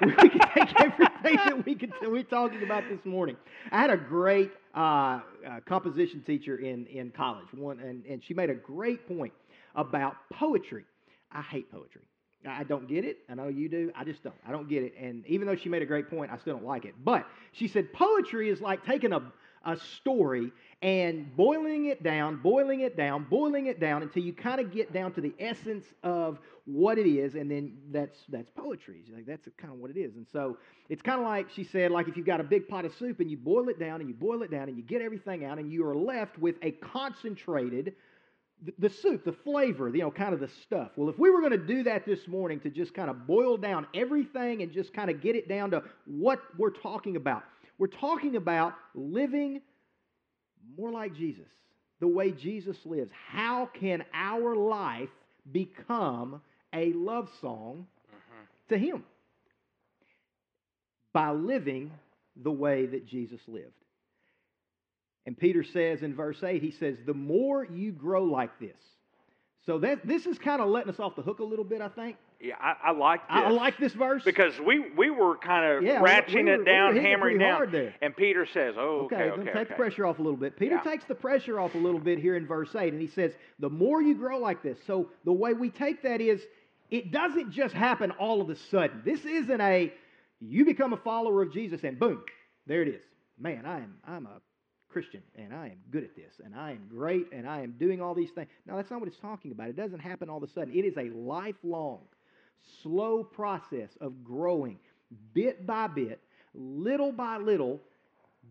we 0.02 0.28
can 0.28 0.40
take 0.54 0.80
everything 0.80 1.36
that 1.36 1.64
we 1.64 1.74
could 1.74 1.92
we're 2.02 2.22
talking 2.24 2.62
about 2.62 2.84
this 2.88 3.04
morning. 3.04 3.36
I 3.70 3.80
had 3.80 3.90
a 3.90 3.96
great 3.96 4.50
uh, 4.74 4.78
uh, 4.78 5.20
composition 5.66 6.22
teacher 6.26 6.56
in 6.56 6.86
in 6.86 7.10
college, 7.10 7.46
one, 7.54 7.78
and, 7.80 8.04
and 8.06 8.22
she 8.24 8.34
made 8.34 8.50
a 8.50 8.54
great 8.54 9.06
point 9.06 9.32
about 9.76 10.16
poetry. 10.32 10.84
I 11.30 11.42
hate 11.42 11.70
poetry. 11.70 12.02
I 12.48 12.64
don't 12.64 12.88
get 12.88 13.04
it. 13.04 13.18
I 13.28 13.34
know 13.34 13.48
you 13.48 13.68
do. 13.68 13.92
I 13.94 14.04
just 14.04 14.22
don't. 14.22 14.34
I 14.46 14.50
don't 14.50 14.68
get 14.68 14.82
it. 14.82 14.94
And 14.98 15.26
even 15.26 15.46
though 15.46 15.56
she 15.56 15.68
made 15.68 15.82
a 15.82 15.86
great 15.86 16.08
point, 16.08 16.32
I 16.32 16.38
still 16.38 16.54
don't 16.54 16.64
like 16.64 16.86
it. 16.86 16.94
But 17.04 17.26
she 17.52 17.68
said 17.68 17.92
poetry 17.92 18.48
is 18.48 18.60
like 18.62 18.84
taking 18.86 19.12
a, 19.12 19.20
a 19.64 19.76
story 19.76 20.52
and 20.82 21.36
boiling 21.36 21.86
it 21.86 22.02
down, 22.02 22.36
boiling 22.36 22.80
it 22.80 22.96
down, 22.96 23.24
boiling 23.28 23.66
it 23.66 23.80
down 23.80 24.02
until 24.02 24.22
you 24.22 24.32
kind 24.32 24.60
of 24.60 24.72
get 24.72 24.92
down 24.92 25.12
to 25.12 25.20
the 25.20 25.34
essence 25.38 25.84
of 26.02 26.38
what 26.64 26.98
it 26.98 27.06
is, 27.06 27.34
and 27.34 27.50
then 27.50 27.76
that's 27.90 28.18
that's 28.28 28.50
poetry. 28.50 29.02
Like 29.12 29.26
that's 29.26 29.48
kind 29.58 29.72
of 29.72 29.78
what 29.78 29.90
it 29.90 29.98
is. 29.98 30.16
And 30.16 30.26
so 30.32 30.56
it's 30.88 31.02
kind 31.02 31.20
of 31.20 31.26
like 31.26 31.50
she 31.50 31.64
said, 31.64 31.90
like 31.90 32.08
if 32.08 32.16
you've 32.16 32.26
got 32.26 32.40
a 32.40 32.44
big 32.44 32.68
pot 32.68 32.84
of 32.84 32.94
soup 32.94 33.20
and 33.20 33.30
you 33.30 33.36
boil 33.36 33.68
it 33.68 33.78
down 33.78 34.00
and 34.00 34.08
you 34.08 34.14
boil 34.14 34.42
it 34.42 34.50
down 34.50 34.68
and 34.68 34.76
you 34.76 34.82
get 34.82 35.02
everything 35.02 35.44
out, 35.44 35.58
and 35.58 35.70
you 35.70 35.86
are 35.86 35.96
left 35.96 36.38
with 36.38 36.56
a 36.62 36.70
concentrated 36.72 37.94
the 38.78 38.90
soup, 38.90 39.24
the 39.24 39.32
flavor, 39.32 39.88
you 39.88 40.02
know, 40.02 40.10
kind 40.10 40.34
of 40.34 40.40
the 40.40 40.48
stuff. 40.62 40.90
Well, 40.96 41.08
if 41.08 41.18
we 41.18 41.30
were 41.30 41.40
going 41.40 41.52
to 41.52 41.58
do 41.58 41.82
that 41.84 42.04
this 42.04 42.28
morning 42.28 42.60
to 42.60 42.70
just 42.70 42.92
kind 42.92 43.08
of 43.08 43.26
boil 43.26 43.56
down 43.56 43.86
everything 43.94 44.62
and 44.62 44.70
just 44.70 44.92
kind 44.92 45.08
of 45.08 45.22
get 45.22 45.34
it 45.34 45.48
down 45.48 45.70
to 45.70 45.82
what 46.04 46.40
we're 46.58 46.70
talking 46.70 47.16
about, 47.16 47.42
we're 47.80 47.86
talking 47.86 48.36
about 48.36 48.74
living 48.94 49.62
more 50.76 50.92
like 50.92 51.14
Jesus, 51.14 51.48
the 51.98 52.06
way 52.06 52.30
Jesus 52.30 52.76
lives. 52.84 53.10
How 53.28 53.70
can 53.72 54.04
our 54.12 54.54
life 54.54 55.08
become 55.50 56.42
a 56.74 56.92
love 56.92 57.30
song 57.40 57.86
mm-hmm. 58.06 58.74
to 58.74 58.78
Him? 58.78 59.04
By 61.14 61.30
living 61.30 61.90
the 62.36 62.50
way 62.50 62.84
that 62.84 63.06
Jesus 63.06 63.40
lived. 63.48 63.72
And 65.24 65.36
Peter 65.36 65.64
says 65.64 66.02
in 66.02 66.14
verse 66.14 66.42
8, 66.42 66.62
he 66.62 66.72
says, 66.72 66.98
The 67.06 67.14
more 67.14 67.64
you 67.64 67.92
grow 67.92 68.24
like 68.24 68.60
this. 68.60 68.76
So 69.64 69.78
that, 69.78 70.06
this 70.06 70.26
is 70.26 70.38
kind 70.38 70.60
of 70.60 70.68
letting 70.68 70.92
us 70.92 71.00
off 71.00 71.16
the 71.16 71.22
hook 71.22 71.38
a 71.38 71.44
little 71.44 71.64
bit, 71.64 71.80
I 71.80 71.88
think. 71.88 72.16
Yeah, 72.42 72.54
I, 72.58 72.74
I 72.84 72.90
like 72.92 73.20
this. 73.20 73.36
I, 73.36 73.42
I 73.44 73.50
like 73.50 73.76
this 73.78 73.92
verse. 73.92 74.22
because 74.24 74.58
we 74.58 74.90
we 74.96 75.10
were 75.10 75.36
kind 75.36 75.72
of 75.76 75.82
Yeah, 75.82 76.00
ratcheting 76.00 76.34
we 76.36 76.42
were- 76.44 76.54
it 76.54 76.58
we 76.60 76.64
down, 76.64 76.88
were 76.88 76.92
hitting 76.94 77.06
it 77.06 77.10
hammering 77.10 77.38
down, 77.38 77.70
there. 77.70 77.94
and 78.00 78.16
Peter 78.16 78.46
says, 78.46 78.76
"Oh, 78.78 79.00
Okay, 79.04 79.30
okay, 79.30 79.40
okay, 79.42 79.52
take 79.52 79.68
the 79.68 79.74
pressure 79.74 80.06
off 80.06 80.18
a 80.18 80.22
little 80.22 80.38
bit. 80.38 80.56
Peter 80.56 80.76
Yeah. 80.76 80.90
takes 80.90 81.04
the 81.04 81.14
pressure 81.14 81.60
off 81.60 81.74
a 81.74 81.78
little 81.78 82.00
bit 82.00 82.18
here 82.18 82.36
in 82.36 82.46
verse 82.46 82.74
8, 82.74 82.92
and 82.94 83.00
he 83.02 83.08
says, 83.08 83.32
The 83.58 83.68
more 83.68 84.00
you 84.00 84.14
grow 84.14 84.38
like 84.38 84.62
this. 84.62 84.78
So 84.86 85.10
the 85.24 85.32
way 85.32 85.52
we 85.52 85.68
take 85.70 86.02
that 86.02 86.20
is, 86.22 86.40
it 86.90 87.10
doesn't 87.12 87.50
just 87.52 87.74
happen 87.74 88.10
all 88.12 88.40
of 88.40 88.48
a 88.48 88.56
sudden. 88.56 89.02
This 89.04 89.22
isn't 89.24 89.60
a, 89.60 89.92
you 90.40 90.64
become 90.64 90.92
a 90.94 90.96
follower 90.98 91.42
of 91.42 91.52
Jesus 91.52 91.84
and 91.84 91.98
boom, 91.98 92.22
there 92.66 92.80
it 92.80 92.88
is. 92.88 93.02
Man, 93.38 93.66
I 93.66 93.76
am, 93.80 93.96
I'm 94.06 94.26
a 94.26 94.40
Christian 94.88 95.22
and 95.36 95.54
I 95.54 95.66
am 95.66 95.78
good 95.90 96.04
at 96.04 96.16
this 96.16 96.40
and 96.44 96.54
I 96.54 96.70
am 96.72 96.86
great 96.88 97.26
and 97.32 97.46
I 97.48 97.60
am 97.60 97.74
doing 97.78 98.00
all 98.00 98.14
these 98.14 98.30
things. 98.30 98.48
No, 98.66 98.76
that's 98.76 98.90
not 98.90 98.98
what 99.00 99.08
it's 99.08 99.18
talking 99.20 99.52
about. 99.52 99.68
It 99.68 99.76
doesn't 99.76 100.00
happen 100.00 100.28
all 100.30 100.38
of 100.38 100.42
a 100.42 100.48
sudden. 100.52 100.74
It 100.74 100.84
is 100.84 100.96
a 100.96 101.10
lifelong, 101.16 102.00
slow 102.82 103.24
process 103.24 103.90
of 104.00 104.24
growing 104.24 104.78
bit 105.34 105.66
by 105.66 105.86
bit, 105.86 106.20
little 106.54 107.12
by 107.12 107.36
little, 107.36 107.80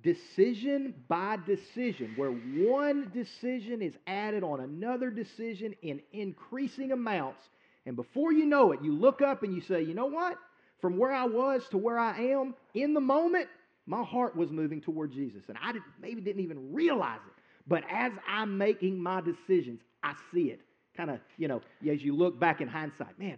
decision 0.03 0.93
by 1.07 1.37
decision, 1.45 2.13
where 2.15 2.31
one 2.31 3.11
decision 3.13 3.81
is 3.81 3.93
added 4.07 4.43
on 4.43 4.61
another 4.61 5.09
decision 5.09 5.73
in 5.81 6.01
increasing 6.13 6.91
amounts. 6.91 7.43
And 7.85 7.95
before 7.95 8.31
you 8.31 8.45
know 8.45 8.71
it, 8.71 8.81
you 8.83 8.93
look 8.93 9.21
up 9.21 9.43
and 9.43 9.53
you 9.53 9.61
say, 9.61 9.81
you 9.81 9.93
know 9.93 10.05
what? 10.05 10.37
From 10.79 10.97
where 10.97 11.11
I 11.11 11.25
was 11.25 11.67
to 11.71 11.77
where 11.77 11.99
I 11.99 12.17
am 12.31 12.55
in 12.73 12.93
the 12.93 13.01
moment, 13.01 13.47
my 13.85 14.03
heart 14.03 14.35
was 14.35 14.51
moving 14.51 14.79
toward 14.79 15.11
Jesus. 15.11 15.43
And 15.49 15.57
I 15.61 15.73
didn't, 15.73 15.85
maybe 16.01 16.21
didn't 16.21 16.43
even 16.43 16.71
realize 16.71 17.19
it. 17.27 17.33
But 17.67 17.83
as 17.91 18.11
I'm 18.27 18.57
making 18.57 19.01
my 19.01 19.21
decisions, 19.21 19.81
I 20.03 20.13
see 20.31 20.51
it. 20.51 20.61
Kind 20.95 21.09
of, 21.09 21.19
you 21.37 21.47
know, 21.47 21.61
as 21.89 22.03
you 22.03 22.15
look 22.15 22.39
back 22.39 22.61
in 22.61 22.67
hindsight, 22.67 23.17
man, 23.19 23.37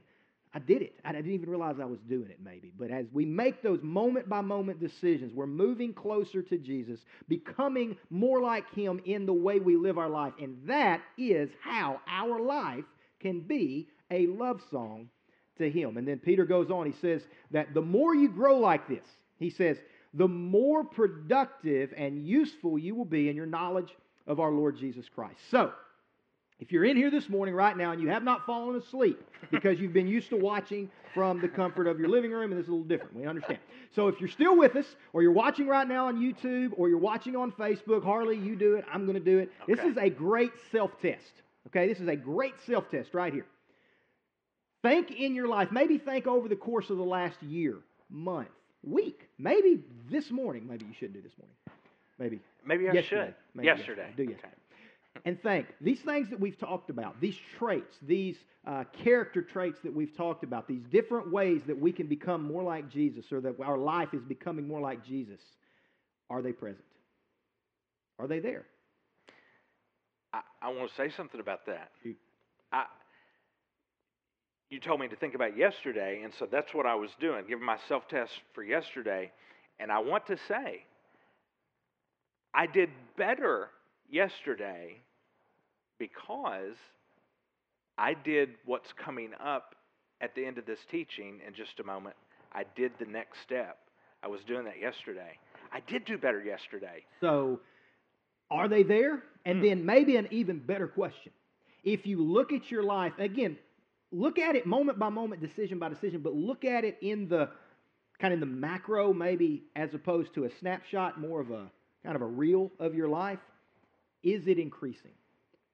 I 0.54 0.60
did 0.60 0.82
it. 0.82 0.96
I 1.06 1.14
didn't 1.14 1.32
even 1.32 1.50
realize 1.50 1.76
I 1.80 1.86
was 1.86 2.00
doing 2.10 2.30
it, 2.30 2.40
maybe. 2.44 2.74
But 2.78 2.92
as 2.92 3.06
we 3.14 3.26
make 3.26 3.62
those 3.62 3.80
moment 3.82 4.28
by 4.28 4.42
moment 4.42 4.82
decisions, 4.82 5.34
we're 5.34 5.48
moving 5.48 5.94
closer 5.94 6.42
to 6.42 6.58
Jesus, 6.58 7.00
becoming 7.30 7.96
more 8.10 8.42
like 8.42 8.70
Him 8.74 9.00
in 9.06 9.26
the 9.26 9.34
way 9.34 9.60
we 9.60 9.78
live 9.78 9.98
our 9.98 10.10
life. 10.10 10.34
And 10.42 10.58
that 10.68 11.02
is 11.18 11.50
how 11.62 12.02
our 12.06 12.42
life 12.42 12.84
can 13.22 13.40
be 13.40 13.88
a 14.10 14.28
love 14.28 14.62
song 14.70 15.08
to 15.58 15.70
Him. 15.70 15.96
And 15.96 16.06
then 16.06 16.20
Peter 16.20 16.44
goes 16.44 16.70
on, 16.70 16.86
he 16.86 16.98
says 17.00 17.22
that 17.52 17.74
the 17.74 17.82
more 17.82 18.14
you 18.14 18.28
grow 18.28 18.58
like 18.58 18.90
this, 18.90 19.06
he 19.40 19.50
says, 19.50 19.78
the 20.14 20.28
more 20.28 20.84
productive 20.84 21.94
and 21.96 22.28
useful 22.28 22.78
you 22.78 22.94
will 22.94 23.06
be 23.06 23.30
in 23.30 23.38
your 23.38 23.46
knowledge 23.46 23.96
of 24.28 24.42
our 24.42 24.52
Lord 24.52 24.78
Jesus 24.78 25.06
Christ. 25.08 25.40
So, 25.50 25.72
if 26.62 26.72
you're 26.72 26.86
in 26.86 26.96
here 26.96 27.10
this 27.12 27.28
morning 27.28 27.56
right 27.56 27.76
now 27.76 27.92
and 27.92 28.00
you 28.02 28.08
have 28.10 28.24
not 28.24 28.46
fallen 28.46 28.76
asleep 28.78 29.20
because 29.50 29.80
you've 29.80 29.94
been 29.94 30.08
used 30.08 30.30
to 30.30 30.38
watching 30.38 30.90
from 31.14 31.42
the 31.42 31.48
comfort 31.50 31.88
of 31.88 32.00
your 32.00 32.08
living 32.08 32.32
room, 32.32 32.52
and 32.52 32.60
this 32.60 32.66
is 32.66 32.70
a 32.70 32.72
little 32.72 32.88
different, 32.88 33.16
we 33.16 33.26
understand. 33.26 33.60
So 33.94 34.08
if 34.08 34.22
you're 34.22 34.30
still 34.30 34.56
with 34.56 34.76
us, 34.78 34.86
or 35.12 35.22
you're 35.24 35.32
watching 35.34 35.68
right 35.68 35.88
now 35.88 36.06
on 36.08 36.18
YouTube, 36.22 36.72
or 36.78 36.88
you're 36.88 36.98
watching 37.00 37.36
on 37.36 37.52
Facebook, 37.52 38.04
Harley, 38.04 38.38
you 38.38 38.56
do 38.56 38.76
it, 38.76 38.86
I'm 38.94 39.06
going 39.06 39.18
to 39.18 39.24
do 39.24 39.40
it. 39.40 39.52
This 39.68 39.80
is 39.80 39.98
a 39.98 40.10
great 40.10 40.52
self 40.72 40.92
test. 41.02 41.34
Okay, 41.68 41.88
this 41.88 42.00
is 42.00 42.08
a 42.08 42.16
great 42.16 42.54
self 42.66 42.90
test 42.90 43.14
right 43.14 43.34
here. 43.34 43.46
Think 44.84 45.12
in 45.12 45.36
your 45.36 45.48
life, 45.48 45.70
maybe 45.72 45.98
think 45.98 46.28
over 46.28 46.48
the 46.48 46.56
course 46.56 46.90
of 46.90 46.98
the 46.98 47.04
last 47.04 47.42
year, 47.44 47.80
month, 48.10 48.48
week, 48.84 49.28
maybe 49.38 49.84
this 50.10 50.32
morning. 50.32 50.68
Maybe 50.68 50.86
you 50.86 50.94
shouldn't 50.94 51.16
do 51.16 51.22
this 51.22 51.38
morning. 51.38 51.56
Maybe 52.18 52.40
Maybe 52.66 52.88
I 52.88 52.94
Yesterday. 52.94 53.26
should. 53.26 53.36
Maybe 53.56 53.66
yesterday. 53.66 54.02
yesterday. 54.04 54.14
Do 54.16 54.32
yesterday. 54.32 54.54
And 55.26 55.42
think 55.42 55.68
these 55.82 56.00
things 56.00 56.30
that 56.30 56.40
we've 56.40 56.58
talked 56.58 56.90
about, 56.90 57.20
these 57.20 57.36
traits, 57.58 57.96
these 58.02 58.38
uh, 58.66 58.84
character 59.04 59.42
traits 59.42 59.80
that 59.84 59.94
we've 59.94 60.16
talked 60.16 60.44
about, 60.44 60.68
these 60.68 60.84
different 60.92 61.32
ways 61.32 61.62
that 61.68 61.80
we 61.80 61.92
can 61.92 62.08
become 62.08 62.44
more 62.44 62.64
like 62.64 62.90
Jesus 62.90 63.26
or 63.32 63.42
that 63.42 63.60
our 63.60 63.78
life 63.78 64.14
is 64.14 64.24
becoming 64.24 64.68
more 64.68 64.80
like 64.82 65.06
Jesus, 65.06 65.40
are 66.30 66.42
they 66.42 66.54
present? 66.54 66.86
Are 68.20 68.28
they 68.28 68.40
there? 68.40 68.66
I, 70.34 70.42
I 70.62 70.70
want 70.70 70.90
to 70.90 70.96
say 70.96 71.10
something 71.16 71.40
about 71.40 71.66
that. 71.66 71.92
You- 72.04 72.16
I, 72.72 72.86
you 74.70 74.80
told 74.80 75.02
me 75.02 75.10
to 75.10 75.16
think 75.18 75.36
about 75.36 75.58
yesterday, 75.58 76.22
and 76.24 76.34
so 76.40 76.48
that's 76.50 76.74
what 76.74 76.86
I 76.86 76.96
was 76.96 77.10
doing, 77.20 77.44
giving 77.50 77.66
my 77.66 77.78
self 77.90 78.08
test 78.08 78.32
for 78.54 78.64
yesterday. 78.64 79.30
And 79.82 79.92
I 79.92 80.00
want 80.00 80.28
to 80.28 80.38
say, 80.48 80.86
I 82.54 82.68
did 82.68 82.90
better 83.18 83.70
yesterday 84.12 85.02
because 85.98 86.76
I 87.98 88.14
did 88.14 88.50
what's 88.66 88.92
coming 88.94 89.32
up 89.44 89.76
at 90.22 90.36
the 90.36 90.46
end 90.46 90.58
of 90.58 90.66
this 90.66 90.80
teaching 90.90 91.40
in 91.46 91.54
just 91.54 91.80
a 91.80 91.84
moment. 91.84 92.16
I 92.54 92.66
did 92.76 92.92
the 93.00 93.06
next 93.06 93.42
step. 93.42 93.78
I 94.24 94.28
was 94.28 94.42
doing 94.48 94.66
that 94.66 94.80
yesterday. 94.80 95.38
I 95.74 95.80
did 95.88 96.06
do 96.06 96.18
better 96.18 96.44
yesterday. 96.44 97.06
So, 97.22 97.60
are 98.52 98.68
they 98.68 98.84
there? 98.84 99.24
And 99.46 99.60
Hmm. 99.60 99.66
then 99.66 99.86
maybe 99.86 100.18
an 100.18 100.28
even 100.32 100.60
better 100.60 100.88
question. 100.88 101.32
If 101.84 102.06
you 102.06 102.22
look 102.22 102.52
at 102.54 102.70
your 102.70 102.84
life, 102.84 103.14
again, 103.18 103.58
look 104.12 104.38
at 104.38 104.56
it 104.56 104.66
moment 104.66 105.00
by 105.00 105.10
moment, 105.10 105.42
decision 105.42 105.80
by 105.80 105.90
decision, 105.90 106.22
but 106.22 106.34
look 106.34 106.66
at 106.66 106.84
it 106.84 106.98
in 107.02 107.28
the 107.28 107.50
kind 108.20 108.34
of 108.34 108.40
the 108.40 108.46
macro, 108.46 109.14
maybe 109.14 109.64
as 109.76 109.94
opposed 109.94 110.34
to 110.36 110.44
a 110.44 110.50
snapshot, 110.60 111.20
more 111.20 111.40
of 111.42 111.50
a 111.50 111.72
kind 112.04 112.16
of 112.16 112.22
a 112.22 112.28
reel 112.28 112.72
of 112.80 112.94
your 112.94 113.08
life. 113.08 113.40
Is 114.24 114.48
it 114.48 114.60
increasing? 114.60 115.12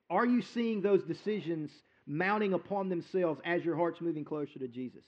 Are 0.10 0.26
you 0.26 0.42
seeing 0.42 0.82
those 0.82 1.04
decisions 1.04 1.70
mounting 2.06 2.54
upon 2.54 2.90
themselves 2.90 3.42
as 3.44 3.66
your 3.66 3.76
heart's 3.76 4.02
moving 4.02 4.24
closer 4.24 4.60
to 4.60 4.68
Jesus? 4.68 5.04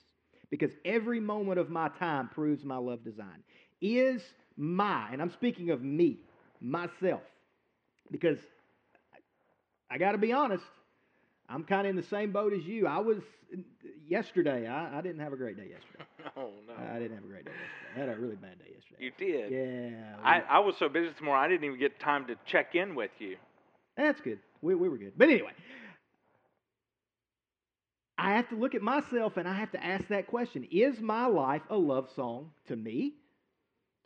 Because 0.50 0.72
every 0.84 1.20
moment 1.20 1.58
of 1.58 1.70
my 1.70 1.88
time 1.88 2.28
proves 2.28 2.64
my 2.64 2.76
love 2.76 3.04
design. 3.04 3.42
Is 3.80 4.22
my, 4.56 5.08
and 5.10 5.22
I'm 5.22 5.30
speaking 5.30 5.70
of 5.70 5.82
me, 5.82 6.18
myself, 6.60 7.22
because 8.10 8.38
I, 9.90 9.96
got 9.96 10.12
to 10.12 10.18
be 10.18 10.32
honest, 10.32 10.64
I'm 11.50 11.64
kind 11.64 11.86
of 11.86 11.90
in 11.90 11.96
the 11.96 12.08
same 12.08 12.32
boat 12.32 12.52
as 12.52 12.64
you. 12.64 12.86
I 12.86 12.98
was 12.98 13.18
yesterday. 14.06 14.66
I, 14.66 14.98
I 14.98 15.00
didn't 15.00 15.20
have 15.20 15.32
a 15.32 15.36
great 15.36 15.56
day 15.56 15.68
yesterday. 15.70 16.04
Oh, 16.36 16.50
no. 16.68 16.74
I 16.74 16.98
didn't 16.98 17.16
have 17.16 17.24
a 17.24 17.28
great 17.28 17.46
day 17.46 17.50
yesterday. 17.50 17.96
I 17.96 17.98
had 17.98 18.08
a 18.10 18.20
really 18.20 18.36
bad 18.36 18.58
day 18.58 18.66
yesterday. 18.74 19.04
you 19.04 19.10
did. 19.18 19.50
Yeah. 19.50 20.16
I, 20.22 20.40
I 20.40 20.58
was 20.58 20.74
so 20.78 20.88
busy 20.88 21.08
this 21.08 21.20
morning, 21.22 21.42
I 21.44 21.48
didn't 21.48 21.64
even 21.64 21.78
get 21.78 21.98
time 21.98 22.26
to 22.26 22.36
check 22.46 22.74
in 22.74 22.94
with 22.94 23.10
you. 23.18 23.36
That's 23.96 24.20
good. 24.20 24.38
We, 24.60 24.74
we 24.74 24.88
were 24.90 24.98
good. 24.98 25.14
But 25.16 25.30
anyway, 25.30 25.52
I 28.18 28.32
have 28.34 28.48
to 28.50 28.54
look 28.54 28.74
at 28.74 28.82
myself 28.82 29.38
and 29.38 29.48
I 29.48 29.54
have 29.54 29.72
to 29.72 29.82
ask 29.82 30.06
that 30.08 30.26
question 30.26 30.68
Is 30.70 31.00
my 31.00 31.26
life 31.26 31.62
a 31.70 31.76
love 31.76 32.08
song 32.14 32.50
to 32.68 32.76
me? 32.76 33.14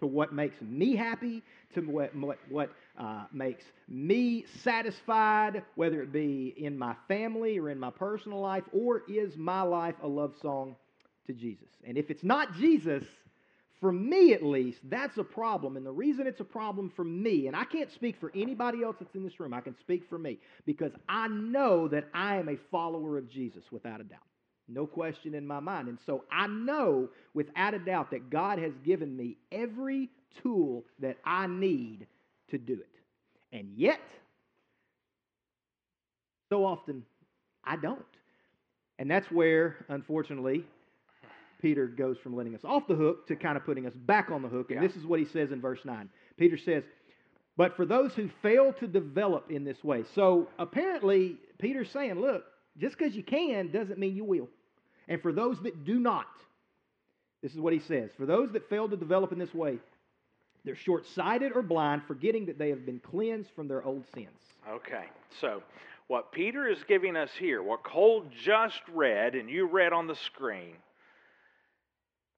To 0.05 0.09
what 0.09 0.35
makes 0.35 0.61
me 0.61 0.95
happy, 0.95 1.43
to 1.75 1.81
what, 1.81 2.15
what, 2.15 2.39
what 2.51 2.71
uh, 2.99 3.25
makes 3.33 3.65
me 3.89 4.45
satisfied, 4.63 5.63
whether 5.77 6.03
it 6.03 6.13
be 6.13 6.55
in 6.59 6.79
my 6.79 6.95
family 7.09 7.59
or 7.59 7.71
in 7.71 7.81
my 7.81 7.91
personal 7.91 8.39
life, 8.39 8.65
or 8.73 9.03
is 9.09 9.35
my 9.39 9.63
life 9.63 9.95
a 10.03 10.07
love 10.07 10.35
song 10.43 10.77
to 11.27 11.33
Jesus? 11.33 11.71
And 11.85 11.97
if 11.97 12.11
it's 12.11 12.23
not 12.23 12.53
Jesus, 12.53 13.03
for 13.81 13.91
me 13.91 14.35
at 14.35 14.43
least, 14.43 14.79
that's 14.85 15.17
a 15.17 15.25
problem. 15.25 15.79
And 15.79 15.87
the 15.87 15.91
reason 15.91 16.27
it's 16.27 16.41
a 16.41 16.45
problem 16.45 16.93
for 16.95 17.05
me, 17.05 17.47
and 17.47 17.57
I 17.57 17.65
can't 17.65 17.91
speak 17.91 18.21
for 18.21 18.31
anybody 18.35 18.83
else 18.83 18.97
that's 19.01 19.15
in 19.15 19.25
this 19.25 19.41
room, 19.41 19.55
I 19.55 19.63
can 19.63 19.75
speak 19.81 20.05
for 20.11 20.19
me, 20.19 20.39
because 20.67 20.93
I 21.09 21.29
know 21.29 21.89
that 21.89 22.09
I 22.13 22.37
am 22.37 22.51
a 22.51 22.59
follower 22.71 23.17
of 23.17 23.31
Jesus 23.31 23.65
without 23.73 24.03
a 24.03 24.05
doubt. 24.05 24.21
No 24.69 24.87
question 24.87 25.35
in 25.35 25.47
my 25.47 25.61
mind. 25.61 25.89
And 25.89 25.99
so 26.07 26.25
I 26.33 26.47
know 26.47 27.09
without 27.35 27.75
a 27.75 27.79
doubt 27.79 28.11
that 28.12 28.31
God 28.31 28.59
has 28.59 28.73
given 28.85 29.17
me 29.17 29.37
every 29.53 30.09
tool 30.43 30.85
that 31.01 31.19
I 31.25 31.47
need 31.47 32.07
to 32.51 32.59
do 32.59 32.75
it. 32.75 32.89
And 33.53 33.69
yet, 33.77 34.01
so 36.51 36.65
often, 36.65 37.05
I 37.65 37.77
don't. 37.77 38.05
And 38.99 39.11
that's 39.11 39.31
where, 39.31 39.85
unfortunately, 39.89 40.65
Peter 41.61 41.87
goes 41.87 42.17
from 42.23 42.37
letting 42.37 42.55
us 42.55 42.61
off 42.65 42.87
the 42.87 42.95
hook 42.95 43.27
to 43.29 43.37
kind 43.37 43.57
of 43.57 43.65
putting 43.65 43.87
us 43.87 43.95
back 43.95 44.31
on 44.31 44.43
the 44.43 44.49
hook. 44.49 44.71
And 44.71 44.81
Yeah. 44.81 44.87
this 44.87 44.97
is 44.97 45.07
what 45.07 45.19
he 45.19 45.25
says 45.27 45.51
in 45.51 45.61
verse 45.61 45.85
9. 45.85 46.11
Peter 46.37 46.57
says, 46.59 46.85
But 47.57 47.77
for 47.77 47.87
those 47.87 48.15
who 48.15 48.29
fail 48.43 48.73
to 48.75 48.87
develop 48.87 49.51
in 49.51 49.65
this 49.65 49.83
way. 49.85 50.05
So 50.15 50.49
apparently, 50.59 51.39
Peter's 51.59 51.91
saying, 51.91 52.21
Look, 52.21 52.45
just 52.77 52.99
because 52.99 53.15
you 53.15 53.23
can 53.23 53.71
doesn't 53.71 53.99
mean 53.99 54.17
you 54.17 54.25
will. 54.25 54.49
And 55.09 55.21
for 55.21 55.33
those 55.33 55.61
that 55.63 55.85
do 55.85 55.99
not, 55.99 56.27
this 57.43 57.53
is 57.53 57.61
what 57.61 57.73
he 57.73 57.81
says 57.81 58.11
For 58.17 58.27
those 58.27 58.53
that 58.53 58.69
fail 58.69 58.89
to 58.89 58.97
develop 58.97 59.33
in 59.33 59.39
this 59.39 59.55
way, 59.55 59.79
they're 60.65 60.77
short 60.77 61.07
sighted 61.15 61.53
or 61.55 61.63
blind, 61.63 62.03
forgetting 62.07 62.47
that 62.47 62.59
they 62.59 62.71
have 62.71 62.87
been 62.87 63.01
cleansed 63.01 63.51
from 63.55 63.69
their 63.69 63.85
old 63.85 64.05
sins. 64.15 64.29
Okay, 64.69 65.05
so 65.41 65.63
what 66.07 66.33
Peter 66.33 66.67
is 66.67 66.79
giving 66.89 67.17
us 67.17 67.31
here, 67.39 67.63
what 67.63 67.83
Cole 67.83 68.25
just 68.43 68.81
read 68.93 69.35
and 69.35 69.51
you 69.51 69.67
read 69.67 69.93
on 69.93 70.07
the 70.07 70.15
screen, 70.15 70.77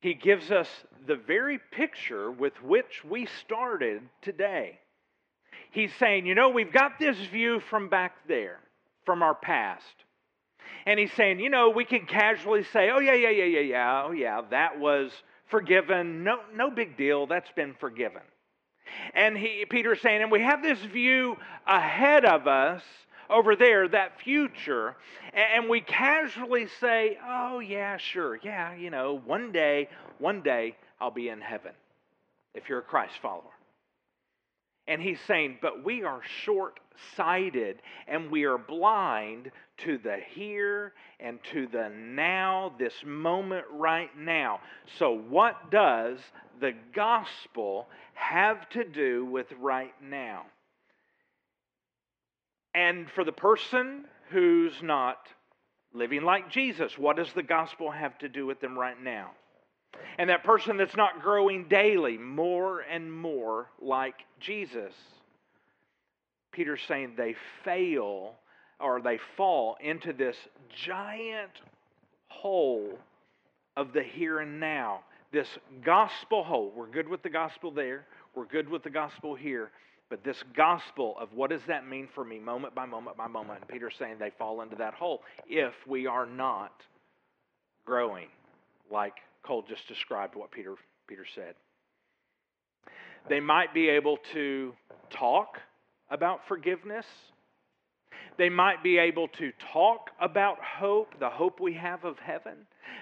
he 0.01 0.14
gives 0.14 0.51
us 0.51 0.69
the 1.07 1.17
very 1.17 1.61
picture 1.73 2.31
with 2.31 2.61
which 2.62 3.05
we 3.05 3.27
started 3.45 4.03
today. 4.23 4.79
He's 5.71 5.93
saying, 5.99 6.27
you 6.27 6.35
know, 6.35 6.51
we've 6.51 6.73
got 6.73 6.99
this 6.99 7.17
view 7.17 7.61
from 7.61 7.89
back 7.89 8.14
there, 8.29 8.59
from 9.05 9.23
our 9.23 9.35
past. 9.35 9.85
And 10.87 10.99
he's 10.99 11.12
saying, 11.12 11.41
you 11.41 11.51
know, 11.51 11.71
we 11.71 11.85
can 11.85 12.07
casually 12.07 12.64
say, 12.73 12.91
oh, 12.91 13.01
yeah, 13.01 13.14
yeah, 13.14 13.31
yeah, 13.31 13.45
yeah, 13.45 13.61
yeah, 13.61 14.03
oh, 14.07 14.12
yeah, 14.12 14.43
that 14.51 14.79
was 14.79 15.11
forgiven. 15.49 16.25
No, 16.25 16.41
no 16.55 16.71
big 16.71 16.97
deal. 16.97 17.27
That's 17.27 17.51
been 17.57 17.75
forgiven. 17.79 18.23
And 19.14 19.37
he, 19.37 19.64
Peter's 19.69 20.01
saying, 20.01 20.23
and 20.23 20.31
we 20.31 20.43
have 20.43 20.62
this 20.62 20.79
view 20.79 21.37
ahead 21.67 22.25
of 22.25 22.47
us 22.47 22.83
over 23.29 23.57
there, 23.57 23.89
that 23.89 24.21
future, 24.21 24.97
and, 25.33 25.69
we 25.69 25.81
casually 25.81 26.69
say, 26.81 27.19
oh, 27.27 27.59
yeah, 27.59 27.97
sure, 27.97 28.39
yeah, 28.43 28.75
you 28.75 28.89
know, 28.91 29.21
one 29.27 29.53
day, 29.53 29.89
one 30.19 30.43
day 30.43 30.77
I'll 31.01 31.11
be 31.11 31.29
in 31.29 31.41
heaven 31.41 31.73
if 32.55 32.69
you're 32.69 32.79
a 32.79 32.83
Christ 32.83 33.14
follower. 33.21 33.43
And 34.89 35.03
he's 35.03 35.19
saying, 35.27 35.59
but 35.61 35.85
we 35.85 36.05
are 36.05 36.21
short 36.45 36.79
sighted 37.17 37.83
and 38.07 38.31
we 38.31 38.45
are 38.45 38.59
blind 38.59 39.51
to 39.79 39.99
the 39.99 40.18
here 40.35 40.93
and 41.20 41.39
to 41.53 41.66
the 41.66 41.91
now, 41.91 42.72
this 42.79 42.95
moment 43.05 43.64
right 43.70 44.11
now. 44.18 44.61
So, 44.99 45.16
what 45.16 45.70
does 45.70 46.18
the 46.61 46.72
gospel 46.95 47.87
have 48.14 48.68
to 48.70 48.85
do 48.85 49.24
with 49.24 49.47
right 49.61 49.95
now? 50.03 50.47
And 52.74 53.11
for 53.11 53.24
the 53.24 53.33
person 53.33 54.05
who's 54.31 54.74
not 54.83 55.18
living 55.95 56.22
like 56.22 56.51
Jesus, 56.51 56.99
what 56.99 57.16
does 57.16 57.33
the 57.33 57.43
gospel 57.43 57.91
have 57.91 58.18
to 58.18 58.29
do 58.29 58.47
with 58.47 58.61
them 58.61 58.79
right 58.79 59.01
now? 59.03 59.31
And 60.18 60.29
that 60.31 60.45
person 60.45 60.77
that's 60.77 60.97
not 60.97 61.22
growing 61.22 61.68
daily 61.68 62.18
more 62.18 62.81
and 62.81 63.11
more 63.11 63.70
like 63.81 64.14
Jesus. 64.41 64.93
Peter's 66.53 66.83
saying 66.87 67.14
they 67.16 67.35
fail 67.64 68.35
or 68.81 69.01
they 69.01 69.18
fall 69.37 69.77
into 69.81 70.12
this 70.12 70.37
giant 70.85 71.53
hole 72.29 72.99
of 73.77 73.93
the 73.93 74.03
here 74.03 74.41
and 74.41 74.61
now. 74.61 75.01
This 75.33 75.49
gospel 75.85 76.45
hole. 76.45 76.72
We're 76.74 76.87
good 76.87 77.09
with 77.09 77.22
the 77.22 77.31
gospel 77.31 77.70
there, 77.70 78.07
we're 78.35 78.47
good 78.47 78.68
with 78.68 78.83
the 78.83 78.91
gospel 78.91 79.35
here. 79.35 79.70
But 80.09 80.22
this 80.22 80.41
gospel 80.55 81.16
of 81.18 81.33
what 81.33 81.51
does 81.51 81.62
that 81.66 81.89
mean 81.89 82.09
for 82.14 82.24
me, 82.24 82.39
moment 82.39 82.77
by 82.77 82.87
moment 82.87 83.16
by 83.16 83.27
moment, 83.27 83.59
and 83.62 83.68
Peter's 83.68 83.95
saying 83.99 84.16
they 84.20 84.31
fall 84.39 84.61
into 84.61 84.77
that 84.77 84.95
hole 84.95 85.22
if 85.49 85.74
we 85.85 86.07
are 86.07 86.27
not 86.27 86.70
growing 87.85 88.29
like 88.91 89.14
Cole 89.43 89.64
just 89.68 89.87
described 89.89 90.35
what 90.35 90.51
Peter, 90.51 90.74
Peter 91.07 91.24
said. 91.35 91.55
They 93.29 93.41
might 93.41 93.74
be 93.74 93.89
able 93.89 94.18
to 94.33 94.74
talk 95.11 95.59
about 96.11 96.41
forgiveness. 96.47 97.07
They 98.39 98.49
might 98.49 98.82
be 98.82 98.99
able 98.99 99.28
to 99.28 99.53
talk 99.72 100.11
about 100.20 100.59
hope, 100.62 101.18
the 101.18 101.30
hope 101.30 101.61
we 101.61 101.74
have 101.74 102.05
of 102.05 102.18
heaven. 102.18 102.55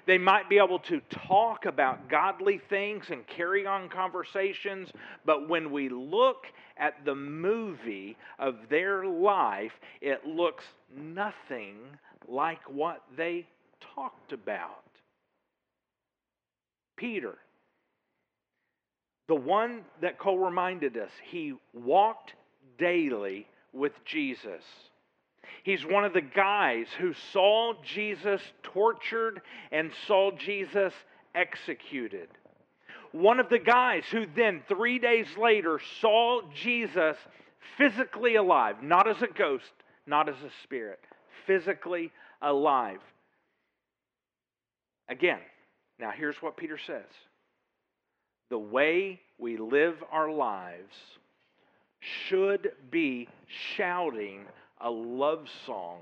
They 0.07 0.19
might 0.19 0.49
be 0.49 0.59
able 0.59 0.79
to 0.81 1.01
talk 1.11 1.67
about 1.67 2.09
godly 2.09 2.61
things 2.69 3.07
and 3.11 3.27
carry 3.27 3.67
on 3.67 3.89
conversations, 3.89 4.91
but 5.25 5.49
when 5.49 5.73
we 5.73 5.89
look 5.89 6.47
at 6.77 7.05
the 7.05 7.15
movie 7.15 8.17
of 8.39 8.57
their 8.69 9.07
life, 9.07 9.73
it 10.01 10.27
looks 10.27 10.65
nothing 10.97 11.77
like 12.29 12.61
what 12.69 13.03
they 13.17 13.47
talked 13.95 14.33
about. 14.33 14.85
Peter, 16.97 17.37
the 19.27 19.35
one 19.35 19.83
that 20.01 20.19
Cole 20.19 20.39
reminded 20.39 20.97
us, 20.97 21.11
he 21.31 21.55
walked 21.73 22.35
daily 22.79 23.47
with 23.73 23.93
Jesus. 24.05 24.63
He's 25.63 25.85
one 25.85 26.05
of 26.05 26.13
the 26.13 26.21
guys 26.21 26.87
who 26.99 27.15
saw 27.33 27.75
Jesus 27.83 28.41
tortured 28.63 29.41
and 29.73 29.91
saw 30.07 30.31
Jesus 30.33 30.93
executed. 31.35 32.29
One 33.13 33.39
of 33.39 33.49
the 33.49 33.59
guys 33.59 34.05
who 34.11 34.27
then, 34.35 34.63
three 34.69 34.99
days 34.99 35.27
later, 35.39 35.81
saw 36.01 36.43
Jesus 36.55 37.17
physically 37.79 38.37
alive, 38.37 38.83
not 38.83 39.09
as 39.09 39.23
a 39.23 39.29
ghost, 39.29 39.73
not 40.07 40.29
as 40.29 40.37
a 40.37 40.51
spirit, 40.65 41.01
physically 41.47 42.11
alive. 42.43 43.01
Again, 45.09 45.39
now 45.99 46.11
here's 46.11 46.37
what 46.37 46.57
Peter 46.57 46.79
says 46.87 47.05
the 48.51 48.59
way 48.59 49.21
we 49.39 49.57
live 49.57 49.97
our 50.13 50.31
lives 50.31 50.95
should 52.29 52.73
be 52.91 53.29
shouting 53.77 54.45
a 54.85 54.91
love 54.91 55.49
song 55.67 55.99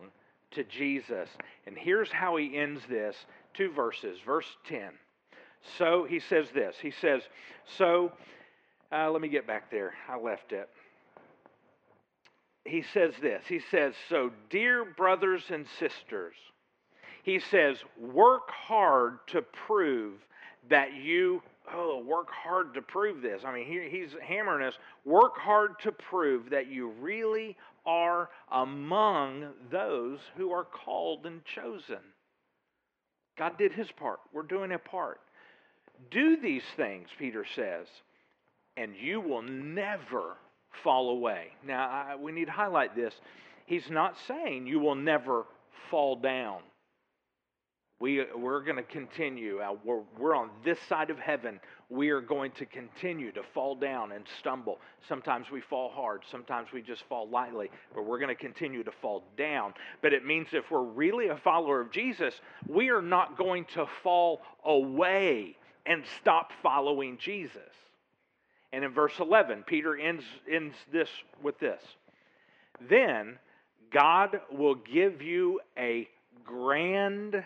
to 0.51 0.65
Jesus. 0.65 1.29
And 1.67 1.77
here's 1.79 2.13
how 2.13 2.37
he 2.37 2.57
ends 2.59 2.83
this 2.89 3.17
two 3.55 3.73
verses. 3.73 4.19
Verse 4.27 4.47
10. 4.69 4.91
So 5.79 6.05
he 6.05 6.21
says 6.21 6.47
this. 6.53 6.77
He 6.83 6.91
says, 6.91 7.23
So, 7.79 8.13
uh, 8.91 9.11
let 9.11 9.23
me 9.23 9.29
get 9.29 9.47
back 9.47 9.71
there. 9.71 9.95
I 10.09 10.19
left 10.19 10.53
it. 10.53 10.69
He 12.65 12.85
says 12.93 13.15
this. 13.23 13.43
He 13.49 13.61
says, 13.71 13.95
So, 14.09 14.31
dear 14.51 14.85
brothers 14.85 15.45
and 15.51 15.67
sisters, 15.79 16.35
he 17.23 17.39
says, 17.39 17.77
work 18.01 18.51
hard 18.51 19.19
to 19.29 19.43
prove 19.43 20.15
that 20.69 20.95
you 20.95 21.43
oh, 21.73 22.03
work 22.05 22.29
hard 22.31 22.75
to 22.75 22.83
prove 22.83 23.23
this. 23.23 23.43
I 23.47 23.55
mean, 23.55 23.67
he, 23.67 23.89
he's 23.89 24.11
hammering 24.21 24.67
us. 24.67 24.75
Work 25.05 25.37
hard 25.39 25.79
to 25.81 25.93
prove 25.93 26.51
that 26.51 26.67
you 26.67 26.89
really 27.01 27.57
are 27.85 28.31
among 28.51 29.49
those 29.71 30.19
who 30.37 30.53
are 30.53 30.65
called 30.65 31.27
and 31.27 31.45
chosen. 31.45 31.99
God 33.39 33.59
did 33.59 33.73
his 33.73 33.91
part. 33.93 34.21
We're 34.33 34.43
doing 34.43 34.73
a 34.73 34.79
part. 34.79 35.21
Do 36.11 36.37
these 36.37 36.63
things, 36.77 37.09
Peter 37.19 37.45
says, 37.55 37.87
and 38.77 38.95
you 38.97 39.21
will 39.21 39.43
never 39.43 40.37
fall 40.83 41.11
away. 41.11 41.49
Now, 41.67 41.89
I, 41.89 42.17
we 42.17 42.33
need 42.33 42.47
to 42.47 42.53
highlight 42.53 42.97
this. 42.97 43.15
He's 43.67 43.89
not 43.91 44.17
saying 44.27 44.67
you 44.67 44.81
will 44.81 44.95
never 44.95 45.45
fall 45.91 46.17
down. 46.17 46.61
We, 48.03 48.25
we're 48.37 48.65
going 48.65 48.79
to 48.79 48.83
continue. 48.83 49.61
Uh, 49.61 49.77
we're, 49.85 50.01
we're 50.19 50.35
on 50.35 50.51
this 50.65 50.81
side 50.89 51.09
of 51.09 51.21
heaven. 51.21 51.61
We 51.89 52.11
are 52.11 52.21
going 52.21 52.51
to 52.59 52.67
continue 52.67 53.31
to 53.31 53.43
fall 53.55 53.77
down 53.77 54.11
and 54.11 54.25
stumble. 54.41 54.81
Sometimes 55.09 55.53
we 55.53 55.61
fall 55.61 55.89
hard. 55.89 56.23
Sometimes 56.29 56.73
we 56.75 56.83
just 56.83 57.05
fall 57.05 57.29
lightly. 57.29 57.71
But 57.95 58.05
we're 58.05 58.19
going 58.19 58.35
to 58.37 58.43
continue 58.43 58.83
to 58.83 58.91
fall 58.91 59.23
down. 59.39 59.75
But 60.01 60.13
it 60.13 60.27
means 60.27 60.49
if 60.51 60.69
we're 60.69 60.83
really 60.83 61.29
a 61.29 61.37
follower 61.37 61.81
of 61.81 61.93
Jesus, 61.93 62.35
we 62.67 62.91
are 62.91 63.03
not 63.03 63.39
going 63.39 63.67
to 63.75 63.87
fall 64.03 64.43
away 64.65 65.57
and 65.87 66.03
stop 66.21 66.51
following 66.61 67.19
Jesus. 67.19 67.61
And 68.73 68.85
in 68.85 68.93
verse 68.93 69.15
11, 69.21 69.63
Peter 69.65 69.97
ends, 69.97 70.25
ends 70.53 70.75
this 70.93 71.09
with 71.41 71.57
this 71.61 71.81
Then 72.91 73.39
God 73.93 74.41
will 74.51 74.75
give 74.75 75.23
you 75.23 75.61
a 75.79 76.09
grand 76.45 77.45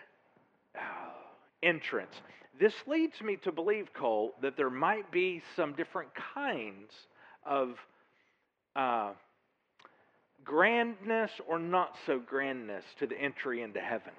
entrance. 1.67 2.15
This 2.59 2.75
leads 2.87 3.21
me 3.21 3.37
to 3.43 3.53
believe, 3.53 3.93
Cole, 3.93 4.33
that 4.41 4.57
there 4.57 4.71
might 4.71 5.11
be 5.11 5.43
some 5.57 5.75
different 5.75 6.11
kinds 6.35 6.91
of 7.45 7.77
uh, 8.75 9.13
grandness 10.43 11.31
or 11.47 11.59
not 11.59 11.97
so 12.07 12.19
grandness 12.19 12.85
to 12.99 13.07
the 13.07 13.21
entry 13.21 13.63
into 13.63 13.81
heaven. 13.81 14.13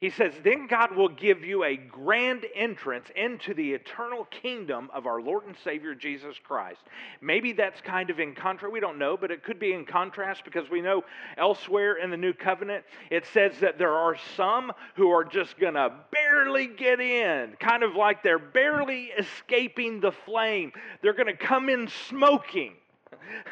He 0.00 0.08
says, 0.08 0.32
Then 0.42 0.66
God 0.66 0.96
will 0.96 1.10
give 1.10 1.44
you 1.44 1.64
a 1.64 1.76
grand 1.76 2.46
entrance 2.54 3.08
into 3.14 3.52
the 3.52 3.74
eternal 3.74 4.24
kingdom 4.24 4.88
of 4.94 5.06
our 5.06 5.20
Lord 5.20 5.44
and 5.46 5.54
Savior 5.62 5.94
Jesus 5.94 6.36
Christ. 6.42 6.80
Maybe 7.20 7.52
that's 7.52 7.82
kind 7.82 8.08
of 8.08 8.18
in 8.18 8.34
contrast. 8.34 8.72
We 8.72 8.80
don't 8.80 8.98
know, 8.98 9.18
but 9.18 9.30
it 9.30 9.44
could 9.44 9.58
be 9.58 9.74
in 9.74 9.84
contrast 9.84 10.42
because 10.46 10.70
we 10.70 10.80
know 10.80 11.04
elsewhere 11.36 11.96
in 11.96 12.10
the 12.10 12.16
New 12.16 12.32
Covenant 12.32 12.84
it 13.10 13.26
says 13.34 13.52
that 13.60 13.76
there 13.76 13.92
are 13.92 14.16
some 14.36 14.72
who 14.96 15.10
are 15.10 15.24
just 15.24 15.58
going 15.58 15.74
to 15.74 15.92
barely 16.10 16.66
get 16.66 16.98
in, 16.98 17.56
kind 17.60 17.82
of 17.82 17.94
like 17.94 18.22
they're 18.22 18.38
barely 18.38 19.10
escaping 19.18 20.00
the 20.00 20.12
flame. 20.12 20.72
They're 21.02 21.12
going 21.12 21.26
to 21.26 21.36
come 21.36 21.68
in 21.68 21.88
smoking. 22.08 22.72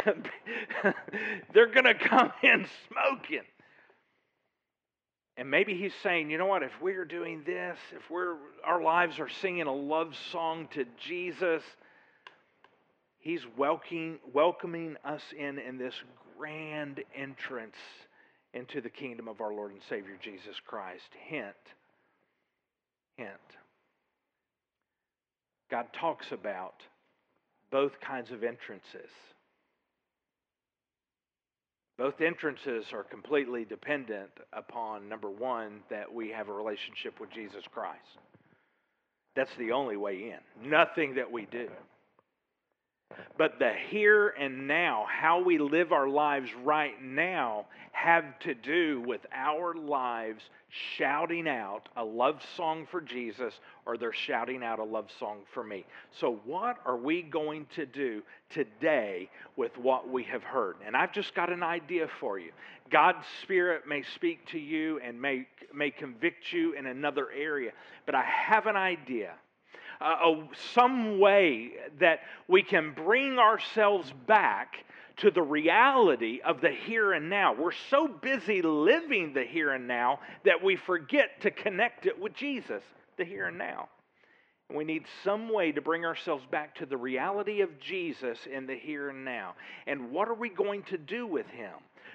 they're 1.53 1.67
going 1.67 1.85
to 1.85 1.95
come 1.95 2.33
in 2.43 2.67
smoking. 2.89 3.43
And 5.39 5.49
maybe 5.49 5.75
he's 5.75 5.95
saying, 6.03 6.31
you 6.31 6.37
know 6.37 6.47
what, 6.47 6.65
if 6.65 6.73
we're 6.83 7.05
doing 7.05 7.45
this, 7.47 7.79
if 7.95 8.11
we're 8.11 8.35
our 8.65 8.83
lives 8.83 9.21
are 9.21 9.29
singing 9.29 9.69
a 9.69 9.73
love 9.73 10.17
song 10.33 10.67
to 10.73 10.85
Jesus, 10.99 11.63
he's 13.21 13.43
welcoming 13.57 14.19
welcoming 14.35 14.97
us 15.05 15.23
in 15.39 15.61
in 15.61 15.79
this 15.79 15.95
grand 16.37 17.05
entrance 17.15 17.77
into 18.53 18.81
the 18.81 18.91
kingdom 18.91 19.29
of 19.29 19.41
our 19.41 19.55
Lord 19.55 19.71
and 19.71 19.81
Savior 19.89 20.19
Jesus 20.21 20.57
Christ. 20.67 21.09
Hint. 21.29 21.55
Hint. 23.17 23.31
God 25.71 25.87
talks 25.93 26.33
about 26.33 26.83
both 27.71 28.01
kinds 28.01 28.33
of 28.33 28.43
entrances. 28.43 29.11
Both 31.99 32.21
entrances 32.21 32.85
are 32.93 33.03
completely 33.03 33.65
dependent 33.65 34.31
upon, 34.53 35.09
number 35.09 35.29
one, 35.29 35.81
that 35.91 36.13
we 36.13 36.31
have 36.31 36.49
a 36.49 36.53
relationship 36.53 37.19
with 37.21 37.31
Jesus 37.33 37.65
Christ. 37.75 37.99
That's 39.35 39.51
the 39.59 39.73
only 39.73 39.97
way 39.97 40.33
in. 40.33 40.71
Nothing 40.71 41.17
that 41.17 41.31
we 41.31 41.47
do. 41.47 41.69
But 43.39 43.59
the 43.61 43.73
here 43.89 44.29
and 44.39 44.67
now, 44.67 45.07
how 45.09 45.41
we 45.41 45.59
live 45.59 45.93
our 45.93 46.09
lives 46.09 46.51
right 46.65 47.01
now, 47.01 47.67
have 47.93 48.39
to 48.41 48.55
do 48.55 49.01
with 49.01 49.21
our 49.33 49.75
lives 49.75 50.43
shouting 50.97 51.49
out 51.49 51.89
a 51.97 52.05
love 52.05 52.41
song 52.57 52.87
for 52.91 53.01
Jesus 53.01 53.55
or 53.87 53.97
they're 53.97 54.13
shouting 54.13 54.63
out 54.63 54.79
a 54.79 54.85
love 54.85 55.09
song 55.19 55.39
for 55.55 55.65
me. 55.65 55.87
So, 56.21 56.41
what 56.45 56.79
are 56.85 56.97
we 56.97 57.23
going 57.23 57.67
to 57.77 57.87
do 57.87 58.23
today 58.51 59.31
with 59.57 59.77
what 59.79 60.09
we 60.09 60.25
have 60.25 60.43
heard? 60.43 60.77
And 60.85 60.97
I've 60.97 61.13
just 61.13 61.35
got 61.35 61.51
an 61.51 61.63
idea 61.63 62.09
for 62.21 62.39
you. 62.39 62.51
God's 62.91 63.25
Spirit 63.43 63.87
may 63.89 64.03
speak 64.15 64.47
to 64.49 64.59
you 64.59 65.01
and 65.01 65.21
may, 65.21 65.47
may 65.73 65.91
convict 65.91 66.53
you 66.53 66.75
in 66.75 66.87
another 66.87 67.29
area, 67.31 67.71
but 68.05 68.15
I 68.15 68.25
have 68.25 68.67
an 68.67 68.77
idea 68.77 69.35
uh, 70.01 70.35
some 70.75 71.19
way 71.19 71.73
that 72.01 72.21
we 72.47 72.63
can 72.63 72.93
bring 72.93 73.39
ourselves 73.39 74.13
back 74.27 74.85
to 75.19 75.31
the 75.31 75.43
reality 75.43 76.41
of 76.45 76.61
the 76.61 76.71
here 76.71 77.13
and 77.13 77.29
now. 77.29 77.53
We're 77.53 77.73
so 77.91 78.09
busy 78.09 78.63
living 78.63 79.33
the 79.35 79.45
here 79.45 79.73
and 79.73 79.89
now 79.89 80.21
that 80.45 80.63
we 80.63 80.77
forget 80.77 81.41
to 81.43 81.51
connect 81.51 82.07
it 82.07 82.21
with 82.21 82.35
Jesus, 82.35 82.83
the 83.17 83.25
here 83.25 83.47
and 83.47 83.59
now. 83.59 83.89
And 84.69 84.79
We 84.79 84.85
need 84.85 85.05
some 85.25 85.53
way 85.53 85.73
to 85.73 85.81
bring 85.81 86.05
ourselves 86.05 86.45
back 86.51 86.77
to 86.77 86.87
the 86.87 86.97
reality 86.97 87.63
of 87.63 87.81
Jesus 87.81 88.39
in 88.53 88.67
the 88.67 88.77
here 88.77 89.09
and 89.09 89.25
now. 89.25 89.55
And 89.87 90.13
what 90.13 90.29
are 90.29 90.35
we 90.35 90.51
going 90.51 90.83
to 90.85 90.99
do 90.99 91.27
with 91.27 91.47
him? 91.47 91.73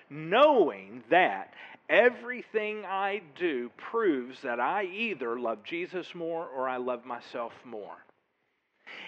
Knowing 0.09 1.03
that 1.09 1.53
Everything 1.89 2.85
I 2.85 3.21
do 3.37 3.69
proves 3.91 4.37
that 4.43 4.59
I 4.59 4.85
either 4.85 5.39
love 5.39 5.63
Jesus 5.63 6.07
more 6.15 6.47
or 6.47 6.67
I 6.67 6.77
love 6.77 7.05
myself 7.05 7.53
more. 7.65 7.97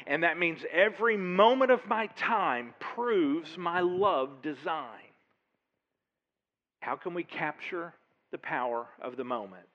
And 0.07 0.23
that 0.23 0.37
means 0.37 0.59
every 0.71 1.17
moment 1.17 1.71
of 1.71 1.85
my 1.87 2.07
time 2.17 2.73
proves 2.95 3.57
my 3.57 3.79
love 3.79 4.41
design. 4.41 5.01
How 6.81 6.95
can 6.95 7.13
we 7.13 7.23
capture 7.23 7.93
the 8.31 8.37
power 8.37 8.85
of 9.01 9.17
the 9.17 9.23
moment? 9.23 9.65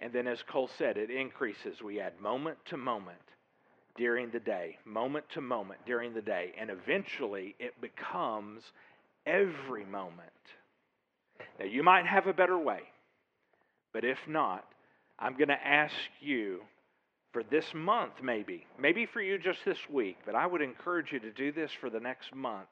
And 0.00 0.12
then, 0.12 0.26
as 0.26 0.42
Cole 0.42 0.68
said, 0.76 0.96
it 0.96 1.10
increases. 1.10 1.80
We 1.82 2.00
add 2.00 2.20
moment 2.20 2.58
to 2.66 2.76
moment 2.76 3.18
during 3.96 4.30
the 4.30 4.40
day, 4.40 4.78
moment 4.84 5.24
to 5.34 5.40
moment 5.40 5.80
during 5.86 6.12
the 6.12 6.22
day, 6.22 6.52
and 6.58 6.68
eventually 6.68 7.54
it 7.58 7.80
becomes 7.80 8.62
every 9.24 9.84
moment. 9.84 10.30
Now, 11.58 11.66
you 11.66 11.82
might 11.82 12.06
have 12.06 12.26
a 12.26 12.32
better 12.32 12.58
way, 12.58 12.80
but 13.92 14.04
if 14.04 14.18
not, 14.26 14.64
I'm 15.18 15.36
going 15.36 15.48
to 15.48 15.66
ask 15.66 15.94
you 16.20 16.60
for 17.32 17.42
this 17.42 17.66
month, 17.74 18.14
maybe, 18.22 18.66
maybe 18.78 19.06
for 19.06 19.20
you 19.20 19.38
just 19.38 19.64
this 19.64 19.78
week, 19.90 20.18
but 20.24 20.34
I 20.34 20.46
would 20.46 20.62
encourage 20.62 21.12
you 21.12 21.20
to 21.20 21.30
do 21.30 21.52
this 21.52 21.70
for 21.80 21.90
the 21.90 22.00
next 22.00 22.34
month. 22.34 22.68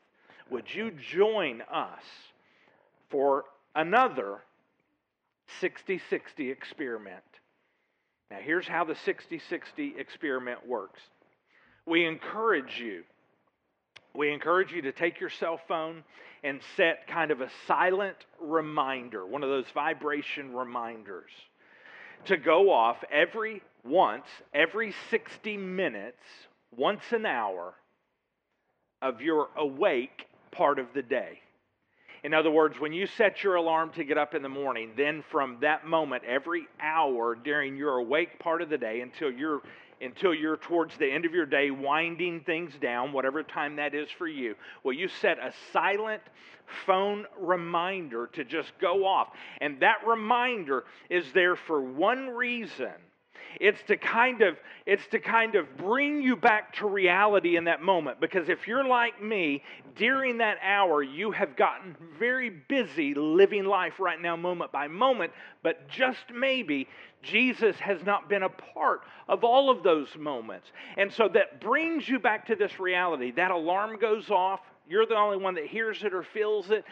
Would 0.50 0.72
you 0.72 0.90
join 0.90 1.62
us 1.62 2.02
for 3.10 3.44
another 3.74 4.38
60 5.60 6.00
60 6.10 6.50
experiment? 6.50 7.22
Now, 8.30 8.38
here's 8.40 8.66
how 8.66 8.84
the 8.84 8.94
60 8.94 9.40
60 9.48 9.94
experiment 9.98 10.66
works 10.66 11.00
we 11.86 12.06
encourage 12.06 12.78
you 12.78 13.02
we 14.14 14.32
encourage 14.32 14.72
you 14.72 14.82
to 14.82 14.92
take 14.92 15.20
your 15.20 15.30
cell 15.30 15.58
phone 15.68 16.04
and 16.44 16.60
set 16.76 17.06
kind 17.06 17.30
of 17.30 17.40
a 17.40 17.48
silent 17.66 18.16
reminder, 18.40 19.24
one 19.24 19.42
of 19.42 19.48
those 19.48 19.70
vibration 19.72 20.54
reminders, 20.54 21.30
to 22.26 22.36
go 22.36 22.70
off 22.70 22.96
every 23.10 23.62
once, 23.84 24.26
every 24.52 24.94
60 25.10 25.56
minutes, 25.56 26.22
once 26.76 27.02
an 27.10 27.26
hour 27.26 27.74
of 29.00 29.20
your 29.20 29.48
awake 29.56 30.26
part 30.50 30.78
of 30.78 30.86
the 30.94 31.02
day. 31.02 31.40
In 32.24 32.34
other 32.34 32.50
words, 32.50 32.78
when 32.78 32.92
you 32.92 33.06
set 33.06 33.42
your 33.42 33.56
alarm 33.56 33.90
to 33.94 34.04
get 34.04 34.16
up 34.16 34.34
in 34.34 34.42
the 34.42 34.48
morning, 34.48 34.92
then 34.96 35.24
from 35.30 35.58
that 35.60 35.86
moment, 35.86 36.22
every 36.24 36.68
hour 36.80 37.34
during 37.34 37.76
your 37.76 37.98
awake 37.98 38.38
part 38.38 38.62
of 38.62 38.68
the 38.68 38.78
day 38.78 39.00
until 39.00 39.30
you're 39.30 39.60
until 40.02 40.34
you're 40.34 40.56
towards 40.56 40.96
the 40.96 41.10
end 41.10 41.24
of 41.24 41.32
your 41.32 41.46
day 41.46 41.70
winding 41.70 42.40
things 42.40 42.72
down, 42.80 43.12
whatever 43.12 43.42
time 43.42 43.76
that 43.76 43.94
is 43.94 44.08
for 44.18 44.26
you, 44.26 44.54
Well, 44.82 44.94
you 44.94 45.08
set 45.08 45.38
a 45.38 45.52
silent 45.72 46.22
phone 46.86 47.26
reminder 47.38 48.28
to 48.34 48.44
just 48.44 48.72
go 48.80 49.06
off? 49.06 49.28
And 49.60 49.80
that 49.80 50.06
reminder 50.06 50.84
is 51.10 51.24
there 51.32 51.56
for 51.56 51.80
one 51.80 52.28
reason 52.28 52.92
it's 53.60 53.82
to 53.84 53.96
kind 53.96 54.42
of 54.42 54.56
it's 54.86 55.06
to 55.08 55.18
kind 55.18 55.54
of 55.54 55.76
bring 55.76 56.22
you 56.22 56.36
back 56.36 56.74
to 56.76 56.88
reality 56.88 57.56
in 57.56 57.64
that 57.64 57.82
moment 57.82 58.20
because 58.20 58.48
if 58.48 58.66
you're 58.66 58.86
like 58.86 59.22
me, 59.22 59.62
during 59.96 60.38
that 60.38 60.58
hour 60.62 61.02
you 61.02 61.30
have 61.30 61.56
gotten 61.56 61.96
very 62.18 62.50
busy 62.50 63.14
living 63.14 63.64
life 63.64 64.00
right 64.00 64.20
now 64.20 64.36
moment 64.36 64.72
by 64.72 64.88
moment, 64.88 65.32
but 65.62 65.88
just 65.88 66.24
maybe 66.34 66.88
Jesus 67.22 67.76
has 67.76 68.04
not 68.04 68.28
been 68.28 68.42
a 68.42 68.48
part 68.48 69.02
of 69.28 69.44
all 69.44 69.70
of 69.70 69.82
those 69.82 70.08
moments. 70.18 70.66
And 70.96 71.12
so 71.12 71.28
that 71.28 71.60
brings 71.60 72.08
you 72.08 72.18
back 72.18 72.46
to 72.46 72.56
this 72.56 72.80
reality. 72.80 73.30
That 73.30 73.50
alarm 73.52 73.98
goes 73.98 74.28
off, 74.30 74.60
you're 74.88 75.06
the 75.06 75.16
only 75.16 75.36
one 75.36 75.54
that 75.54 75.66
hears 75.66 76.02
it 76.02 76.12
or 76.12 76.24
feels 76.24 76.70
it, 76.70 76.84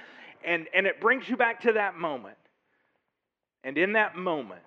and, 0.45 0.69
and 0.73 0.87
it 0.87 1.01
brings 1.01 1.29
you 1.29 1.37
back 1.37 1.63
to 1.63 1.73
that 1.73 1.97
moment. 1.97 2.37
And 3.65 3.77
in 3.77 3.93
that 3.93 4.17
moment, 4.17 4.63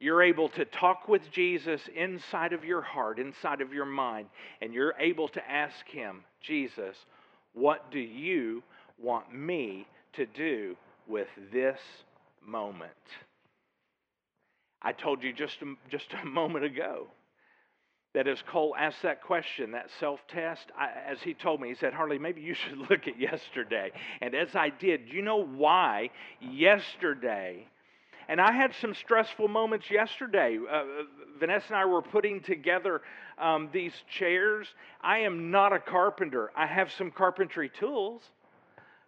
you're 0.00 0.22
able 0.22 0.48
to 0.48 0.64
talk 0.64 1.08
with 1.08 1.30
Jesus 1.30 1.82
inside 1.94 2.54
of 2.54 2.64
your 2.64 2.80
heart, 2.80 3.18
inside 3.18 3.60
of 3.60 3.72
your 3.72 3.84
mind, 3.84 4.28
and 4.62 4.72
you're 4.72 4.94
able 4.98 5.28
to 5.28 5.50
ask 5.50 5.86
Him, 5.86 6.24
Jesus, 6.40 6.96
what 7.52 7.90
do 7.92 7.98
you 7.98 8.62
want 8.98 9.32
me 9.34 9.86
to 10.14 10.24
do 10.24 10.74
with 11.06 11.28
this 11.52 11.78
moment? 12.44 12.92
I 14.82 14.92
told 14.92 15.22
you 15.22 15.34
just 15.34 15.60
a, 15.60 15.74
just 15.90 16.06
a 16.22 16.24
moment 16.24 16.64
ago 16.64 17.06
that 18.14 18.26
as 18.26 18.42
Cole 18.42 18.74
asked 18.76 19.02
that 19.02 19.22
question, 19.22 19.72
that 19.72 19.90
self 20.00 20.20
test, 20.28 20.66
as 21.06 21.20
he 21.22 21.34
told 21.34 21.60
me, 21.60 21.68
he 21.68 21.74
said, 21.74 21.92
Harley, 21.92 22.18
maybe 22.18 22.40
you 22.40 22.54
should 22.68 22.78
look 22.78 23.06
at 23.06 23.20
yesterday. 23.20 23.92
And 24.20 24.34
as 24.34 24.54
I 24.54 24.70
did, 24.70 25.12
you 25.12 25.20
know 25.22 25.44
why 25.44 26.10
yesterday 26.40 27.68
and 28.30 28.40
I 28.40 28.52
had 28.52 28.72
some 28.80 28.94
stressful 28.94 29.48
moments 29.48 29.90
yesterday, 29.90 30.56
uh, 30.70 30.84
Vanessa 31.40 31.66
and 31.70 31.76
I 31.76 31.84
were 31.84 32.00
putting 32.00 32.40
together 32.40 33.02
um, 33.38 33.70
these 33.72 33.92
chairs, 34.08 34.68
I 35.00 35.18
am 35.18 35.50
not 35.50 35.72
a 35.72 35.80
carpenter. 35.80 36.52
I 36.54 36.66
have 36.66 36.92
some 36.92 37.10
carpentry 37.10 37.68
tools, 37.68 38.22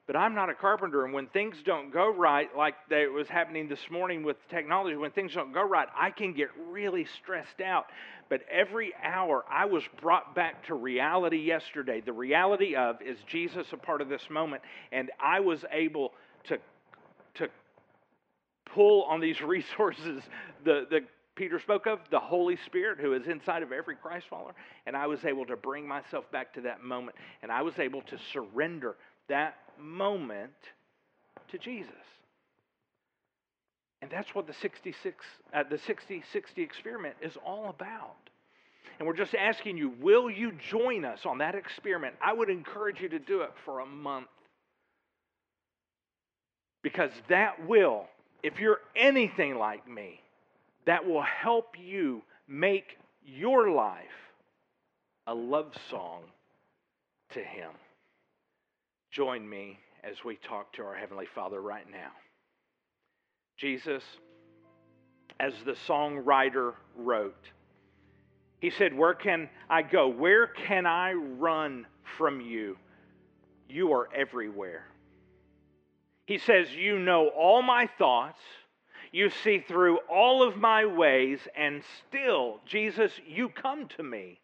but 0.08 0.16
I'm 0.16 0.34
not 0.34 0.50
a 0.50 0.54
carpenter. 0.54 1.04
And 1.04 1.14
when 1.14 1.28
things 1.28 1.54
don't 1.64 1.92
go 1.92 2.12
right, 2.12 2.48
like 2.56 2.74
it 2.90 3.12
was 3.12 3.28
happening 3.28 3.68
this 3.68 3.88
morning 3.92 4.24
with 4.24 4.38
technology, 4.48 4.96
when 4.96 5.12
things 5.12 5.34
don't 5.34 5.52
go 5.52 5.62
right, 5.62 5.86
I 5.96 6.10
can 6.10 6.32
get 6.34 6.48
really 6.68 7.04
stressed 7.04 7.60
out. 7.60 7.86
But 8.28 8.40
every 8.50 8.92
hour 9.04 9.44
I 9.48 9.66
was 9.66 9.84
brought 10.00 10.34
back 10.34 10.66
to 10.66 10.74
reality 10.74 11.38
yesterday. 11.38 12.00
The 12.00 12.12
reality 12.12 12.74
of 12.74 13.00
is 13.00 13.18
Jesus 13.28 13.68
a 13.72 13.76
part 13.76 14.00
of 14.00 14.08
this 14.08 14.28
moment? 14.28 14.62
And 14.90 15.12
I 15.20 15.38
was 15.38 15.64
able 15.70 16.12
to 16.48 16.58
pull 18.74 19.04
on 19.04 19.20
these 19.20 19.40
resources 19.42 20.22
the, 20.64 20.86
the 20.90 21.00
Peter 21.34 21.58
spoke 21.58 21.86
of, 21.86 21.98
the 22.10 22.20
Holy 22.20 22.58
Spirit 22.66 22.98
who 23.00 23.14
is 23.14 23.26
inside 23.26 23.62
of 23.62 23.72
every 23.72 23.96
Christ 23.96 24.26
follower. 24.28 24.54
And 24.86 24.94
I 24.94 25.06
was 25.06 25.24
able 25.24 25.46
to 25.46 25.56
bring 25.56 25.88
myself 25.88 26.30
back 26.30 26.52
to 26.54 26.60
that 26.62 26.84
moment. 26.84 27.16
And 27.42 27.50
I 27.50 27.62
was 27.62 27.78
able 27.78 28.02
to 28.02 28.18
surrender 28.32 28.96
that 29.28 29.56
moment 29.80 30.52
to 31.50 31.58
Jesus. 31.58 31.88
And 34.02 34.10
that's 34.10 34.34
what 34.34 34.46
the 34.46 34.54
66, 34.60 35.24
uh, 35.54 35.62
the 35.70 35.78
60 35.78 36.22
60 36.32 36.62
experiment 36.62 37.14
is 37.22 37.32
all 37.46 37.70
about. 37.70 38.16
And 38.98 39.06
we're 39.06 39.16
just 39.16 39.34
asking 39.34 39.78
you, 39.78 39.94
will 40.00 40.30
you 40.30 40.52
join 40.70 41.04
us 41.04 41.20
on 41.24 41.38
that 41.38 41.54
experiment? 41.54 42.14
I 42.20 42.32
would 42.32 42.50
encourage 42.50 43.00
you 43.00 43.08
to 43.08 43.18
do 43.18 43.40
it 43.42 43.50
for 43.64 43.80
a 43.80 43.86
month. 43.86 44.28
Because 46.82 47.12
that 47.28 47.66
will, 47.66 48.06
if 48.42 48.58
you're 48.58 48.80
anything 48.96 49.56
like 49.56 49.88
me, 49.88 50.20
that 50.86 51.06
will 51.06 51.22
help 51.22 51.76
you 51.78 52.22
make 52.48 52.98
your 53.24 53.70
life 53.70 53.98
a 55.26 55.34
love 55.34 55.72
song 55.90 56.22
to 57.30 57.40
Him. 57.40 57.70
Join 59.10 59.48
me 59.48 59.78
as 60.02 60.16
we 60.24 60.36
talk 60.36 60.72
to 60.74 60.82
our 60.82 60.94
Heavenly 60.94 61.26
Father 61.34 61.60
right 61.60 61.88
now. 61.90 62.10
Jesus, 63.56 64.02
as 65.38 65.52
the 65.64 65.76
songwriter 65.86 66.74
wrote, 66.96 67.50
he 68.60 68.70
said, 68.70 68.96
Where 68.96 69.14
can 69.14 69.48
I 69.68 69.82
go? 69.82 70.08
Where 70.08 70.46
can 70.46 70.86
I 70.86 71.12
run 71.12 71.86
from 72.16 72.40
you? 72.40 72.76
You 73.68 73.92
are 73.92 74.08
everywhere. 74.14 74.86
He 76.26 76.38
says, 76.38 76.72
You 76.72 76.98
know 76.98 77.28
all 77.28 77.62
my 77.62 77.88
thoughts. 77.98 78.40
You 79.10 79.28
see 79.28 79.60
through 79.60 79.98
all 80.08 80.42
of 80.42 80.56
my 80.56 80.86
ways, 80.86 81.38
and 81.54 81.82
still, 82.08 82.60
Jesus, 82.64 83.12
you 83.26 83.50
come 83.50 83.86
to 83.88 84.02
me. 84.02 84.40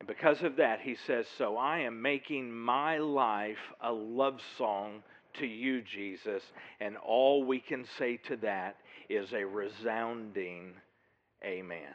And 0.00 0.06
because 0.06 0.42
of 0.42 0.56
that, 0.56 0.80
he 0.80 0.96
says, 1.06 1.26
So 1.36 1.56
I 1.56 1.80
am 1.80 2.00
making 2.00 2.50
my 2.50 2.98
life 2.98 3.58
a 3.82 3.92
love 3.92 4.40
song 4.56 5.02
to 5.34 5.46
you, 5.46 5.82
Jesus. 5.82 6.42
And 6.80 6.96
all 6.96 7.44
we 7.44 7.60
can 7.60 7.84
say 7.98 8.16
to 8.28 8.36
that 8.38 8.76
is 9.08 9.32
a 9.32 9.44
resounding 9.44 10.74
amen. 11.44 11.94